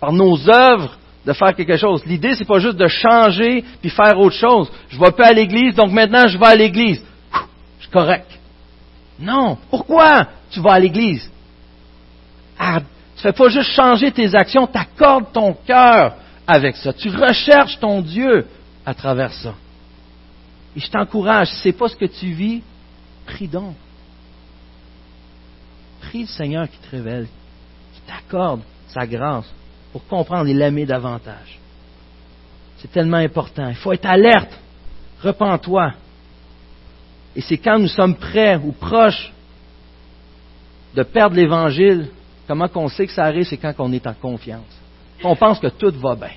par 0.00 0.10
nos 0.10 0.48
œuvres 0.48 0.96
de 1.26 1.34
faire 1.34 1.54
quelque 1.54 1.76
chose. 1.76 2.02
L'idée, 2.06 2.34
c'est 2.34 2.46
pas 2.46 2.60
juste 2.60 2.78
de 2.78 2.86
changer 2.86 3.62
puis 3.82 3.90
faire 3.90 4.18
autre 4.18 4.36
chose. 4.36 4.72
Je 4.88 4.98
vais 4.98 5.10
pas 5.10 5.26
à 5.26 5.32
l'église, 5.34 5.74
donc 5.74 5.92
maintenant 5.92 6.26
je 6.26 6.38
vais 6.38 6.46
à 6.46 6.54
l'église. 6.54 7.04
Je 7.78 7.82
suis 7.82 7.92
correct. 7.92 8.30
Non. 9.18 9.58
Pourquoi 9.68 10.28
tu 10.50 10.60
vas 10.60 10.72
à 10.72 10.80
l'église? 10.80 11.30
Ah, 12.58 12.80
tu 13.16 13.22
fais 13.22 13.34
pas 13.34 13.50
juste 13.50 13.72
changer 13.72 14.10
tes 14.10 14.34
actions, 14.34 14.66
tu 14.66 14.78
accordes 14.78 15.30
ton 15.34 15.54
cœur 15.66 16.14
avec 16.46 16.76
ça. 16.76 16.94
Tu 16.94 17.10
recherches 17.10 17.78
ton 17.80 18.00
Dieu 18.00 18.46
à 18.86 18.94
travers 18.94 19.32
ça. 19.34 19.52
Et 20.74 20.80
je 20.80 20.90
t'encourage, 20.90 21.48
si 21.48 21.56
ce 21.56 21.68
n'est 21.68 21.74
pas 21.74 21.88
ce 21.88 21.96
que 21.96 22.06
tu 22.06 22.28
vis, 22.28 22.62
prie 23.26 23.46
donc. 23.46 23.74
Prie 26.08 26.22
le 26.22 26.26
Seigneur 26.26 26.68
qui 26.68 26.78
te 26.78 26.90
révèle, 26.90 27.26
qui 27.94 28.00
t'accorde 28.02 28.60
sa 28.88 29.06
grâce 29.06 29.52
pour 29.92 30.06
comprendre 30.06 30.48
et 30.48 30.54
l'aimer 30.54 30.86
davantage. 30.86 31.58
C'est 32.78 32.92
tellement 32.92 33.16
important. 33.16 33.68
Il 33.68 33.74
faut 33.74 33.92
être 33.92 34.06
alerte. 34.06 34.56
Repends-toi. 35.22 35.92
Et 37.34 37.40
c'est 37.40 37.58
quand 37.58 37.78
nous 37.78 37.88
sommes 37.88 38.14
prêts 38.14 38.56
ou 38.56 38.72
proches 38.72 39.32
de 40.94 41.02
perdre 41.02 41.36
l'Évangile, 41.36 42.08
comment 42.46 42.68
qu'on 42.68 42.88
sait 42.88 43.06
que 43.06 43.12
ça 43.12 43.24
arrive, 43.24 43.44
c'est 43.44 43.56
quand 43.56 43.74
on 43.78 43.92
est 43.92 44.06
en 44.06 44.14
confiance. 44.14 44.62
On 45.24 45.34
pense 45.34 45.58
que 45.58 45.68
tout 45.68 45.92
va 45.98 46.14
bien. 46.14 46.34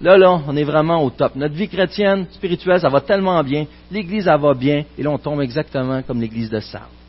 Là, 0.00 0.18
là, 0.18 0.40
on 0.46 0.56
est 0.56 0.64
vraiment 0.64 1.04
au 1.04 1.10
top. 1.10 1.36
Notre 1.36 1.54
vie 1.54 1.68
chrétienne, 1.68 2.26
spirituelle, 2.32 2.80
ça 2.80 2.88
va 2.88 3.00
tellement 3.00 3.42
bien. 3.44 3.66
L'Église, 3.90 4.24
ça 4.24 4.36
va 4.36 4.54
bien. 4.54 4.84
Et 4.98 5.02
là, 5.02 5.10
on 5.10 5.18
tombe 5.18 5.40
exactement 5.40 6.02
comme 6.02 6.20
l'Église 6.20 6.50
de 6.50 6.58
Sardes 6.58 7.01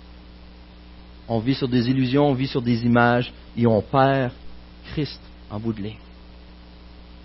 on 1.28 1.40
vit 1.40 1.56
sur 1.56 1.68
des 1.68 1.90
illusions, 1.90 2.28
on 2.28 2.34
vit 2.34 2.48
sur 2.48 2.62
des 2.62 2.86
images, 2.86 3.32
et 3.58 3.66
on 3.66 3.82
perd 3.82 4.32
Christ 4.92 5.22
en 5.50 5.60
bout 5.60 5.74
de 5.74 5.82
ligne. 5.82 5.98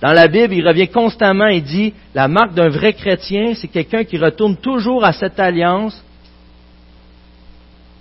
Dans 0.00 0.12
la 0.12 0.28
Bible, 0.28 0.54
il 0.54 0.66
revient 0.66 0.88
constamment 0.88 1.48
et 1.48 1.60
dit, 1.60 1.92
la 2.14 2.28
marque 2.28 2.54
d'un 2.54 2.68
vrai 2.68 2.92
chrétien, 2.92 3.54
c'est 3.54 3.68
quelqu'un 3.68 4.04
qui 4.04 4.16
retourne 4.16 4.56
toujours 4.56 5.04
à 5.04 5.12
cette 5.12 5.40
alliance 5.40 6.00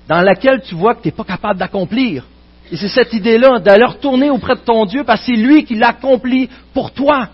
dans 0.08 0.22
laquelle 0.22 0.62
tu 0.62 0.76
vois 0.76 0.96
que 0.96 1.02
tu 1.02 1.08
n'es 1.08 1.14
pas 1.14 1.24
capable 1.24 1.60
d'accomplir. 1.60 2.24
Et 2.72 2.78
c'est 2.78 2.88
cette 2.88 3.14
idée-là, 3.14 3.60
d'aller 3.60 3.86
retourner 3.86 4.30
auprès 4.30 4.56
de 4.56 4.62
ton 4.62 4.86
Dieu, 4.86 5.04
parce 5.04 5.22
que 5.22 5.28
c'est 5.28 5.42
lui 5.42 5.64
qui 5.64 5.76
l'accomplit 5.76 6.50
pour 6.74 6.92
toi. 6.92 7.30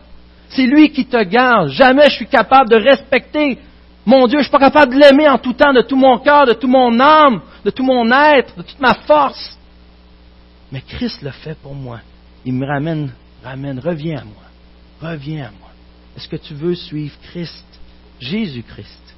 C'est 0.49 0.65
lui 0.65 0.91
qui 0.91 1.05
te 1.05 1.21
garde. 1.23 1.69
Jamais 1.69 2.09
je 2.09 2.15
suis 2.15 2.27
capable 2.27 2.69
de 2.69 2.75
respecter 2.75 3.57
mon 4.05 4.27
Dieu, 4.27 4.39
je 4.39 4.39
ne 4.39 4.43
suis 4.43 4.51
pas 4.51 4.59
capable 4.59 4.93
de 4.93 4.99
l'aimer 4.99 5.29
en 5.29 5.37
tout 5.37 5.53
temps, 5.53 5.73
de 5.73 5.81
tout 5.81 5.95
mon 5.95 6.19
cœur, 6.19 6.45
de 6.45 6.53
tout 6.53 6.67
mon 6.67 6.99
âme, 6.99 7.41
de 7.63 7.69
tout 7.69 7.83
mon 7.83 8.11
être, 8.11 8.55
de 8.57 8.61
toute 8.61 8.79
ma 8.79 8.93
force. 8.93 9.57
Mais 10.71 10.81
Christ 10.81 11.21
le 11.21 11.31
fait 11.31 11.55
pour 11.55 11.73
moi. 11.73 11.99
Il 12.45 12.53
me 12.53 12.65
ramène, 12.65 13.13
ramène, 13.43 13.79
reviens 13.79 14.19
à 14.19 14.23
moi. 14.23 14.43
Reviens 15.01 15.45
à 15.45 15.51
moi. 15.51 15.69
Est-ce 16.17 16.27
que 16.27 16.35
tu 16.35 16.53
veux 16.53 16.75
suivre 16.75 17.15
Christ, 17.23 17.65
Jésus-Christ? 18.19 19.15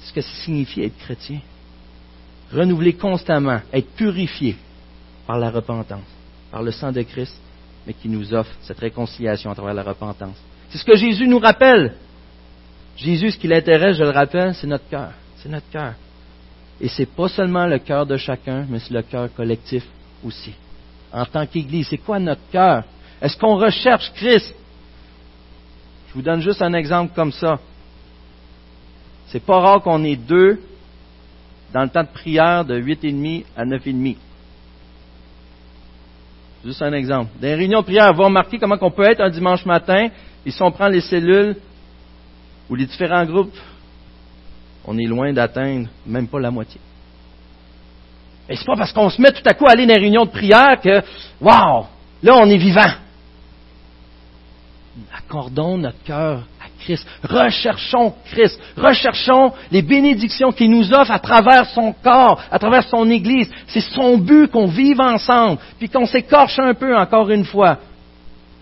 C'est 0.00 0.08
ce 0.08 0.12
que 0.12 0.20
ça 0.20 0.44
signifie 0.44 0.82
être 0.82 0.98
chrétien? 0.98 1.40
Renouveler 2.52 2.92
constamment, 2.92 3.60
être 3.72 3.90
purifié 3.94 4.56
par 5.26 5.38
la 5.38 5.50
repentance, 5.50 6.04
par 6.50 6.62
le 6.62 6.70
sang 6.70 6.92
de 6.92 7.02
Christ, 7.02 7.40
mais 7.86 7.94
qui 7.94 8.08
nous 8.08 8.34
offre 8.34 8.52
cette 8.60 8.78
réconciliation 8.78 9.50
à 9.50 9.54
travers 9.54 9.74
la 9.74 9.82
repentance. 9.82 10.36
C'est 10.68 10.78
ce 10.78 10.84
que 10.84 10.96
Jésus 10.96 11.26
nous 11.26 11.38
rappelle 11.38 11.94
Jésus, 12.96 13.32
ce 13.32 13.38
qui 13.38 13.46
l'intéresse, 13.46 13.96
je 13.96 14.04
le 14.04 14.10
rappelle, 14.10 14.54
c'est 14.54 14.66
notre 14.66 14.88
cœur. 14.88 15.10
C'est 15.36 15.48
notre 15.48 15.68
cœur. 15.70 15.94
Et 16.80 16.88
ce 16.88 17.02
n'est 17.02 17.06
pas 17.06 17.28
seulement 17.28 17.66
le 17.66 17.78
cœur 17.78 18.06
de 18.06 18.16
chacun, 18.16 18.66
mais 18.68 18.78
c'est 18.78 18.94
le 18.94 19.02
cœur 19.02 19.32
collectif 19.34 19.84
aussi. 20.24 20.52
En 21.12 21.24
tant 21.24 21.46
qu'Église, 21.46 21.88
c'est 21.88 21.98
quoi 21.98 22.18
notre 22.18 22.40
cœur? 22.50 22.84
Est-ce 23.20 23.36
qu'on 23.36 23.56
recherche 23.56 24.12
Christ? 24.14 24.54
Je 26.08 26.14
vous 26.14 26.22
donne 26.22 26.40
juste 26.40 26.62
un 26.62 26.72
exemple 26.72 27.12
comme 27.14 27.32
ça. 27.32 27.58
C'est 29.28 29.44
pas 29.44 29.60
rare 29.60 29.82
qu'on 29.82 30.02
ait 30.04 30.16
deux 30.16 30.60
dans 31.72 31.82
le 31.82 31.88
temps 31.88 32.02
de 32.02 32.08
prière 32.08 32.64
de 32.64 32.80
8,5 32.80 33.44
à 33.56 33.64
9,5. 33.64 34.16
Juste 36.64 36.82
un 36.82 36.92
exemple. 36.92 37.30
Dans 37.40 37.48
les 37.48 37.54
réunions 37.54 37.80
de 37.80 37.84
prière, 37.84 38.12
vous 38.14 38.22
remarquez 38.22 38.58
comment 38.58 38.76
on 38.80 38.90
peut 38.90 39.10
être 39.10 39.20
un 39.20 39.30
dimanche 39.30 39.64
matin, 39.66 40.08
et 40.44 40.50
si 40.50 40.62
on 40.62 40.70
prend 40.70 40.88
les 40.88 41.00
cellules, 41.00 41.56
ou 42.68 42.74
les 42.74 42.86
différents 42.86 43.24
groupes, 43.24 43.56
on 44.84 44.98
est 44.98 45.06
loin 45.06 45.32
d'atteindre 45.32 45.88
même 46.06 46.28
pas 46.28 46.40
la 46.40 46.50
moitié. 46.50 46.80
Et 48.48 48.56
c'est 48.56 48.64
pas 48.64 48.76
parce 48.76 48.92
qu'on 48.92 49.10
se 49.10 49.20
met 49.20 49.32
tout 49.32 49.42
à 49.44 49.54
coup 49.54 49.66
à 49.66 49.72
aller 49.72 49.86
dans 49.86 49.94
les 49.94 50.00
réunions 50.00 50.24
de 50.24 50.30
prière 50.30 50.80
que, 50.80 51.02
wow, 51.40 51.86
là 52.22 52.36
on 52.36 52.48
est 52.48 52.58
vivant. 52.58 52.92
Accordons 55.16 55.76
notre 55.78 56.02
cœur 56.04 56.44
à 56.60 56.68
Christ. 56.80 57.06
Recherchons 57.24 58.14
Christ. 58.26 58.58
Recherchons 58.76 59.52
les 59.70 59.82
bénédictions 59.82 60.52
qu'il 60.52 60.70
nous 60.70 60.92
offre 60.92 61.10
à 61.10 61.18
travers 61.18 61.66
son 61.70 61.92
corps, 61.92 62.40
à 62.50 62.58
travers 62.58 62.84
son 62.84 63.10
Église. 63.10 63.50
C'est 63.66 63.80
son 63.80 64.16
but 64.16 64.50
qu'on 64.50 64.66
vive 64.66 65.00
ensemble, 65.00 65.58
puis 65.78 65.88
qu'on 65.88 66.06
s'écorche 66.06 66.58
un 66.58 66.74
peu 66.74 66.96
encore 66.96 67.30
une 67.30 67.44
fois 67.44 67.78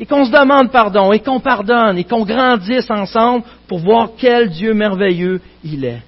et 0.00 0.06
qu'on 0.06 0.24
se 0.24 0.30
demande 0.30 0.70
pardon, 0.70 1.12
et 1.12 1.20
qu'on 1.20 1.40
pardonne, 1.40 1.98
et 1.98 2.04
qu'on 2.04 2.24
grandisse 2.24 2.90
ensemble 2.90 3.44
pour 3.68 3.78
voir 3.78 4.10
quel 4.18 4.50
Dieu 4.50 4.74
merveilleux 4.74 5.40
il 5.62 5.84
est, 5.84 6.02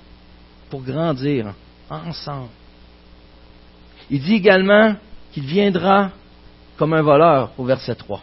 pour 0.71 0.83
grandir 0.83 1.55
ensemble. 1.89 2.49
Il 4.11 4.21
dit 4.21 4.35
également 4.35 4.95
qu'il 5.33 5.45
viendra 5.45 6.11
comme 6.77 6.95
un 6.95 7.03
voleur 7.03 7.53
au 7.59 7.65
verset 7.65 7.95
3. 7.95 8.21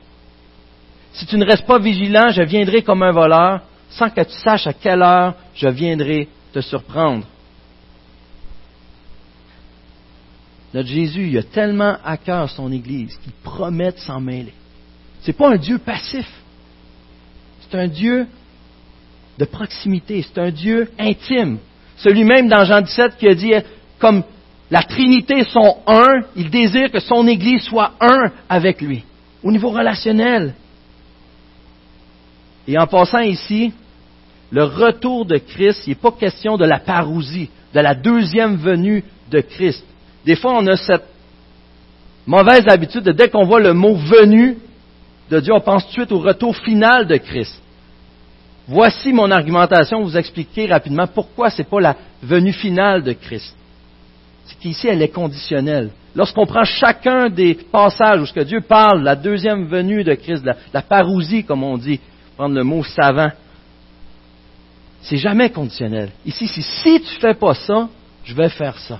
Si 1.13 1.25
tu 1.25 1.37
ne 1.37 1.45
restes 1.45 1.65
pas 1.65 1.79
vigilant, 1.79 2.29
je 2.29 2.41
viendrai 2.41 2.81
comme 2.81 3.03
un 3.03 3.11
voleur, 3.11 3.61
sans 3.89 4.09
que 4.09 4.21
tu 4.21 4.33
saches 4.33 4.67
à 4.67 4.73
quelle 4.73 5.01
heure 5.01 5.35
je 5.53 5.67
viendrai 5.67 6.27
te 6.51 6.59
surprendre. 6.59 7.25
Notre 10.73 10.89
Jésus, 10.89 11.27
il 11.27 11.37
a 11.37 11.43
tellement 11.43 11.97
à 12.03 12.17
cœur 12.17 12.49
son 12.49 12.71
Église 12.71 13.15
qu'il 13.17 13.33
promet 13.43 13.91
de 13.91 13.99
s'en 13.99 14.19
mêler. 14.19 14.53
Ce 15.23 15.27
n'est 15.27 15.33
pas 15.33 15.49
un 15.49 15.57
Dieu 15.57 15.77
passif. 15.79 16.29
C'est 17.61 17.77
un 17.77 17.87
Dieu 17.87 18.27
de 19.39 19.45
proximité. 19.45 20.21
C'est 20.21 20.39
un 20.39 20.51
Dieu 20.51 20.91
intime. 20.99 21.57
Celui 21.97 22.23
même 22.23 22.49
dans 22.49 22.65
Jean 22.65 22.81
17 22.81 23.17
qui 23.17 23.27
a 23.27 23.33
dit, 23.33 23.53
comme 23.99 24.23
la 24.69 24.83
Trinité 24.83 25.43
sont 25.45 25.77
un, 25.87 26.21
il 26.35 26.49
désire 26.49 26.91
que 26.91 26.99
son 26.99 27.27
Église 27.27 27.63
soit 27.63 27.93
un 28.01 28.31
avec 28.49 28.81
lui, 28.81 29.03
au 29.43 29.51
niveau 29.51 29.69
relationnel. 29.69 30.53
Et 32.67 32.77
en 32.77 32.87
passant 32.87 33.19
ici, 33.19 33.73
le 34.51 34.63
retour 34.63 35.25
de 35.25 35.37
Christ, 35.37 35.83
il 35.87 35.91
n'est 35.91 35.95
pas 35.95 36.11
question 36.11 36.57
de 36.57 36.65
la 36.65 36.79
parousie, 36.79 37.49
de 37.73 37.79
la 37.79 37.95
deuxième 37.95 38.55
venue 38.55 39.03
de 39.31 39.41
Christ. 39.41 39.85
Des 40.25 40.35
fois, 40.35 40.57
on 40.57 40.67
a 40.67 40.75
cette 40.75 41.05
mauvaise 42.25 42.65
habitude 42.67 43.03
de 43.03 43.11
dès 43.11 43.29
qu'on 43.29 43.45
voit 43.45 43.59
le 43.59 43.73
mot 43.73 43.95
venu, 43.95 44.57
de 45.33 45.39
Dieu, 45.39 45.53
on 45.53 45.61
pense 45.61 45.83
tout 45.83 45.89
de 45.89 45.93
suite 45.93 46.11
au 46.11 46.19
retour 46.19 46.55
final 46.55 47.07
de 47.07 47.17
Christ. 47.17 47.61
Voici 48.67 49.11
mon 49.11 49.29
argumentation, 49.31 50.01
vous 50.03 50.17
expliquer 50.17 50.67
rapidement 50.67 51.07
pourquoi 51.07 51.49
ce 51.49 51.61
n'est 51.61 51.67
pas 51.67 51.81
la 51.81 51.95
venue 52.21 52.53
finale 52.53 53.03
de 53.03 53.13
Christ. 53.13 53.55
C'est 54.45 54.57
qu'ici, 54.59 54.87
elle 54.87 55.01
est 55.01 55.09
conditionnelle. 55.09 55.89
Lorsqu'on 56.15 56.45
prend 56.45 56.63
chacun 56.63 57.29
des 57.29 57.55
passages 57.55 58.21
où 58.21 58.43
Dieu 58.43 58.61
parle, 58.61 59.01
la 59.03 59.15
deuxième 59.15 59.65
venue 59.65 60.03
de 60.03 60.13
Christ, 60.13 60.45
la, 60.73 60.81
parousie, 60.81 61.43
comme 61.43 61.63
on 61.63 61.77
dit, 61.77 61.99
prendre 62.37 62.55
le 62.55 62.63
mot 62.63 62.83
savant, 62.83 63.31
c'est 65.01 65.17
jamais 65.17 65.49
conditionnel. 65.49 66.11
Ici, 66.25 66.47
c'est 66.47 66.61
si 66.61 67.01
tu 67.01 67.19
fais 67.19 67.33
pas 67.33 67.55
ça, 67.55 67.89
je 68.23 68.33
vais 68.33 68.49
faire 68.49 68.77
ça. 68.77 68.99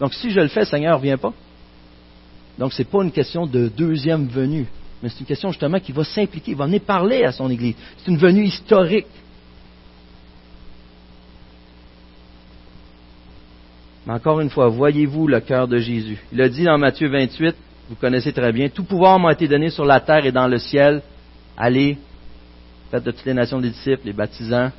Donc 0.00 0.14
si 0.14 0.30
je 0.30 0.40
le 0.40 0.48
fais, 0.48 0.64
Seigneur, 0.64 0.98
viens 0.98 1.18
pas. 1.18 1.32
Donc 2.58 2.72
ce 2.72 2.82
n'est 2.82 2.88
pas 2.88 3.02
une 3.02 3.12
question 3.12 3.46
de 3.46 3.68
deuxième 3.68 4.26
venue, 4.26 4.66
mais 5.02 5.08
c'est 5.08 5.20
une 5.20 5.26
question 5.26 5.50
justement 5.50 5.80
qui 5.80 5.92
va 5.92 6.04
s'impliquer, 6.04 6.52
il 6.52 6.56
va 6.56 6.66
venir 6.66 6.82
parler 6.82 7.24
à 7.24 7.32
son 7.32 7.50
Église. 7.50 7.74
C'est 7.98 8.10
une 8.10 8.18
venue 8.18 8.44
historique. 8.44 9.06
Mais 14.06 14.12
encore 14.12 14.40
une 14.40 14.50
fois, 14.50 14.68
voyez-vous 14.68 15.26
le 15.26 15.40
cœur 15.40 15.68
de 15.68 15.78
Jésus? 15.78 16.18
Il 16.32 16.40
a 16.40 16.48
dit 16.48 16.64
dans 16.64 16.78
Matthieu 16.78 17.08
28, 17.08 17.54
vous 17.88 17.96
connaissez 17.96 18.32
très 18.32 18.52
bien, 18.52 18.68
tout 18.68 18.84
pouvoir 18.84 19.18
m'a 19.18 19.32
été 19.32 19.48
donné 19.48 19.70
sur 19.70 19.84
la 19.84 20.00
terre 20.00 20.26
et 20.26 20.32
dans 20.32 20.48
le 20.48 20.58
ciel. 20.58 21.02
Allez, 21.56 21.98
faites 22.90 23.04
de 23.04 23.10
toutes 23.10 23.24
les 23.24 23.34
nations 23.34 23.60
des 23.60 23.70
disciples, 23.70 24.06
les 24.06 24.12
baptisants, 24.12 24.70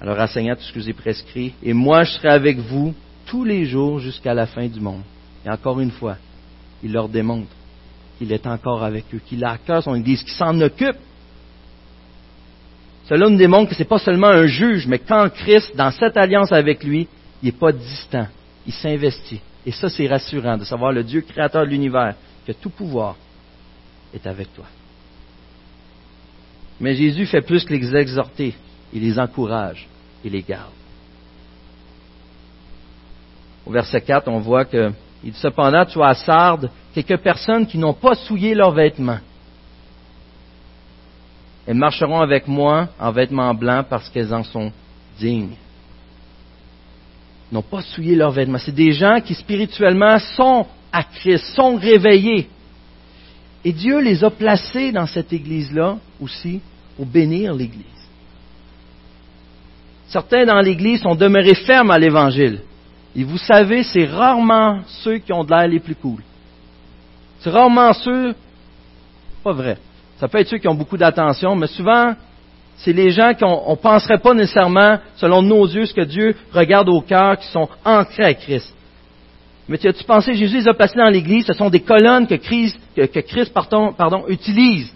alors 0.00 0.18
enseignant 0.18 0.54
tout 0.54 0.62
ce 0.62 0.72
que 0.72 0.80
j'ai 0.80 0.92
prescrit, 0.92 1.54
et 1.62 1.72
moi 1.72 2.04
je 2.04 2.12
serai 2.12 2.28
avec 2.28 2.58
vous 2.58 2.94
tous 3.26 3.44
les 3.44 3.64
jours 3.64 3.98
jusqu'à 3.98 4.34
la 4.34 4.46
fin 4.46 4.66
du 4.66 4.80
monde. 4.80 5.02
Et 5.44 5.50
encore 5.50 5.80
une 5.80 5.90
fois, 5.90 6.16
il 6.82 6.92
leur 6.92 7.08
démontre 7.08 7.48
qu'il 8.20 8.32
est 8.32 8.46
encore 8.46 8.84
avec 8.84 9.06
eux, 9.14 9.20
qu'il 9.26 9.42
a 9.46 9.52
à 9.52 9.56
cœur 9.56 9.82
son 9.82 9.94
Église, 9.94 10.22
qu'il 10.22 10.34
s'en 10.34 10.60
occupe. 10.60 10.98
Cela 13.08 13.30
nous 13.30 13.38
démontre 13.38 13.70
que 13.70 13.74
ce 13.74 13.80
n'est 13.80 13.88
pas 13.88 13.98
seulement 13.98 14.26
un 14.26 14.46
juge, 14.46 14.86
mais 14.86 14.98
quand 14.98 15.30
Christ, 15.30 15.74
dans 15.74 15.90
cette 15.90 16.18
alliance 16.18 16.52
avec 16.52 16.84
lui, 16.84 17.08
il 17.42 17.46
n'est 17.46 17.58
pas 17.58 17.72
distant, 17.72 18.26
il 18.66 18.74
s'investit. 18.74 19.40
Et 19.64 19.72
ça, 19.72 19.88
c'est 19.88 20.06
rassurant 20.06 20.58
de 20.58 20.64
savoir 20.64 20.92
le 20.92 21.02
Dieu 21.02 21.22
créateur 21.22 21.64
de 21.64 21.70
l'univers, 21.70 22.14
que 22.46 22.52
tout 22.52 22.68
pouvoir 22.68 23.16
est 24.12 24.26
avec 24.26 24.52
toi. 24.54 24.66
Mais 26.78 26.94
Jésus 26.94 27.24
fait 27.24 27.40
plus 27.40 27.64
que 27.64 27.72
les 27.72 27.96
exhorter, 27.96 28.54
il 28.92 29.00
les 29.00 29.18
encourage 29.18 29.88
et 30.22 30.28
les 30.28 30.42
garde. 30.42 30.72
Au 33.64 33.70
verset 33.70 34.02
4, 34.02 34.28
on 34.28 34.40
voit 34.40 34.66
que, 34.66 34.92
il 35.24 35.34
cependant, 35.34 35.86
tu 35.86 36.02
as 36.02 36.14
Sardes 36.14 36.70
quelques 36.94 37.18
personnes 37.18 37.66
qui 37.66 37.78
n'ont 37.78 37.94
pas 37.94 38.14
souillé 38.14 38.54
leurs 38.54 38.72
vêtements. 38.72 39.18
Elles 41.66 41.76
marcheront 41.76 42.20
avec 42.20 42.48
moi 42.48 42.88
en 42.98 43.12
vêtements 43.12 43.54
blancs 43.54 43.86
parce 43.88 44.08
qu'elles 44.08 44.34
en 44.34 44.42
sont 44.42 44.72
dignes. 45.18 45.54
N'ont 47.52 47.62
pas 47.62 47.82
souillé 47.82 48.16
leurs 48.16 48.32
vêtements. 48.32 48.58
C'est 48.58 48.74
des 48.74 48.92
gens 48.92 49.20
qui 49.20 49.34
spirituellement 49.34 50.18
sont 50.18 50.66
à 50.92 51.02
Christ, 51.02 51.44
sont 51.54 51.76
réveillés. 51.76 52.48
Et 53.64 53.72
Dieu 53.72 54.00
les 54.00 54.24
a 54.24 54.30
placés 54.30 54.90
dans 54.90 55.06
cette 55.06 55.32
église-là 55.32 55.98
aussi 56.20 56.60
pour 56.96 57.06
bénir 57.06 57.54
l'Église. 57.54 57.84
Certains 60.08 60.44
dans 60.44 60.60
l'Église 60.60 61.02
sont 61.02 61.14
demeurés 61.14 61.54
fermes 61.54 61.90
à 61.90 61.98
l'Évangile. 61.98 62.60
Et 63.14 63.22
vous 63.22 63.38
savez, 63.38 63.82
c'est 63.82 64.06
rarement 64.06 64.80
ceux 65.04 65.18
qui 65.18 65.32
ont 65.32 65.44
de 65.44 65.50
l'air 65.50 65.68
les 65.68 65.80
plus 65.80 65.94
cool. 65.94 66.22
C'est 67.40 67.50
rarement 67.50 67.92
ceux, 67.92 68.34
pas 69.42 69.52
vrai. 69.52 69.78
Ça 70.18 70.28
peut 70.28 70.38
être 70.38 70.48
ceux 70.48 70.58
qui 70.58 70.68
ont 70.68 70.74
beaucoup 70.74 70.96
d'attention, 70.96 71.56
mais 71.56 71.66
souvent, 71.66 72.14
c'est 72.76 72.92
les 72.92 73.10
gens 73.10 73.32
qu'on 73.34 73.70
ne 73.70 73.76
penserait 73.76 74.18
pas 74.18 74.34
nécessairement, 74.34 74.98
selon 75.16 75.42
nos 75.42 75.66
yeux, 75.66 75.86
ce 75.86 75.94
que 75.94 76.02
Dieu 76.02 76.36
regarde 76.52 76.88
au 76.88 77.00
cœur, 77.00 77.38
qui 77.38 77.46
sont 77.48 77.68
ancrés 77.84 78.24
à 78.24 78.34
Christ. 78.34 78.74
Mais 79.68 79.78
tu 79.78 79.88
as-tu 79.88 80.04
pensé, 80.04 80.34
Jésus 80.34 80.58
les 80.58 80.68
a 80.68 80.74
placés 80.74 80.98
dans 80.98 81.08
l'Église, 81.08 81.46
ce 81.46 81.52
sont 81.52 81.70
des 81.70 81.80
colonnes 81.80 82.26
que 82.26 82.34
Christ, 82.34 82.78
que, 82.96 83.20
Christ 83.20 83.52
pardon, 83.54 84.24
utilise 84.28 84.92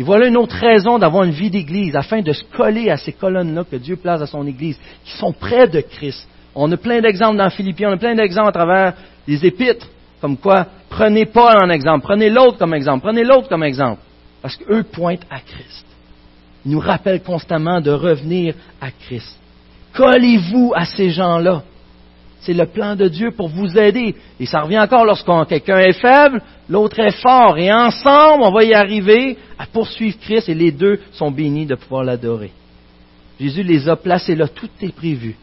et 0.00 0.02
voilà 0.02 0.28
une 0.28 0.38
autre 0.38 0.56
raison 0.56 0.98
d'avoir 0.98 1.24
une 1.24 1.32
vie 1.32 1.50
d'Église, 1.50 1.94
afin 1.94 2.22
de 2.22 2.32
se 2.32 2.42
coller 2.56 2.88
à 2.88 2.96
ces 2.96 3.12
colonnes-là 3.12 3.64
que 3.70 3.76
Dieu 3.76 3.96
place 3.96 4.22
à 4.22 4.26
son 4.26 4.46
Église, 4.46 4.80
qui 5.04 5.12
sont 5.18 5.30
près 5.30 5.68
de 5.68 5.82
Christ. 5.82 6.26
On 6.54 6.72
a 6.72 6.76
plein 6.78 7.02
d'exemples 7.02 7.36
dans 7.36 7.50
Philippiens, 7.50 7.90
on 7.90 7.92
a 7.92 7.98
plein 7.98 8.14
d'exemples 8.14 8.48
à 8.48 8.52
travers 8.52 8.94
les 9.28 9.44
épîtres, 9.44 9.86
comme 10.22 10.38
quoi, 10.38 10.66
prenez 10.90 11.24
Paul 11.24 11.56
en 11.64 11.70
exemple, 11.70 12.04
prenez 12.04 12.28
l'autre 12.28 12.58
comme 12.58 12.74
exemple, 12.74 13.02
prenez 13.02 13.24
l'autre 13.24 13.48
comme 13.48 13.64
exemple, 13.64 14.02
parce 14.42 14.56
qu'eux 14.56 14.82
pointent 14.82 15.26
à 15.30 15.40
Christ. 15.40 15.86
Ils 16.66 16.72
nous 16.72 16.80
rappellent 16.80 17.22
constamment 17.22 17.80
de 17.80 17.90
revenir 17.90 18.54
à 18.80 18.90
Christ. 18.90 19.38
Collez-vous 19.94 20.72
à 20.76 20.84
ces 20.84 21.10
gens-là. 21.10 21.62
C'est 22.40 22.54
le 22.54 22.66
plan 22.66 22.96
de 22.96 23.08
Dieu 23.08 23.32
pour 23.32 23.48
vous 23.48 23.78
aider. 23.78 24.14
Et 24.38 24.46
ça 24.46 24.62
revient 24.62 24.78
encore 24.78 25.04
lorsqu'on 25.04 25.44
quelqu'un 25.44 25.78
est 25.78 25.98
faible, 25.98 26.40
l'autre 26.68 26.98
est 26.98 27.20
fort. 27.22 27.58
Et 27.58 27.72
ensemble, 27.72 28.42
on 28.42 28.50
va 28.50 28.64
y 28.64 28.72
arriver 28.72 29.36
à 29.58 29.66
poursuivre 29.66 30.18
Christ 30.20 30.48
et 30.48 30.54
les 30.54 30.72
deux 30.72 31.00
sont 31.12 31.30
bénis 31.30 31.66
de 31.66 31.74
pouvoir 31.74 32.04
l'adorer. 32.04 32.52
Jésus 33.38 33.62
les 33.62 33.88
a 33.88 33.96
placés 33.96 34.34
là, 34.34 34.48
tout 34.48 34.70
est 34.82 34.94
prévu. 34.94 35.36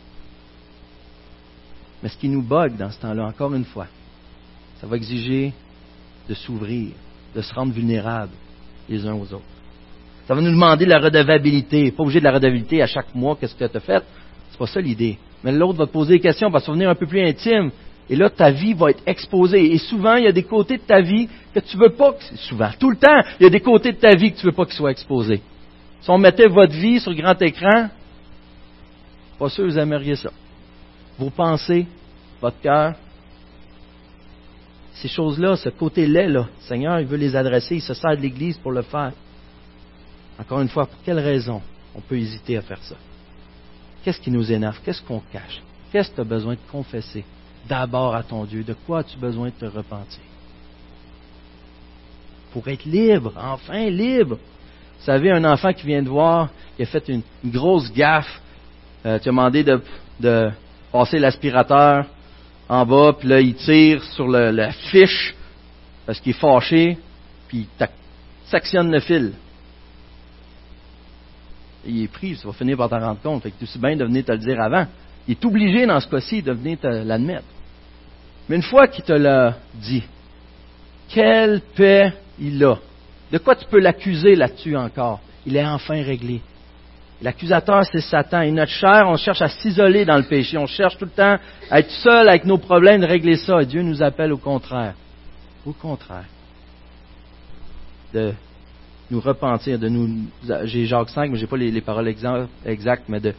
Mais 2.02 2.10
ce 2.10 2.18
qui 2.18 2.30
nous 2.30 2.44
bug 2.44 2.78
dans 2.78 2.92
ce 2.92 3.00
temps-là, 3.00 3.26
encore 3.26 3.54
une 3.54 3.66
fois, 3.66 3.88
ça 4.80 4.88
va 4.88 4.96
exiger 4.96 5.54
de 6.28 6.34
s'ouvrir, 6.34 6.90
de 7.36 7.42
se 7.42 7.54
rendre 7.54 7.74
vulnérables 7.74 8.34
les 8.90 9.06
uns 9.06 9.14
aux 9.14 9.34
autres. 9.34 9.42
Ça 10.28 10.36
va 10.36 10.42
nous 10.42 10.52
demander 10.52 10.86
la 10.86 11.00
redevabilité. 11.00 11.92
Pas 11.92 12.04
obligé 12.04 12.20
de 12.20 12.26
la 12.26 12.34
redevabilité 12.34 12.82
à 12.82 12.88
chaque 12.88 13.16
mois, 13.16 13.38
qu'est-ce 13.40 13.56
que 13.56 13.66
tu 13.66 13.78
as 13.78 13.80
fait? 13.80 14.04
C'est 14.52 14.58
pas 14.58 14.68
ça 14.68 14.82
l'idée. 14.82 15.18
Mais 15.44 15.52
l'autre 15.52 15.78
va 15.78 15.88
te 15.88 15.92
poser 15.92 16.16
des 16.16 16.20
questions, 16.20 16.50
va 16.50 16.60
se 16.60 16.68
devenir 16.68 16.90
un 16.90 16.96
peu 16.96 17.06
plus 17.06 17.22
intime. 17.22 17.72
Et 18.10 18.16
là, 18.16 18.30
ta 18.30 18.52
vie 18.52 18.74
va 18.74 18.90
être 18.90 19.04
exposée. 19.06 19.74
Et 19.74 19.78
souvent, 19.78 20.16
il 20.16 20.26
y 20.26 20.28
a 20.28 20.32
des 20.32 20.44
côtés 20.44 20.78
de 20.78 20.82
ta 20.82 21.02
vie 21.02 21.30
que 21.54 21.60
tu 21.60 21.78
veux 21.78 21.90
pas, 21.90 22.16
souvent, 22.36 22.70
tout 22.80 22.90
le 22.90 22.98
temps, 22.98 23.22
il 23.40 23.44
y 23.44 23.46
a 23.48 23.50
des 23.50 23.60
côtés 23.60 23.92
de 23.92 23.98
ta 23.98 24.16
vie 24.16 24.32
que 24.32 24.40
tu 24.40 24.46
veux 24.46 24.54
pas 24.54 24.66
qu'ils 24.66 24.76
soient 24.76 24.92
exposés. 24.92 25.42
Si 26.02 26.10
on 26.10 26.18
mettait 26.18 26.48
votre 26.48 26.74
vie 26.74 27.00
sur 27.00 27.12
le 27.12 27.18
grand 27.18 27.42
écran, 27.42 27.90
pas 29.40 29.50
sûr 29.50 29.66
que 29.66 29.70
vous 29.70 29.80
aimeriez 29.80 30.16
ça. 30.16 30.32
Vos 31.20 31.30
pensées, 31.30 31.86
votre 32.42 32.60
cœur, 32.62 32.96
ces 35.02 35.08
choses-là, 35.08 35.56
ce 35.56 35.70
côté-là, 35.70 36.28
là, 36.28 36.48
Seigneur, 36.62 37.00
il 37.00 37.06
veut 37.06 37.18
les 37.18 37.36
adresser, 37.36 37.76
il 37.76 37.82
se 37.82 37.94
sert 37.94 38.18
de 38.18 38.22
l'Église 38.22 38.58
pour 38.58 38.72
le 38.72 38.82
faire. 38.82 39.12
Encore 40.40 40.62
une 40.62 40.70
fois, 40.70 40.88
pour 40.88 40.98
quelle 41.04 41.20
raison 41.20 41.62
on 41.96 42.02
peut 42.02 42.18
hésiter 42.18 42.58
à 42.58 42.62
faire 42.62 42.82
ça? 42.82 42.96
Qu'est-ce 44.04 44.20
qui 44.20 44.32
nous 44.32 44.52
énerve? 44.52 44.80
Qu'est-ce 44.84 45.02
qu'on 45.02 45.22
cache? 45.32 45.62
Qu'est-ce 45.92 46.10
que 46.10 46.16
tu 46.16 46.22
as 46.22 46.26
besoin 46.26 46.54
de 46.54 46.60
confesser 46.72 47.24
d'abord 47.68 48.16
à 48.16 48.24
ton 48.24 48.46
Dieu? 48.46 48.64
De 48.64 48.74
quoi 48.74 49.00
as-tu 49.00 49.18
besoin 49.18 49.48
de 49.48 49.54
te 49.54 49.66
repentir? 49.66 50.22
Pour 52.52 52.68
être 52.68 52.86
libre, 52.86 53.34
enfin 53.38 53.90
libre. 53.90 54.38
Vous 54.38 55.06
savez, 55.06 55.32
un 55.32 55.44
enfant 55.44 55.74
qui 55.74 55.86
vient 55.86 56.02
de 56.02 56.10
voir, 56.10 56.50
qui 56.76 56.84
a 56.84 56.86
fait 56.86 57.08
une, 57.08 57.22
grosse 57.46 57.92
gaffe, 57.94 58.42
euh, 59.06 59.20
tu 59.20 59.30
as 59.30 59.32
demandé 59.32 59.64
de, 59.64 60.52
passer 60.92 61.20
l'aspirateur 61.20 62.06
en 62.70 62.86
bas, 62.86 63.14
puis 63.18 63.28
là, 63.28 63.40
il 63.40 63.56
tire 63.56 64.04
sur 64.04 64.28
la 64.28 64.72
fiche 64.72 65.36
parce 66.06 66.20
qu'il 66.20 66.32
est 66.32 66.40
fâché, 66.40 66.98
puis 67.48 67.68
il 67.80 67.88
sectionne 68.50 68.92
le 68.92 69.00
fil 69.00 69.34
il 71.88 72.04
est 72.04 72.08
pris, 72.08 72.38
tu 72.40 72.46
vas 72.46 72.54
finir 72.54 72.78
par 72.78 72.90
t'en 72.90 73.00
rendre 73.00 73.22
compte. 73.22 73.44
Fait 73.44 73.52
que 73.52 73.64
aussi 73.64 73.80
bien 73.80 73.96
de 73.96 74.06
venir 74.06 74.26
te 74.26 74.32
le 74.32 74.38
dire 74.38 74.60
avant. 74.62 74.86
Il 75.28 75.32
est 75.32 75.46
obligé 75.46 75.86
dans 75.86 76.00
ce 76.00 76.08
cas-ci 76.08 76.42
de 76.42 76.52
venir 76.52 76.80
te 76.80 76.88
l'admettre. 76.88 77.46
Mais 78.48 78.58
une 78.58 78.64
fois 78.64 78.88
qu'il 78.88 79.04
te 79.04 79.14
l'a 79.14 79.58
dit, 79.76 80.04
quelle 81.10 81.62
paix 81.76 82.14
il 82.40 82.64
a. 82.64 82.78
De 83.32 83.38
quoi 83.38 83.56
tu 83.56 83.66
peux 83.66 83.80
l'accuser 83.80 84.36
là-dessus 84.36 84.76
encore? 84.78 85.20
Il 85.46 85.56
est 85.56 85.66
enfin 85.66 86.02
réglé. 86.02 86.42
L'accusateur, 87.22 87.84
c'est 87.92 88.02
Satan. 88.02 88.42
Et 88.42 88.52
notre 88.52 88.72
chair, 88.72 89.06
on 89.08 89.18
cherche 89.18 89.42
à 89.42 89.50
s'isoler 89.50 90.06
dans 90.06 90.18
le 90.18 90.24
péché. 90.24 90.58
On 90.58 90.68
cherche 90.68 90.98
tout 90.98 91.06
le 91.06 91.12
temps 91.12 91.38
à 91.70 91.80
être 91.80 91.90
seul 91.90 92.30
avec 92.30 92.46
nos 92.46 92.58
problèmes, 92.58 93.02
de 93.02 93.08
régler 93.08 93.38
ça. 93.38 93.64
Dieu 93.64 93.82
nous 93.82 94.04
appelle 94.04 94.32
au 94.32 94.38
contraire. 94.38 94.94
Au 95.66 95.74
contraire. 95.74 96.26
De 98.14 98.34
nous 99.10 99.20
repentir, 99.20 99.80
de 99.80 99.90
nous, 99.90 100.28
j'ai 100.66 100.86
Jacques 100.86 101.10
5, 101.10 101.32
mais 101.32 101.38
j'ai 101.38 101.48
pas 101.48 101.58
les, 101.58 101.82
paroles 101.82 102.08
exactes, 102.66 103.06
mais 103.08 103.20
de 103.20 103.34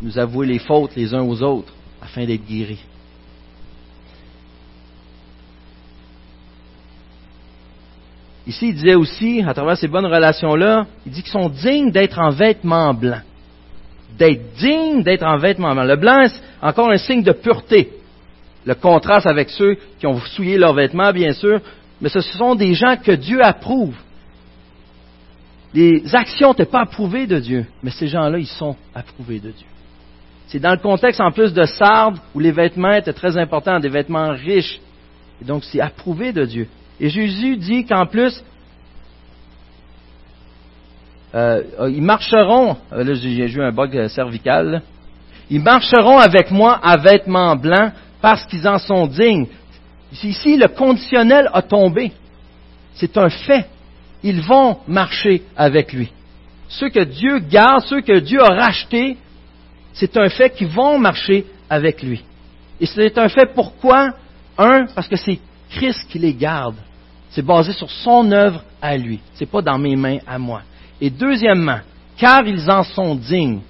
nous 0.00 0.18
avouer 0.18 0.46
les 0.46 0.58
fautes 0.58 0.96
les 0.96 1.14
uns 1.14 1.22
aux 1.22 1.42
autres 1.42 1.72
afin 2.00 2.24
d'être 2.24 2.44
guéris. 2.44 2.84
Ici, 8.46 8.68
il 8.68 8.74
disait 8.74 8.94
aussi, 8.94 9.42
à 9.46 9.54
travers 9.54 9.76
ces 9.76 9.88
bonnes 9.88 10.06
relations-là, 10.06 10.86
il 11.06 11.12
dit 11.12 11.22
qu'ils 11.22 11.32
sont 11.32 11.48
dignes 11.48 11.92
d'être 11.92 12.18
en 12.18 12.30
vêtements 12.30 12.92
blancs. 12.92 13.22
D'être 14.18 14.54
dignes 14.58 15.02
d'être 15.02 15.22
en 15.22 15.36
vêtements 15.36 15.74
blancs. 15.74 15.86
Le 15.86 15.96
blanc, 15.96 16.26
c'est 16.28 16.66
encore 16.66 16.90
un 16.90 16.98
signe 16.98 17.22
de 17.22 17.32
pureté. 17.32 17.90
Le 18.64 18.74
contraste 18.74 19.26
avec 19.26 19.50
ceux 19.50 19.76
qui 19.98 20.06
ont 20.06 20.18
souillé 20.20 20.58
leurs 20.58 20.74
vêtements, 20.74 21.12
bien 21.12 21.32
sûr, 21.32 21.60
mais 22.00 22.08
ce 22.08 22.20
sont 22.20 22.54
des 22.54 22.74
gens 22.74 22.96
que 22.96 23.12
Dieu 23.12 23.44
approuve. 23.44 23.94
les 25.72 26.14
actions 26.14 26.50
n'étaient 26.50 26.66
pas 26.66 26.82
approuvées 26.82 27.26
de 27.26 27.38
Dieu, 27.38 27.64
mais 27.82 27.90
ces 27.90 28.08
gens-là, 28.08 28.38
ils 28.38 28.46
sont 28.46 28.76
approuvés 28.94 29.38
de 29.38 29.50
Dieu. 29.50 29.66
C'est 30.48 30.58
dans 30.58 30.72
le 30.72 30.78
contexte 30.78 31.20
en 31.20 31.30
plus 31.30 31.54
de 31.54 31.64
Sardes, 31.64 32.18
où 32.34 32.40
les 32.40 32.52
vêtements 32.52 32.92
étaient 32.92 33.14
très 33.14 33.38
importants, 33.38 33.80
des 33.80 33.88
vêtements 33.88 34.32
riches. 34.32 34.80
Et 35.40 35.44
donc, 35.44 35.64
c'est 35.64 35.80
approuvé 35.80 36.32
de 36.32 36.44
Dieu. 36.44 36.68
Et 37.02 37.10
Jésus 37.10 37.56
dit 37.56 37.84
qu'en 37.84 38.06
plus, 38.06 38.44
euh, 41.34 41.64
ils 41.88 42.00
marcheront, 42.00 42.76
euh, 42.92 43.02
là 43.02 43.14
j'ai 43.14 43.50
eu 43.50 43.60
un 43.60 43.72
bug 43.72 44.06
cervical, 44.06 44.82
ils 45.50 45.60
marcheront 45.60 46.18
avec 46.18 46.52
moi 46.52 46.78
à 46.80 46.96
vêtements 46.96 47.56
blancs 47.56 47.92
parce 48.20 48.46
qu'ils 48.46 48.68
en 48.68 48.78
sont 48.78 49.08
dignes. 49.08 49.48
Ici, 50.22 50.56
le 50.56 50.68
conditionnel 50.68 51.50
a 51.52 51.62
tombé. 51.62 52.12
C'est 52.94 53.16
un 53.16 53.30
fait. 53.30 53.66
Ils 54.22 54.40
vont 54.40 54.78
marcher 54.86 55.42
avec 55.56 55.92
lui. 55.92 56.12
Ceux 56.68 56.90
que 56.90 57.02
Dieu 57.02 57.40
garde, 57.40 57.82
ceux 57.84 58.02
que 58.02 58.20
Dieu 58.20 58.40
a 58.40 58.54
rachetés, 58.54 59.16
c'est 59.92 60.16
un 60.16 60.28
fait 60.28 60.50
qu'ils 60.50 60.68
vont 60.68 61.00
marcher 61.00 61.46
avec 61.68 62.00
lui. 62.00 62.22
Et 62.80 62.86
c'est 62.86 63.18
un 63.18 63.28
fait 63.28 63.52
pourquoi? 63.52 64.10
Un, 64.56 64.86
parce 64.94 65.08
que 65.08 65.16
c'est 65.16 65.40
Christ 65.70 66.06
qui 66.08 66.20
les 66.20 66.34
garde. 66.34 66.76
C'est 67.32 67.44
basé 67.44 67.72
sur 67.72 67.90
son 67.90 68.30
œuvre 68.30 68.62
à 68.80 68.96
lui. 68.96 69.20
C'est 69.34 69.50
pas 69.50 69.62
dans 69.62 69.78
mes 69.78 69.96
mains 69.96 70.18
à 70.26 70.38
moi. 70.38 70.62
Et 71.00 71.08
deuxièmement, 71.08 71.80
car 72.18 72.46
ils 72.46 72.70
en 72.70 72.82
sont 72.82 73.14
dignes. 73.14 73.60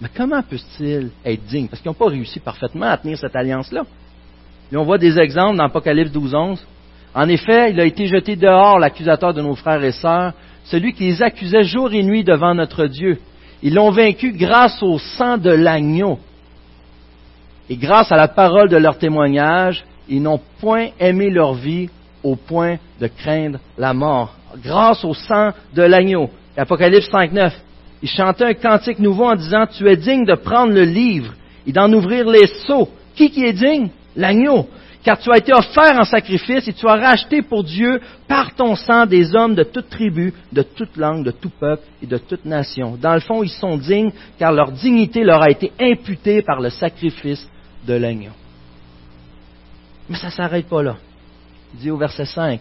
Mais 0.00 0.08
comment 0.16 0.42
peut-il 0.42 1.10
être 1.24 1.44
digne? 1.44 1.66
Parce 1.66 1.82
qu'ils 1.82 1.90
n'ont 1.90 1.94
pas 1.94 2.08
réussi 2.08 2.38
parfaitement 2.40 2.86
à 2.86 2.96
tenir 2.96 3.18
cette 3.18 3.34
alliance-là. 3.34 3.82
Et 4.70 4.76
on 4.76 4.84
voit 4.84 4.98
des 4.98 5.18
exemples 5.18 5.58
dans 5.58 5.64
Apocalypse 5.64 6.12
12, 6.12 6.34
11. 6.34 6.66
En 7.14 7.28
effet, 7.28 7.72
il 7.72 7.80
a 7.80 7.84
été 7.84 8.06
jeté 8.06 8.36
dehors, 8.36 8.78
l'accusateur 8.78 9.34
de 9.34 9.42
nos 9.42 9.54
frères 9.56 9.82
et 9.82 9.92
sœurs, 9.92 10.32
celui 10.64 10.94
qui 10.94 11.04
les 11.04 11.22
accusait 11.22 11.64
jour 11.64 11.92
et 11.92 12.02
nuit 12.02 12.24
devant 12.24 12.54
notre 12.54 12.86
Dieu. 12.86 13.18
Ils 13.62 13.74
l'ont 13.74 13.90
vaincu 13.90 14.32
grâce 14.32 14.82
au 14.82 14.98
sang 14.98 15.36
de 15.36 15.50
l'agneau. 15.50 16.18
Et 17.68 17.76
grâce 17.76 18.12
à 18.12 18.16
la 18.16 18.28
parole 18.28 18.68
de 18.68 18.76
leur 18.76 18.98
témoignage, 18.98 19.84
ils 20.08 20.22
n'ont 20.22 20.40
point 20.60 20.88
aimé 20.98 21.28
leur 21.28 21.54
vie 21.54 21.90
au 22.22 22.36
point 22.36 22.76
de 23.00 23.06
craindre 23.06 23.58
la 23.78 23.94
mort. 23.94 24.34
Grâce 24.62 25.04
au 25.04 25.14
sang 25.14 25.50
de 25.74 25.82
l'agneau. 25.82 26.30
Apocalypse 26.56 27.10
5.9. 27.10 27.52
Ils 28.02 28.08
chantaient 28.08 28.44
un 28.44 28.54
cantique 28.54 28.98
nouveau 28.98 29.26
en 29.26 29.36
disant, 29.36 29.66
Tu 29.66 29.88
es 29.88 29.96
digne 29.96 30.24
de 30.24 30.34
prendre 30.34 30.72
le 30.72 30.82
livre 30.82 31.32
et 31.66 31.72
d'en 31.72 31.92
ouvrir 31.92 32.28
les 32.28 32.46
seaux. 32.66 32.88
Qui 33.14 33.30
qui 33.30 33.44
est 33.44 33.52
digne? 33.52 33.88
L'agneau. 34.16 34.68
Car 35.04 35.18
tu 35.18 35.32
as 35.32 35.38
été 35.38 35.52
offert 35.52 35.98
en 35.98 36.04
sacrifice 36.04 36.68
et 36.68 36.72
tu 36.72 36.86
as 36.86 36.94
racheté 36.94 37.42
pour 37.42 37.64
Dieu 37.64 38.00
par 38.28 38.54
ton 38.54 38.76
sang 38.76 39.06
des 39.06 39.34
hommes 39.34 39.54
de 39.54 39.64
toute 39.64 39.88
tribu, 39.88 40.32
de 40.52 40.62
toute 40.62 40.96
langue, 40.96 41.24
de 41.24 41.32
tout 41.32 41.50
peuple 41.50 41.82
et 42.02 42.06
de 42.06 42.18
toute 42.18 42.44
nation. 42.44 42.96
Dans 43.00 43.14
le 43.14 43.20
fond, 43.20 43.42
ils 43.42 43.50
sont 43.50 43.76
dignes 43.76 44.12
car 44.38 44.52
leur 44.52 44.70
dignité 44.70 45.24
leur 45.24 45.42
a 45.42 45.50
été 45.50 45.72
imputée 45.80 46.42
par 46.42 46.60
le 46.60 46.70
sacrifice 46.70 47.48
de 47.86 47.94
l'agneau. 47.94 48.32
Mais 50.08 50.16
ça 50.16 50.28
ne 50.28 50.32
s'arrête 50.32 50.68
pas 50.68 50.82
là. 50.82 50.96
Dit 51.74 51.90
au 51.90 51.96
verset 51.96 52.26
5, 52.26 52.60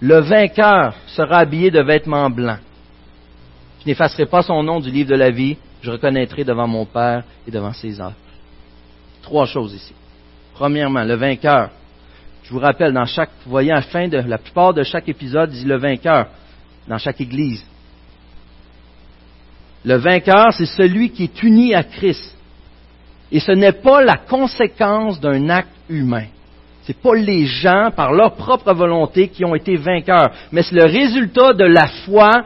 Le 0.00 0.20
vainqueur 0.20 0.94
sera 1.06 1.38
habillé 1.38 1.70
de 1.70 1.82
vêtements 1.82 2.30
blancs. 2.30 2.60
Je 3.80 3.88
n'effacerai 3.88 4.26
pas 4.26 4.42
son 4.42 4.62
nom 4.62 4.80
du 4.80 4.90
livre 4.90 5.10
de 5.10 5.16
la 5.16 5.30
vie, 5.30 5.56
je 5.82 5.90
reconnaîtrai 5.90 6.44
devant 6.44 6.66
mon 6.66 6.86
Père 6.86 7.24
et 7.46 7.50
devant 7.50 7.72
ses 7.72 8.00
œuvres. 8.00 8.14
Trois 9.22 9.46
choses 9.46 9.74
ici. 9.74 9.94
Premièrement, 10.54 11.04
le 11.04 11.14
vainqueur. 11.14 11.70
Je 12.44 12.52
vous 12.52 12.60
rappelle, 12.60 12.92
dans 12.92 13.06
chaque, 13.06 13.30
vous 13.44 13.50
voyez, 13.50 13.72
à 13.72 13.76
la 13.76 13.82
fin 13.82 14.08
de 14.08 14.18
la 14.18 14.38
plupart 14.38 14.72
de 14.72 14.82
chaque 14.82 15.08
épisode, 15.08 15.50
dit 15.50 15.64
le 15.64 15.78
vainqueur, 15.78 16.28
dans 16.86 16.98
chaque 16.98 17.20
église. 17.20 17.64
Le 19.84 19.96
vainqueur, 19.96 20.52
c'est 20.52 20.66
celui 20.66 21.10
qui 21.10 21.24
est 21.24 21.42
uni 21.42 21.74
à 21.74 21.82
Christ. 21.82 22.34
Et 23.30 23.40
ce 23.40 23.52
n'est 23.52 23.72
pas 23.72 24.02
la 24.02 24.16
conséquence 24.16 25.20
d'un 25.20 25.48
acte 25.50 25.74
humain. 25.88 26.26
Ce 26.84 26.92
n'est 26.92 26.98
pas 27.02 27.14
les 27.14 27.46
gens, 27.46 27.90
par 27.96 28.12
leur 28.12 28.34
propre 28.34 28.72
volonté, 28.74 29.28
qui 29.28 29.42
ont 29.44 29.54
été 29.54 29.76
vainqueurs, 29.76 30.30
mais 30.52 30.62
c'est 30.62 30.74
le 30.74 30.84
résultat 30.84 31.54
de 31.54 31.64
la 31.64 31.86
foi, 31.86 32.44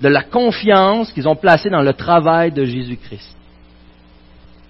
de 0.00 0.08
la 0.08 0.24
confiance 0.24 1.12
qu'ils 1.12 1.28
ont 1.28 1.36
placée 1.36 1.70
dans 1.70 1.82
le 1.82 1.92
travail 1.92 2.50
de 2.50 2.64
Jésus-Christ. 2.64 3.36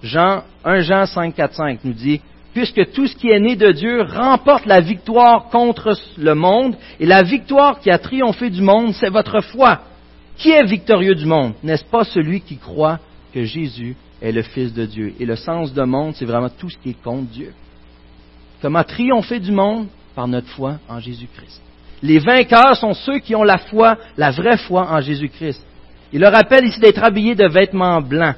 Jean, 0.03 0.43
1 0.63 0.81
Jean 0.81 1.05
5, 1.07 1.33
4, 1.33 1.55
5 1.55 1.79
nous 1.83 1.93
dit, 1.93 2.21
puisque 2.53 2.91
tout 2.91 3.07
ce 3.07 3.15
qui 3.15 3.29
est 3.29 3.39
né 3.39 3.55
de 3.55 3.71
Dieu 3.71 4.03
remporte 4.03 4.67
la 4.67 4.79
victoire 4.79 5.45
contre 5.45 5.95
le 6.19 6.35
monde, 6.35 6.75
et 6.99 7.07
la 7.07 7.23
victoire 7.23 7.79
qui 7.79 7.89
a 7.89 7.97
triomphé 7.97 8.51
du 8.51 8.61
monde, 8.61 8.93
c'est 8.93 9.09
votre 9.09 9.41
foi. 9.41 9.79
Qui 10.37 10.51
est 10.51 10.65
victorieux 10.65 11.15
du 11.15 11.25
monde? 11.25 11.53
N'est-ce 11.63 11.85
pas 11.85 12.03
celui 12.03 12.41
qui 12.41 12.57
croit 12.57 12.99
que 13.33 13.43
Jésus 13.43 13.95
est 14.21 14.31
le 14.31 14.43
Fils 14.43 14.71
de 14.71 14.85
Dieu? 14.85 15.13
Et 15.19 15.25
le 15.25 15.35
sens 15.35 15.73
de 15.73 15.81
monde, 15.81 16.13
c'est 16.13 16.25
vraiment 16.25 16.49
tout 16.49 16.69
ce 16.69 16.77
qui 16.77 16.91
est 16.91 17.03
contre 17.03 17.31
Dieu. 17.31 17.53
Comment 18.63 18.85
triompher 18.85 19.41
du 19.41 19.51
monde 19.51 19.87
Par 20.15 20.25
notre 20.25 20.47
foi 20.47 20.77
en 20.87 20.97
Jésus-Christ. 20.97 21.61
Les 22.01 22.19
vainqueurs 22.19 22.77
sont 22.77 22.93
ceux 22.93 23.19
qui 23.19 23.35
ont 23.35 23.43
la 23.43 23.57
foi, 23.57 23.97
la 24.15 24.31
vraie 24.31 24.55
foi 24.55 24.89
en 24.89 25.01
Jésus-Christ. 25.01 25.61
Il 26.13 26.21
leur 26.21 26.31
rappelle 26.31 26.63
ici 26.63 26.79
d'être 26.79 27.03
habillés 27.03 27.35
de 27.35 27.45
vêtements 27.45 28.01
blancs. 28.01 28.37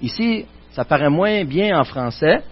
Ici, 0.00 0.46
ça 0.72 0.86
paraît 0.86 1.10
moins 1.10 1.44
bien 1.44 1.78
en 1.78 1.84
français. 1.84 2.42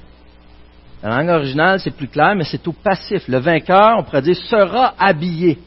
La 1.03 1.17
langue 1.17 1.31
originale, 1.31 1.81
c'est 1.81 1.97
plus 1.97 2.09
clair, 2.09 2.35
mais 2.35 2.45
c'est 2.45 2.69
au 2.69 2.73
passif. 2.73 3.27
Le 3.27 3.39
vainqueur, 3.39 3.97
on 3.99 4.03
pourrait 4.03 4.21
dire, 4.21 4.37
sera 4.37 4.93
habillé. 4.99 5.59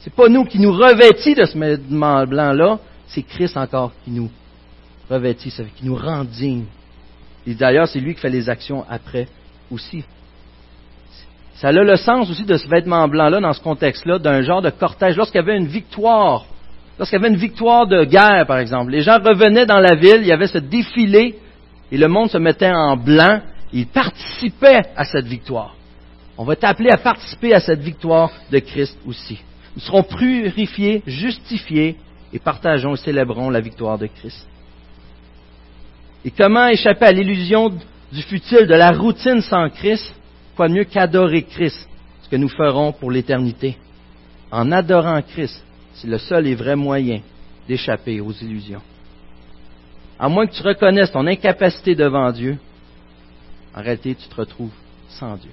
C'est 0.00 0.12
pas 0.12 0.28
nous 0.28 0.44
qui 0.44 0.58
nous 0.58 0.72
revêtit 0.72 1.34
de 1.34 1.44
ce 1.46 1.56
vêtement 1.56 2.26
blanc-là, 2.26 2.78
c'est 3.06 3.22
Christ 3.22 3.56
encore 3.56 3.92
qui 4.04 4.10
nous 4.10 4.30
revêtit, 5.08 5.50
qui 5.76 5.86
nous 5.86 5.96
rend 5.96 6.24
dignes. 6.24 6.66
Et 7.46 7.54
d'ailleurs, 7.54 7.88
c'est 7.88 8.00
lui 8.00 8.14
qui 8.14 8.20
fait 8.20 8.30
les 8.30 8.48
actions 8.48 8.84
après 8.88 9.26
aussi. 9.70 10.04
Ça 11.54 11.68
a 11.68 11.72
le 11.72 11.96
sens 11.96 12.28
aussi 12.30 12.44
de 12.44 12.56
ce 12.56 12.68
vêtement 12.68 13.06
blanc-là, 13.08 13.40
dans 13.40 13.52
ce 13.52 13.60
contexte-là, 13.60 14.18
d'un 14.18 14.42
genre 14.42 14.62
de 14.62 14.70
cortège. 14.70 15.16
Lorsqu'il 15.16 15.40
y 15.40 15.44
avait 15.44 15.56
une 15.56 15.68
victoire, 15.68 16.44
lorsqu'il 16.98 17.18
y 17.18 17.22
avait 17.22 17.32
une 17.32 17.40
victoire 17.40 17.86
de 17.86 18.04
guerre, 18.04 18.46
par 18.46 18.58
exemple, 18.58 18.90
les 18.90 19.02
gens 19.02 19.18
revenaient 19.22 19.66
dans 19.66 19.78
la 19.78 19.94
ville, 19.94 20.18
il 20.22 20.26
y 20.26 20.32
avait 20.32 20.48
ce 20.48 20.58
défilé 20.58 21.36
et 21.90 21.96
le 21.96 22.08
monde 22.08 22.30
se 22.30 22.38
mettait 22.38 22.72
en 22.72 22.96
blanc, 22.96 23.40
il 23.72 23.86
participait 23.86 24.82
à 24.96 25.04
cette 25.04 25.26
victoire. 25.26 25.76
On 26.36 26.44
va 26.44 26.54
être 26.54 26.64
appelé 26.64 26.90
à 26.90 26.96
participer 26.96 27.54
à 27.54 27.60
cette 27.60 27.80
victoire 27.80 28.32
de 28.50 28.58
Christ 28.58 28.98
aussi. 29.06 29.40
Nous 29.76 29.82
serons 29.82 30.02
purifiés, 30.02 31.02
justifiés 31.06 31.96
et 32.32 32.38
partageons 32.38 32.94
et 32.94 32.98
célébrons 32.98 33.50
la 33.50 33.60
victoire 33.60 33.98
de 33.98 34.06
Christ. 34.06 34.48
Et 36.24 36.30
comment 36.30 36.68
échapper 36.68 37.06
à 37.06 37.12
l'illusion 37.12 37.70
du 38.12 38.22
futile, 38.22 38.66
de 38.66 38.74
la 38.74 38.92
routine 38.92 39.40
sans 39.40 39.68
Christ? 39.70 40.14
Quoi 40.56 40.68
mieux 40.68 40.84
qu'adorer 40.84 41.42
Christ, 41.42 41.88
ce 42.22 42.28
que 42.28 42.36
nous 42.36 42.48
ferons 42.48 42.92
pour 42.92 43.10
l'éternité? 43.10 43.76
En 44.50 44.70
adorant 44.70 45.22
Christ, 45.22 45.64
c'est 45.94 46.08
le 46.08 46.18
seul 46.18 46.46
et 46.46 46.54
vrai 46.54 46.76
moyen 46.76 47.20
d'échapper 47.66 48.20
aux 48.20 48.32
illusions 48.32 48.82
à 50.22 50.28
moins 50.28 50.46
que 50.46 50.54
tu 50.54 50.62
reconnaisses 50.62 51.10
ton 51.10 51.26
incapacité 51.26 51.96
devant 51.96 52.30
Dieu, 52.30 52.56
en 53.74 53.82
réalité, 53.82 54.14
tu 54.14 54.28
te 54.28 54.36
retrouves 54.36 54.70
sans 55.08 55.36
Dieu. 55.36 55.50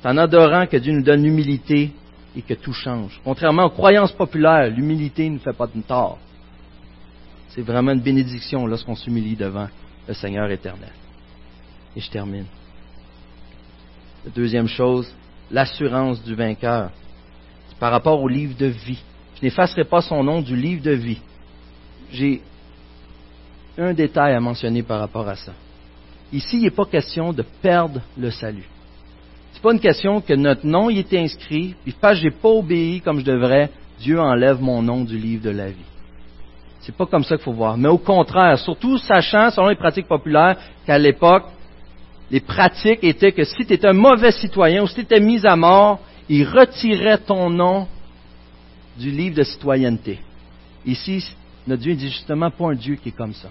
C'est 0.00 0.08
en 0.08 0.16
adorant 0.16 0.66
que 0.66 0.78
Dieu 0.78 0.94
nous 0.94 1.02
donne 1.02 1.24
l'humilité 1.24 1.90
et 2.34 2.40
que 2.40 2.54
tout 2.54 2.72
change. 2.72 3.20
Contrairement 3.22 3.64
aux 3.64 3.70
croyances 3.70 4.12
populaires, 4.12 4.70
l'humilité 4.70 5.28
ne 5.28 5.38
fait 5.38 5.52
pas 5.52 5.66
de 5.66 5.78
tort. 5.82 6.18
C'est 7.48 7.62
vraiment 7.62 7.92
une 7.92 8.00
bénédiction 8.00 8.66
lorsqu'on 8.66 8.94
s'humilie 8.94 9.36
devant 9.36 9.68
le 10.06 10.14
Seigneur 10.14 10.50
éternel. 10.50 10.92
Et 11.96 12.00
je 12.00 12.10
termine. 12.10 12.46
Deuxième 14.34 14.68
chose, 14.68 15.12
l'assurance 15.50 16.22
du 16.22 16.34
vainqueur. 16.34 16.90
Par 17.78 17.92
rapport 17.92 18.20
au 18.20 18.28
livre 18.28 18.56
de 18.58 18.66
vie. 18.66 19.02
Je 19.36 19.44
n'effacerai 19.44 19.84
pas 19.84 20.02
son 20.02 20.22
nom 20.24 20.40
du 20.40 20.56
livre 20.56 20.82
de 20.82 20.90
vie. 20.90 21.20
J'ai 22.10 22.42
un 23.78 23.94
détail 23.94 24.34
à 24.34 24.40
mentionner 24.40 24.82
par 24.82 24.98
rapport 24.98 25.28
à 25.28 25.36
ça. 25.36 25.52
Ici, 26.32 26.56
il 26.56 26.62
n'est 26.64 26.70
pas 26.70 26.84
question 26.84 27.32
de 27.32 27.42
perdre 27.62 28.00
le 28.18 28.30
salut. 28.30 28.68
Ce 29.52 29.58
n'est 29.58 29.62
pas 29.62 29.72
une 29.72 29.80
question 29.80 30.20
que 30.20 30.34
notre 30.34 30.66
nom 30.66 30.90
y 30.90 30.98
était 30.98 31.18
inscrit, 31.18 31.74
puis 31.82 31.94
parce 31.98 32.14
que 32.14 32.20
je 32.20 32.24
n'ai 32.24 32.34
pas 32.34 32.48
obéi 32.48 33.00
comme 33.00 33.20
je 33.20 33.24
devrais, 33.24 33.70
Dieu 34.00 34.20
enlève 34.20 34.60
mon 34.60 34.82
nom 34.82 35.04
du 35.04 35.16
livre 35.16 35.44
de 35.44 35.50
la 35.50 35.68
vie. 35.68 35.84
C'est 36.80 36.94
pas 36.94 37.06
comme 37.06 37.24
ça 37.24 37.36
qu'il 37.36 37.44
faut 37.44 37.52
voir. 37.52 37.76
Mais 37.76 37.88
au 37.88 37.98
contraire, 37.98 38.58
surtout 38.58 38.98
sachant, 38.98 39.50
selon 39.50 39.68
les 39.68 39.76
pratiques 39.76 40.06
populaires, 40.08 40.56
qu'à 40.86 40.98
l'époque, 40.98 41.44
les 42.30 42.40
pratiques 42.40 43.02
étaient 43.02 43.32
que 43.32 43.44
si 43.44 43.66
tu 43.66 43.72
étais 43.72 43.88
un 43.88 43.92
mauvais 43.92 44.32
citoyen 44.32 44.82
ou 44.82 44.86
si 44.86 44.94
tu 44.94 45.00
étais 45.02 45.20
mis 45.20 45.44
à 45.46 45.56
mort, 45.56 46.00
il 46.28 46.44
retirait 46.44 47.18
ton 47.18 47.50
nom 47.50 47.86
du 48.98 49.10
livre 49.10 49.36
de 49.36 49.42
citoyenneté. 49.42 50.20
Ici, 50.86 51.24
notre 51.66 51.82
Dieu 51.82 51.94
dit 51.94 52.08
justement 52.08 52.50
pas 52.50 52.70
un 52.70 52.74
Dieu 52.74 52.96
qui 52.96 53.10
est 53.10 53.16
comme 53.16 53.34
ça 53.34 53.48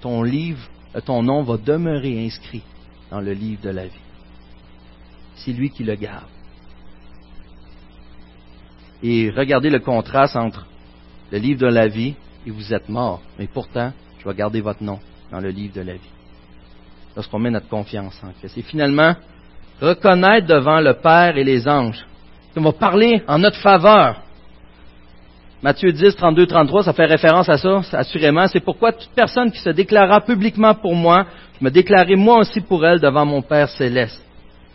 ton 0.00 0.22
livre, 0.22 0.68
euh, 0.94 1.00
ton 1.00 1.22
nom 1.22 1.42
va 1.42 1.56
demeurer 1.56 2.24
inscrit 2.24 2.62
dans 3.10 3.20
le 3.20 3.32
livre 3.32 3.62
de 3.62 3.70
la 3.70 3.86
vie. 3.86 4.04
C'est 5.36 5.52
lui 5.52 5.70
qui 5.70 5.84
le 5.84 5.94
garde. 5.94 6.26
et 9.00 9.30
regardez 9.30 9.70
le 9.70 9.78
contraste 9.78 10.34
entre 10.34 10.66
le 11.30 11.38
livre 11.38 11.60
de 11.60 11.68
la 11.68 11.86
vie 11.86 12.16
et 12.48 12.50
vous 12.50 12.72
êtes 12.72 12.88
mort. 12.88 13.20
Mais 13.38 13.46
pourtant, 13.46 13.92
je 14.18 14.26
vais 14.26 14.34
garder 14.34 14.62
votre 14.62 14.82
nom 14.82 14.98
dans 15.30 15.38
le 15.38 15.50
livre 15.50 15.74
de 15.74 15.82
la 15.82 15.92
vie. 15.92 16.12
Lorsqu'on 17.14 17.38
met 17.38 17.50
notre 17.50 17.68
confiance 17.68 18.18
en 18.24 18.32
Christ. 18.38 18.56
Et 18.56 18.62
finalement, 18.62 19.14
reconnaître 19.80 20.46
devant 20.46 20.80
le 20.80 20.94
Père 20.94 21.36
et 21.36 21.44
les 21.44 21.68
anges. 21.68 22.06
On 22.56 22.62
va 22.62 22.72
parler 22.72 23.22
en 23.28 23.38
notre 23.38 23.58
faveur. 23.60 24.22
Matthieu 25.62 25.92
10, 25.92 26.16
32, 26.16 26.46
33, 26.46 26.84
ça 26.84 26.92
fait 26.92 27.04
référence 27.04 27.48
à 27.48 27.58
ça, 27.58 27.82
assurément. 27.92 28.46
C'est 28.46 28.60
pourquoi 28.60 28.92
toute 28.92 29.10
personne 29.14 29.50
qui 29.50 29.58
se 29.58 29.70
déclarera 29.70 30.22
publiquement 30.22 30.74
pour 30.74 30.94
moi, 30.94 31.26
je 31.58 31.64
me 31.64 31.70
déclarerai 31.70 32.16
moi 32.16 32.38
aussi 32.38 32.60
pour 32.60 32.86
elle 32.86 33.00
devant 33.00 33.26
mon 33.26 33.42
Père 33.42 33.68
céleste. 33.68 34.24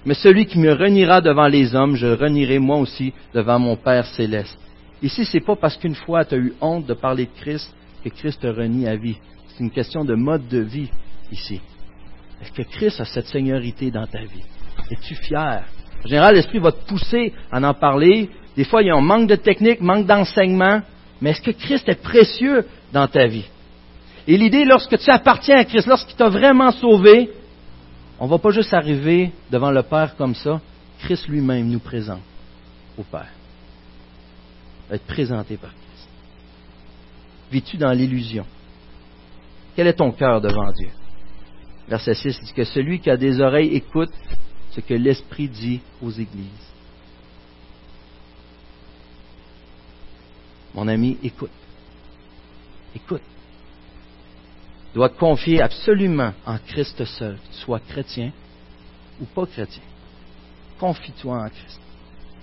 Mais 0.05 0.13
celui 0.13 0.45
qui 0.45 0.59
me 0.59 0.73
reniera 0.73 1.21
devant 1.21 1.47
les 1.47 1.73
hommes, 1.73 1.95
je 1.95 2.07
renierai 2.07 2.59
moi 2.59 2.77
aussi 2.77 3.13
devant 3.33 3.57
mon 3.57 3.77
Père 3.77 4.05
céleste. 4.05 4.59
Ici, 5.03 5.25
c'est 5.25 5.41
pas 5.41 5.57
parce 5.57 5.75
qu'une 5.75 5.95
fois 5.95 6.23
tu 6.23 6.33
as 6.33 6.37
eu 6.37 6.53
honte 6.61 6.85
de 6.85 6.93
parler 6.93 7.25
de 7.25 7.41
Christ 7.41 7.75
que 8.03 8.09
Christ 8.09 8.41
te 8.41 8.47
renie 8.47 8.87
à 8.87 8.95
vie. 8.95 9.17
C'est 9.49 9.63
une 9.63 9.69
question 9.69 10.05
de 10.05 10.15
mode 10.15 10.47
de 10.47 10.59
vie 10.59 10.89
ici. 11.29 11.59
Est-ce 12.41 12.53
que 12.53 12.63
Christ 12.63 13.01
a 13.01 13.05
cette 13.05 13.27
seigneurie 13.27 13.73
dans 13.91 14.07
ta 14.07 14.21
vie? 14.21 14.43
Es-tu 14.89 15.15
fier? 15.15 15.63
En 16.03 16.07
général, 16.07 16.35
l'Esprit 16.35 16.59
va 16.59 16.71
te 16.71 16.85
pousser 16.87 17.33
à 17.51 17.59
en 17.59 17.73
parler. 17.73 18.29
Des 18.55 18.63
fois, 18.63 18.81
il 18.81 18.87
y 18.87 18.91
a 18.91 18.95
un 18.95 19.01
manque 19.01 19.27
de 19.27 19.35
technique, 19.35 19.81
manque 19.81 20.05
d'enseignement. 20.05 20.81
Mais 21.21 21.31
est-ce 21.31 21.41
que 21.41 21.51
Christ 21.51 21.87
est 21.87 22.01
précieux 22.01 22.65
dans 22.91 23.07
ta 23.07 23.27
vie? 23.27 23.45
Et 24.25 24.37
l'idée, 24.37 24.63
lorsque 24.63 24.97
tu 24.97 25.09
appartiens 25.09 25.57
à 25.57 25.65
Christ, 25.65 25.87
lorsqu'il 25.87 26.15
t'a 26.15 26.29
vraiment 26.29 26.71
sauvé, 26.71 27.29
on 28.19 28.25
ne 28.25 28.29
va 28.29 28.37
pas 28.37 28.51
juste 28.51 28.73
arriver 28.73 29.31
devant 29.51 29.71
le 29.71 29.83
Père 29.83 30.15
comme 30.15 30.35
ça. 30.35 30.61
Christ 30.99 31.27
lui-même 31.27 31.67
nous 31.67 31.79
présente 31.79 32.21
au 32.97 33.03
Père. 33.03 33.31
Être 34.91 35.05
présenté 35.05 35.57
par 35.57 35.71
Christ. 35.71 36.09
Vis-tu 37.51 37.77
dans 37.77 37.91
l'illusion? 37.91 38.45
Quel 39.75 39.87
est 39.87 39.93
ton 39.93 40.11
cœur 40.11 40.41
devant 40.41 40.71
Dieu? 40.71 40.89
Verset 41.87 42.15
6 42.15 42.41
dit 42.41 42.53
que 42.53 42.63
celui 42.63 42.99
qui 42.99 43.09
a 43.09 43.17
des 43.17 43.41
oreilles 43.41 43.75
écoute 43.75 44.11
ce 44.71 44.79
que 44.79 44.93
l'Esprit 44.93 45.47
dit 45.47 45.81
aux 46.01 46.11
églises. 46.11 46.71
Mon 50.73 50.87
ami, 50.87 51.17
écoute. 51.21 51.51
Écoute. 52.95 53.21
Tu 54.91 54.95
dois 54.95 55.09
confier 55.09 55.61
absolument 55.61 56.33
en 56.45 56.57
Christ 56.57 57.03
seul, 57.05 57.35
que 57.35 57.53
tu 57.53 57.59
sois 57.59 57.79
chrétien 57.79 58.31
ou 59.21 59.25
pas 59.25 59.45
chrétien. 59.45 59.83
Confie-toi 60.79 61.35
en 61.35 61.49
Christ. 61.49 61.79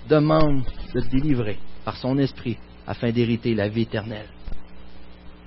Demande 0.08 0.64
de 0.94 1.00
te 1.00 1.08
délivrer 1.08 1.58
son 1.96 2.18
esprit 2.18 2.56
afin 2.86 3.10
d'hériter 3.10 3.54
la 3.54 3.68
vie 3.68 3.82
éternelle. 3.82 4.28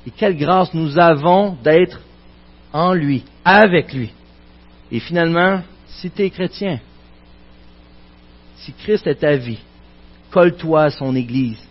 Et 0.05 0.11
quelle 0.11 0.37
grâce 0.37 0.73
nous 0.73 0.97
avons 0.99 1.57
d'être 1.63 1.99
en 2.73 2.93
lui, 2.93 3.23
avec 3.45 3.93
lui. 3.93 4.11
Et 4.91 4.99
finalement, 4.99 5.61
si 5.87 6.09
tu 6.09 6.23
es 6.23 6.29
chrétien, 6.29 6.79
si 8.57 8.73
Christ 8.73 9.07
est 9.07 9.15
ta 9.15 9.35
vie, 9.35 9.59
colle-toi 10.31 10.83
à 10.83 10.89
son 10.89 11.15
Église, 11.15 11.61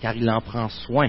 car 0.00 0.14
il 0.14 0.28
en 0.30 0.40
prend 0.40 0.68
soin. 0.68 1.08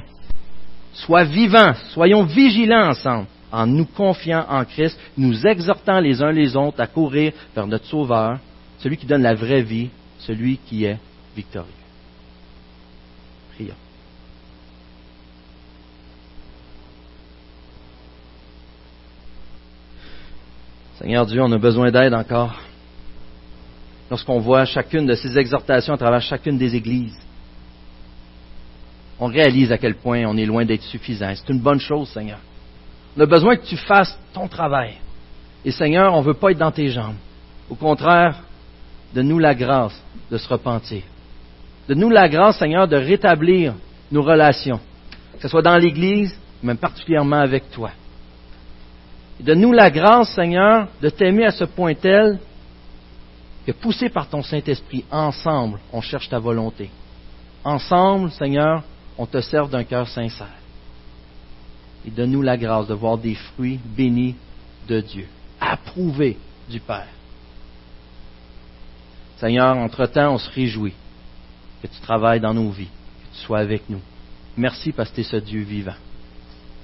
Sois 0.94 1.24
vivant, 1.24 1.74
soyons 1.90 2.24
vigilants 2.24 2.90
ensemble, 2.90 3.28
en 3.52 3.68
nous 3.68 3.86
confiant 3.86 4.46
en 4.50 4.64
Christ, 4.66 4.98
nous 5.18 5.46
exhortant 5.46 6.00
les 6.00 6.22
uns 6.22 6.32
les 6.32 6.56
autres 6.56 6.80
à 6.80 6.88
courir 6.88 7.34
vers 7.56 7.68
notre 7.68 7.86
Sauveur, 7.86 8.40
celui 8.80 8.98
qui 8.98 9.06
donne 9.06 9.22
la 9.22 9.36
vraie 9.36 9.64
vie, 9.64 9.90
celui 10.20 10.58
qui 10.58 10.86
est 10.86 10.98
victorieux. 11.36 11.70
Prions. 13.56 13.76
Seigneur 21.04 21.26
Dieu, 21.26 21.42
on 21.44 21.52
a 21.52 21.58
besoin 21.58 21.92
d'aide 21.92 22.14
encore. 22.14 22.62
Lorsqu'on 24.10 24.40
voit 24.40 24.64
chacune 24.64 25.06
de 25.06 25.16
ces 25.16 25.38
exhortations 25.38 25.96
à 25.96 25.98
travers 25.98 26.22
chacune 26.22 26.58
des 26.58 26.78
églises, 26.78 27.20
on 29.20 29.26
réalise 29.26 29.70
à 29.74 29.78
quel 29.78 29.96
point 29.96 30.24
on 30.26 30.38
est 30.38 30.46
loin 30.46 30.64
d'être 30.64 30.84
suffisant. 30.84 31.34
C'est 31.36 31.52
une 31.52 31.60
bonne 31.60 31.82
chose, 31.82 32.08
Seigneur. 32.08 32.40
On 33.18 33.20
a 33.20 33.26
besoin 33.26 33.58
que 33.58 33.66
tu 33.66 33.76
fasses 33.76 34.18
ton 34.34 34.48
travail. 34.48 34.94
Et 35.66 35.72
Seigneur, 35.72 36.14
on 36.14 36.22
ne 36.22 36.26
veut 36.26 36.36
pas 36.36 36.52
être 36.52 36.58
dans 36.58 36.72
tes 36.72 36.88
jambes. 36.88 37.18
Au 37.70 37.76
contraire, 37.76 38.40
donne-nous 39.14 39.40
la 39.40 39.56
grâce 39.56 40.02
de 40.32 40.38
se 40.38 40.48
repentir. 40.48 41.02
Donne-nous 41.90 42.12
la 42.12 42.30
grâce, 42.30 42.60
Seigneur, 42.60 42.88
de 42.88 42.96
rétablir 42.96 43.74
nos 44.10 44.22
relations, 44.22 44.80
que 45.36 45.42
ce 45.42 45.50
soit 45.50 45.62
dans 45.62 45.76
l'Église, 45.76 46.34
mais 46.62 46.76
particulièrement 46.76 47.42
avec 47.42 47.70
toi. 47.72 47.92
Donne-nous 49.40 49.72
la 49.74 49.90
grâce, 49.90 50.34
Seigneur, 50.36 50.88
de 51.02 51.10
t'aimer 51.10 51.46
à 51.46 51.52
ce 51.52 51.64
point 51.64 51.96
tel 51.96 52.40
que, 53.66 53.72
poussé 53.72 54.10
par 54.10 54.30
ton 54.30 54.44
Saint-Esprit, 54.44 55.06
ensemble, 55.12 55.80
on 55.92 56.02
cherche 56.02 56.30
ta 56.30 56.40
volonté. 56.40 56.90
Ensemble, 57.64 58.32
Seigneur, 58.32 58.84
on 59.18 59.26
te 59.26 59.42
sert 59.42 59.68
d'un 59.68 59.84
cœur 59.84 60.08
sincère. 60.08 60.48
Et 62.06 62.12
donne-nous 62.12 62.42
la 62.42 62.58
grâce 62.58 62.88
de 62.88 62.94
voir 62.94 63.18
des 63.18 63.36
fruits 63.36 63.80
bénis 63.84 64.36
de 64.88 65.00
Dieu, 65.00 65.28
approuvés 65.60 66.38
du 66.70 66.80
Père. 66.80 67.08
Seigneur, 69.38 69.78
entre-temps, 69.78 70.34
on 70.34 70.38
se 70.38 70.50
réjouit 70.52 70.94
que 71.82 71.88
tu 71.88 72.00
travailles 72.02 72.40
dans 72.40 72.54
nos 72.54 72.70
vies, 72.70 72.88
que 72.88 73.38
tu 73.38 73.46
sois 73.46 73.60
avec 73.60 73.90
nous. 73.90 74.02
Merci 74.56 74.92
parce 74.92 75.10
que 75.10 75.16
tu 75.16 75.22
es 75.22 75.24
ce 75.24 75.38
Dieu 75.38 75.62
vivant. 75.62 75.96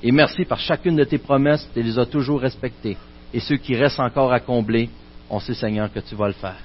Et 0.02 0.12
merci 0.12 0.46
par 0.46 0.60
chacune 0.60 0.96
de 0.96 1.04
tes 1.04 1.18
promesses, 1.18 1.68
tu 1.74 1.82
les 1.82 2.00
as 2.00 2.06
toujours 2.06 2.40
respectées. 2.40 2.98
Et 3.34 3.40
ceux 3.40 3.58
qui 3.58 3.76
restent 3.76 4.00
encore 4.00 4.32
à 4.32 4.40
combler, 4.40 4.90
on 5.30 5.40
sait, 5.40 5.54
Seigneur, 5.54 5.92
que 5.92 6.00
tu 6.00 6.16
vas 6.16 6.28
le 6.28 6.34
faire. 6.34 6.60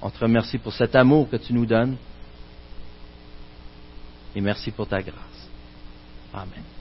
On 0.00 0.10
te 0.10 0.18
remercie 0.18 0.58
pour 0.58 0.72
cet 0.72 0.96
amour 0.96 1.28
que 1.30 1.36
tu 1.36 1.52
nous 1.52 1.66
donnes. 1.66 1.96
Et 4.34 4.40
merci 4.40 4.70
pour 4.70 4.88
ta 4.88 5.00
grâce. 5.02 5.48
Amen. 6.32 6.71